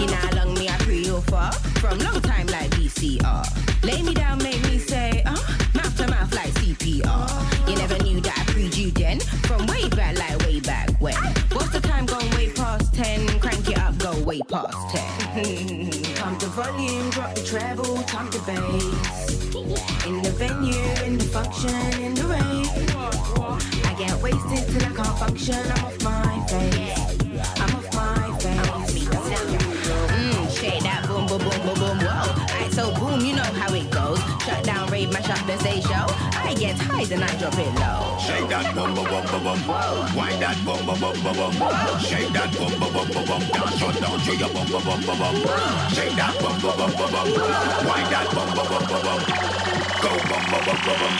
You 0.00 0.06
know 0.06 0.14
how 0.14 0.36
long 0.36 0.54
me 0.54 0.68
I 0.68 0.76
pre 0.78 1.04
you 1.04 1.20
for? 1.22 1.50
From 1.80 1.98
long 1.98 2.20
time 2.22 2.46
like 2.46 2.70
VCR. 2.70 3.84
Lay 3.84 4.02
me 4.02 4.14
down, 4.14 4.38
make 4.38 4.62
me 4.64 4.78
say, 4.78 5.22
uh, 5.26 5.36
mouth 5.74 5.96
to 5.98 6.08
mouth 6.08 6.32
like 6.34 6.52
CPR. 6.54 7.68
You 7.68 7.76
never 7.76 8.02
knew 8.02 8.20
that 8.20 8.38
I 8.38 8.44
pre 8.50 8.66
you 8.68 8.90
then. 8.90 9.20
From 9.20 9.66
way 9.66 9.88
back, 9.90 10.18
like 10.18 10.38
way 10.46 10.60
back 10.60 10.90
when. 10.98 11.14
What's 11.52 11.70
the 11.70 11.80
time 11.80 12.06
gone 12.06 12.28
way 12.30 12.50
past 12.52 12.94
10? 12.94 13.38
Crank 13.40 13.68
it 13.68 13.78
up, 13.78 13.98
go 13.98 14.18
way 14.22 14.40
past 14.40 14.96
10. 15.34 15.90
Pump 16.16 16.38
the 16.40 16.46
volume, 16.56 17.10
drop 17.10 17.34
the 17.34 17.42
treble, 17.44 18.02
pump 18.04 18.30
the 18.30 18.40
bass. 18.46 20.06
In 20.06 20.22
the 20.22 20.30
venue, 20.30 21.04
in 21.04 21.18
the 21.18 21.24
function, 21.24 22.02
in 22.02 22.14
the 22.14 22.24
rave. 22.24 22.86
I 23.84 23.94
get 23.98 24.22
wasted 24.22 24.68
till 24.72 24.84
I 24.86 24.94
can't 24.94 25.18
function, 25.18 25.54
I'm 25.72 25.84
off 25.84 26.05
get 37.08 37.18
high, 37.18 37.18
then 37.18 37.22
I 37.22 37.38
drop 37.38 37.58
it 37.58 37.74
low. 37.74 38.18
Shake 38.18 38.48
that 38.48 38.74
bum 38.74 38.94
bum 38.94 39.04
bum 39.04 39.24
bum 39.26 39.44
bum. 39.44 40.16
Wind 40.16 40.42
that 40.42 40.56
bum 40.64 40.86
bum 40.86 41.00
bum 41.00 41.22
bum 41.22 41.36
bum. 41.36 42.00
Shake 42.00 42.32
that 42.32 42.52
bum 42.58 42.72
bum 42.80 42.92
bum 42.92 43.08
bum 43.12 43.24
bum. 43.26 43.42
Dance 43.52 43.82
on 43.82 43.94
down 43.94 44.18
to 44.20 44.36
your 44.36 44.48
bum 44.50 44.66
bum 44.70 44.84
bum 44.84 45.00
bum 45.06 45.18
bum. 45.18 45.36
Shake 45.92 46.16
that 46.16 46.34
bum 46.40 46.60
bum 46.60 46.76
bum 46.76 46.92
bum 46.96 47.10
bum. 47.12 47.28
Wind 47.86 48.08
that 48.12 48.26
bum 48.34 48.48
bum 48.54 48.66
bum 48.68 48.84
bum 48.88 49.02
bum. 49.02 49.20
Go 50.02 50.10
bum 50.28 50.44
bum 50.50 50.62
bum 50.66 50.78
bum 50.86 50.98
bum. 51.00 51.14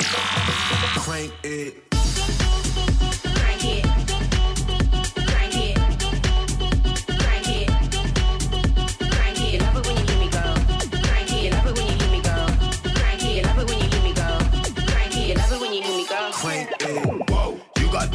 Crank 1.02 1.32
it. 1.44 1.95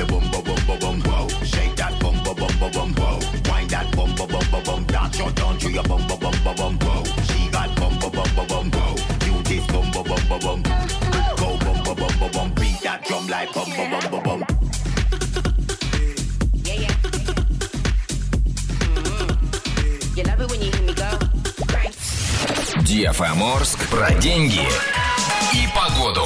the 0.01 0.07
bum 0.07 0.31
bum 0.31 0.45
bum 0.45 0.57
bum 0.67 0.79
bum. 0.79 1.01
Whoa. 1.01 1.29
Shake 1.45 1.77
that 1.77 2.01
bum 2.01 2.17
bum 2.25 2.37
bum 2.37 2.53
bum 2.61 2.71
bum. 2.73 2.95
Whoa. 2.95 3.19
Wind 3.51 3.71
that 3.71 3.97
bum 3.97 4.15
bum 4.17 4.29
bum 4.29 4.45
bum 4.51 4.63
bum. 4.65 4.85
Dance 4.85 5.21
on 5.21 5.35
down 5.35 5.59
to 5.59 5.71
your 5.71 5.83
bum 5.85 6.07
bum 6.09 6.19
bum 6.19 6.35
bum 6.45 6.57
bum. 6.57 6.79
Whoa. 6.79 7.05
She 7.29 7.51
got 7.51 7.75
bum 7.77 7.99
bum 7.99 8.13
bum 8.13 8.31
bum 8.37 8.47
bum. 8.47 8.71
Whoa. 8.71 8.97
You 9.27 9.43
this 9.43 9.67
bum 9.67 9.91
bum 9.93 10.05
bum 10.05 10.23
bum 10.29 10.41
bum. 10.41 10.63
Go 11.37 11.57
bum 11.65 11.79
bum 11.85 11.97
bum 11.97 12.13
bum 12.21 12.31
bum. 12.33 12.49
Beat 12.55 12.81
that 12.83 13.05
drum 13.05 13.27
like 13.29 13.53
bum 13.53 13.69
bum 13.77 13.91
bum 13.91 14.11
bum 14.11 14.23
bum. 14.25 14.41
Yeah, 16.65 16.75
yeah. 16.85 16.95
Mm. 18.97 20.17
You 20.17 20.23
love 20.25 20.41
it 20.41 20.51
when 20.51 20.61
you 20.63 20.71
hear 20.71 20.83
me 20.83 20.95
go. 20.95 21.11
Crank 21.69 21.95
DFM 22.87 23.43
Орск 23.43 23.89
про 23.89 24.11
деньги 24.15 24.67
и 25.53 25.69
погоду. 25.75 26.25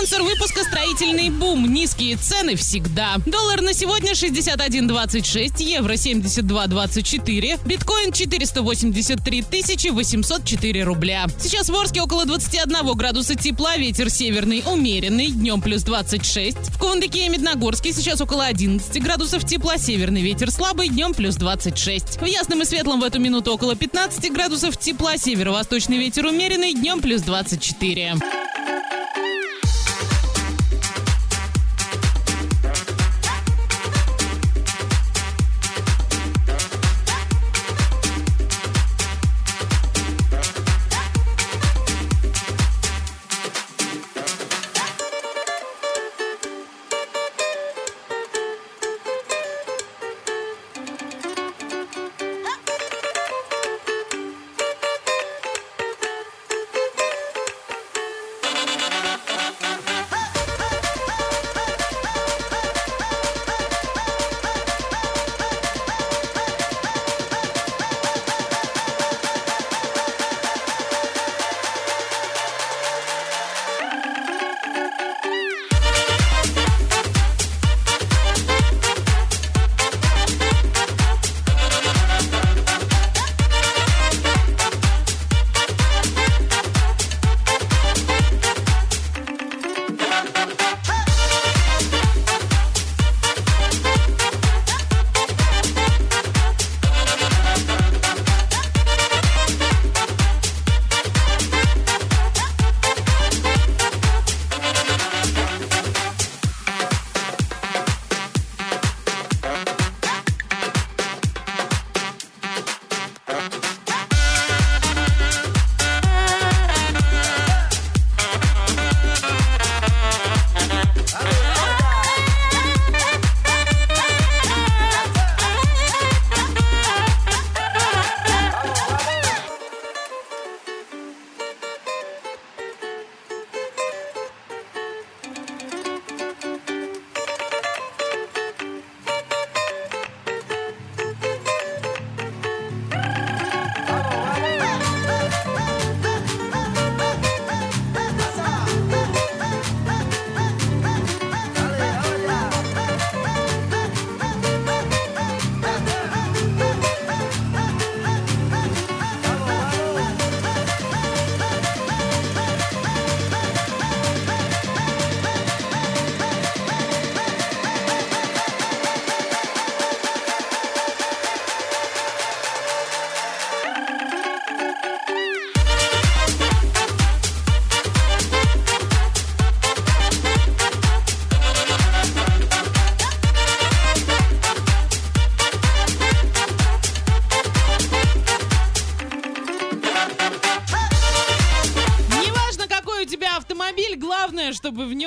Спонсор 0.00 0.22
выпуска 0.22 0.64
«Строительный 0.64 1.28
бум». 1.28 1.70
Низкие 1.70 2.16
цены 2.16 2.56
всегда. 2.56 3.16
Доллар 3.26 3.60
на 3.60 3.74
сегодня 3.74 4.12
61.26, 4.12 5.62
евро 5.62 5.92
72.24, 5.92 7.60
биткоин 7.66 8.10
483 8.10 9.42
тысячи 9.42 9.88
804 9.88 10.84
рубля. 10.84 11.26
Сейчас 11.38 11.68
в 11.68 11.76
Орске 11.76 12.00
около 12.00 12.24
21 12.24 12.96
градуса 12.96 13.34
тепла, 13.34 13.76
ветер 13.76 14.08
северный 14.08 14.64
умеренный, 14.64 15.32
днем 15.32 15.60
плюс 15.60 15.82
26. 15.82 16.56
В 16.56 16.78
Кундыке 16.78 17.26
и 17.26 17.28
Медногорске 17.28 17.92
сейчас 17.92 18.22
около 18.22 18.46
11 18.46 19.02
градусов 19.02 19.44
тепла, 19.44 19.76
северный 19.76 20.22
ветер 20.22 20.50
слабый, 20.50 20.88
днем 20.88 21.12
плюс 21.12 21.36
26. 21.36 22.22
В 22.22 22.24
Ясном 22.24 22.62
и 22.62 22.64
Светлом 22.64 23.00
в 23.00 23.04
эту 23.04 23.20
минуту 23.20 23.52
около 23.52 23.76
15 23.76 24.32
градусов 24.32 24.78
тепла, 24.78 25.18
северо-восточный 25.18 25.98
ветер 25.98 26.24
умеренный, 26.24 26.72
днем 26.72 27.02
плюс 27.02 27.20
24. 27.20 28.14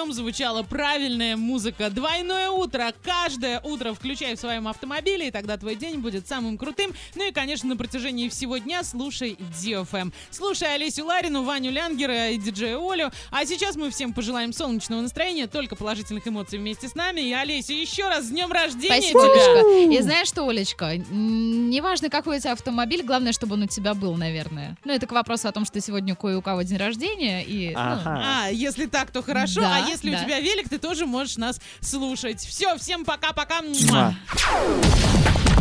Нем 0.04 0.14
звучала 0.14 0.64
правильная 0.64 1.38
музыка. 1.38 1.90
Двойное 1.90 2.50
утро. 2.50 2.94
Каждое 3.04 3.62
утро 3.62 3.94
включай 3.94 4.36
в 4.36 4.40
своем 4.40 4.68
автомобиле, 4.68 5.30
и 5.30 5.32
тогда 5.32 5.58
твой 5.58 5.76
день 5.76 6.00
будет 6.00 6.28
самым 6.28 6.58
крутым. 6.58 6.94
Ну 7.16 7.28
и, 7.28 7.32
конечно, 7.32 7.70
на 7.70 7.78
протяжении 7.78 8.28
всего 8.28 8.58
дня 8.58 8.84
слушай 8.84 9.38
DFM. 9.62 10.12
Слушай 10.30 10.76
Олесю 10.76 11.06
Ларину, 11.06 11.44
Ваню 11.44 11.72
Лянгера 11.72 12.32
и 12.32 12.38
диджея 12.38 12.78
Олю. 12.78 13.12
А 13.32 13.46
сейчас 13.46 13.78
мы 13.78 13.92
всем 13.92 14.14
пожелаем 14.14 14.52
солнечного 14.52 15.02
настроения, 15.02 15.48
только 15.48 15.76
положительных 15.76 16.28
эмоций 16.28 16.60
вместе 16.60 16.90
с 16.90 16.96
нами. 16.96 17.22
И, 17.22 17.32
Олеся, 17.32 17.74
еще 17.74 18.10
раз 18.10 18.26
с 18.26 18.30
днем 18.30 18.52
рождения 18.52 19.02
Спасибо, 19.02 19.22
тебя! 19.22 19.60
Олечка. 19.60 19.96
И 19.96 20.02
знаешь 20.02 20.28
что, 20.28 20.48
Олечка, 20.48 20.98
неважно, 20.98 22.10
какой 22.10 22.38
у 22.38 22.40
тебя 22.42 22.52
автомобиль, 22.52 23.04
главное, 23.04 23.32
чтобы 23.32 23.54
он 23.54 23.64
у 23.64 23.68
тебя 23.68 23.94
был, 23.94 24.16
наверное. 24.16 24.63
Ну, 24.86 24.94
это 24.94 25.08
к 25.08 25.12
вопросу 25.12 25.48
о 25.48 25.52
том, 25.52 25.66
что 25.66 25.80
сегодня 25.80 26.16
кое 26.16 26.38
у 26.38 26.42
кого 26.42 26.62
день 26.64 26.78
рождения, 26.78 27.44
и... 27.44 27.72
ну, 27.74 28.02
А, 28.06 28.48
если 28.52 28.86
так, 28.86 29.12
то 29.12 29.24
хорошо. 29.24 29.62
Да, 29.62 29.78
а 29.78 29.90
если 29.90 30.12
да. 30.12 30.18
у 30.18 30.24
тебя 30.26 30.40
велик, 30.40 30.70
ты 30.70 30.78
тоже 30.78 31.06
можешь 31.06 31.38
нас 31.38 31.60
слушать. 31.80 32.42
Все, 32.42 32.78
всем 32.78 33.06
пока-пока. 33.06 33.62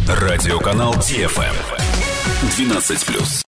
Радиоканал 0.09 0.95
DFM 0.95 1.55
12+. 2.57 3.33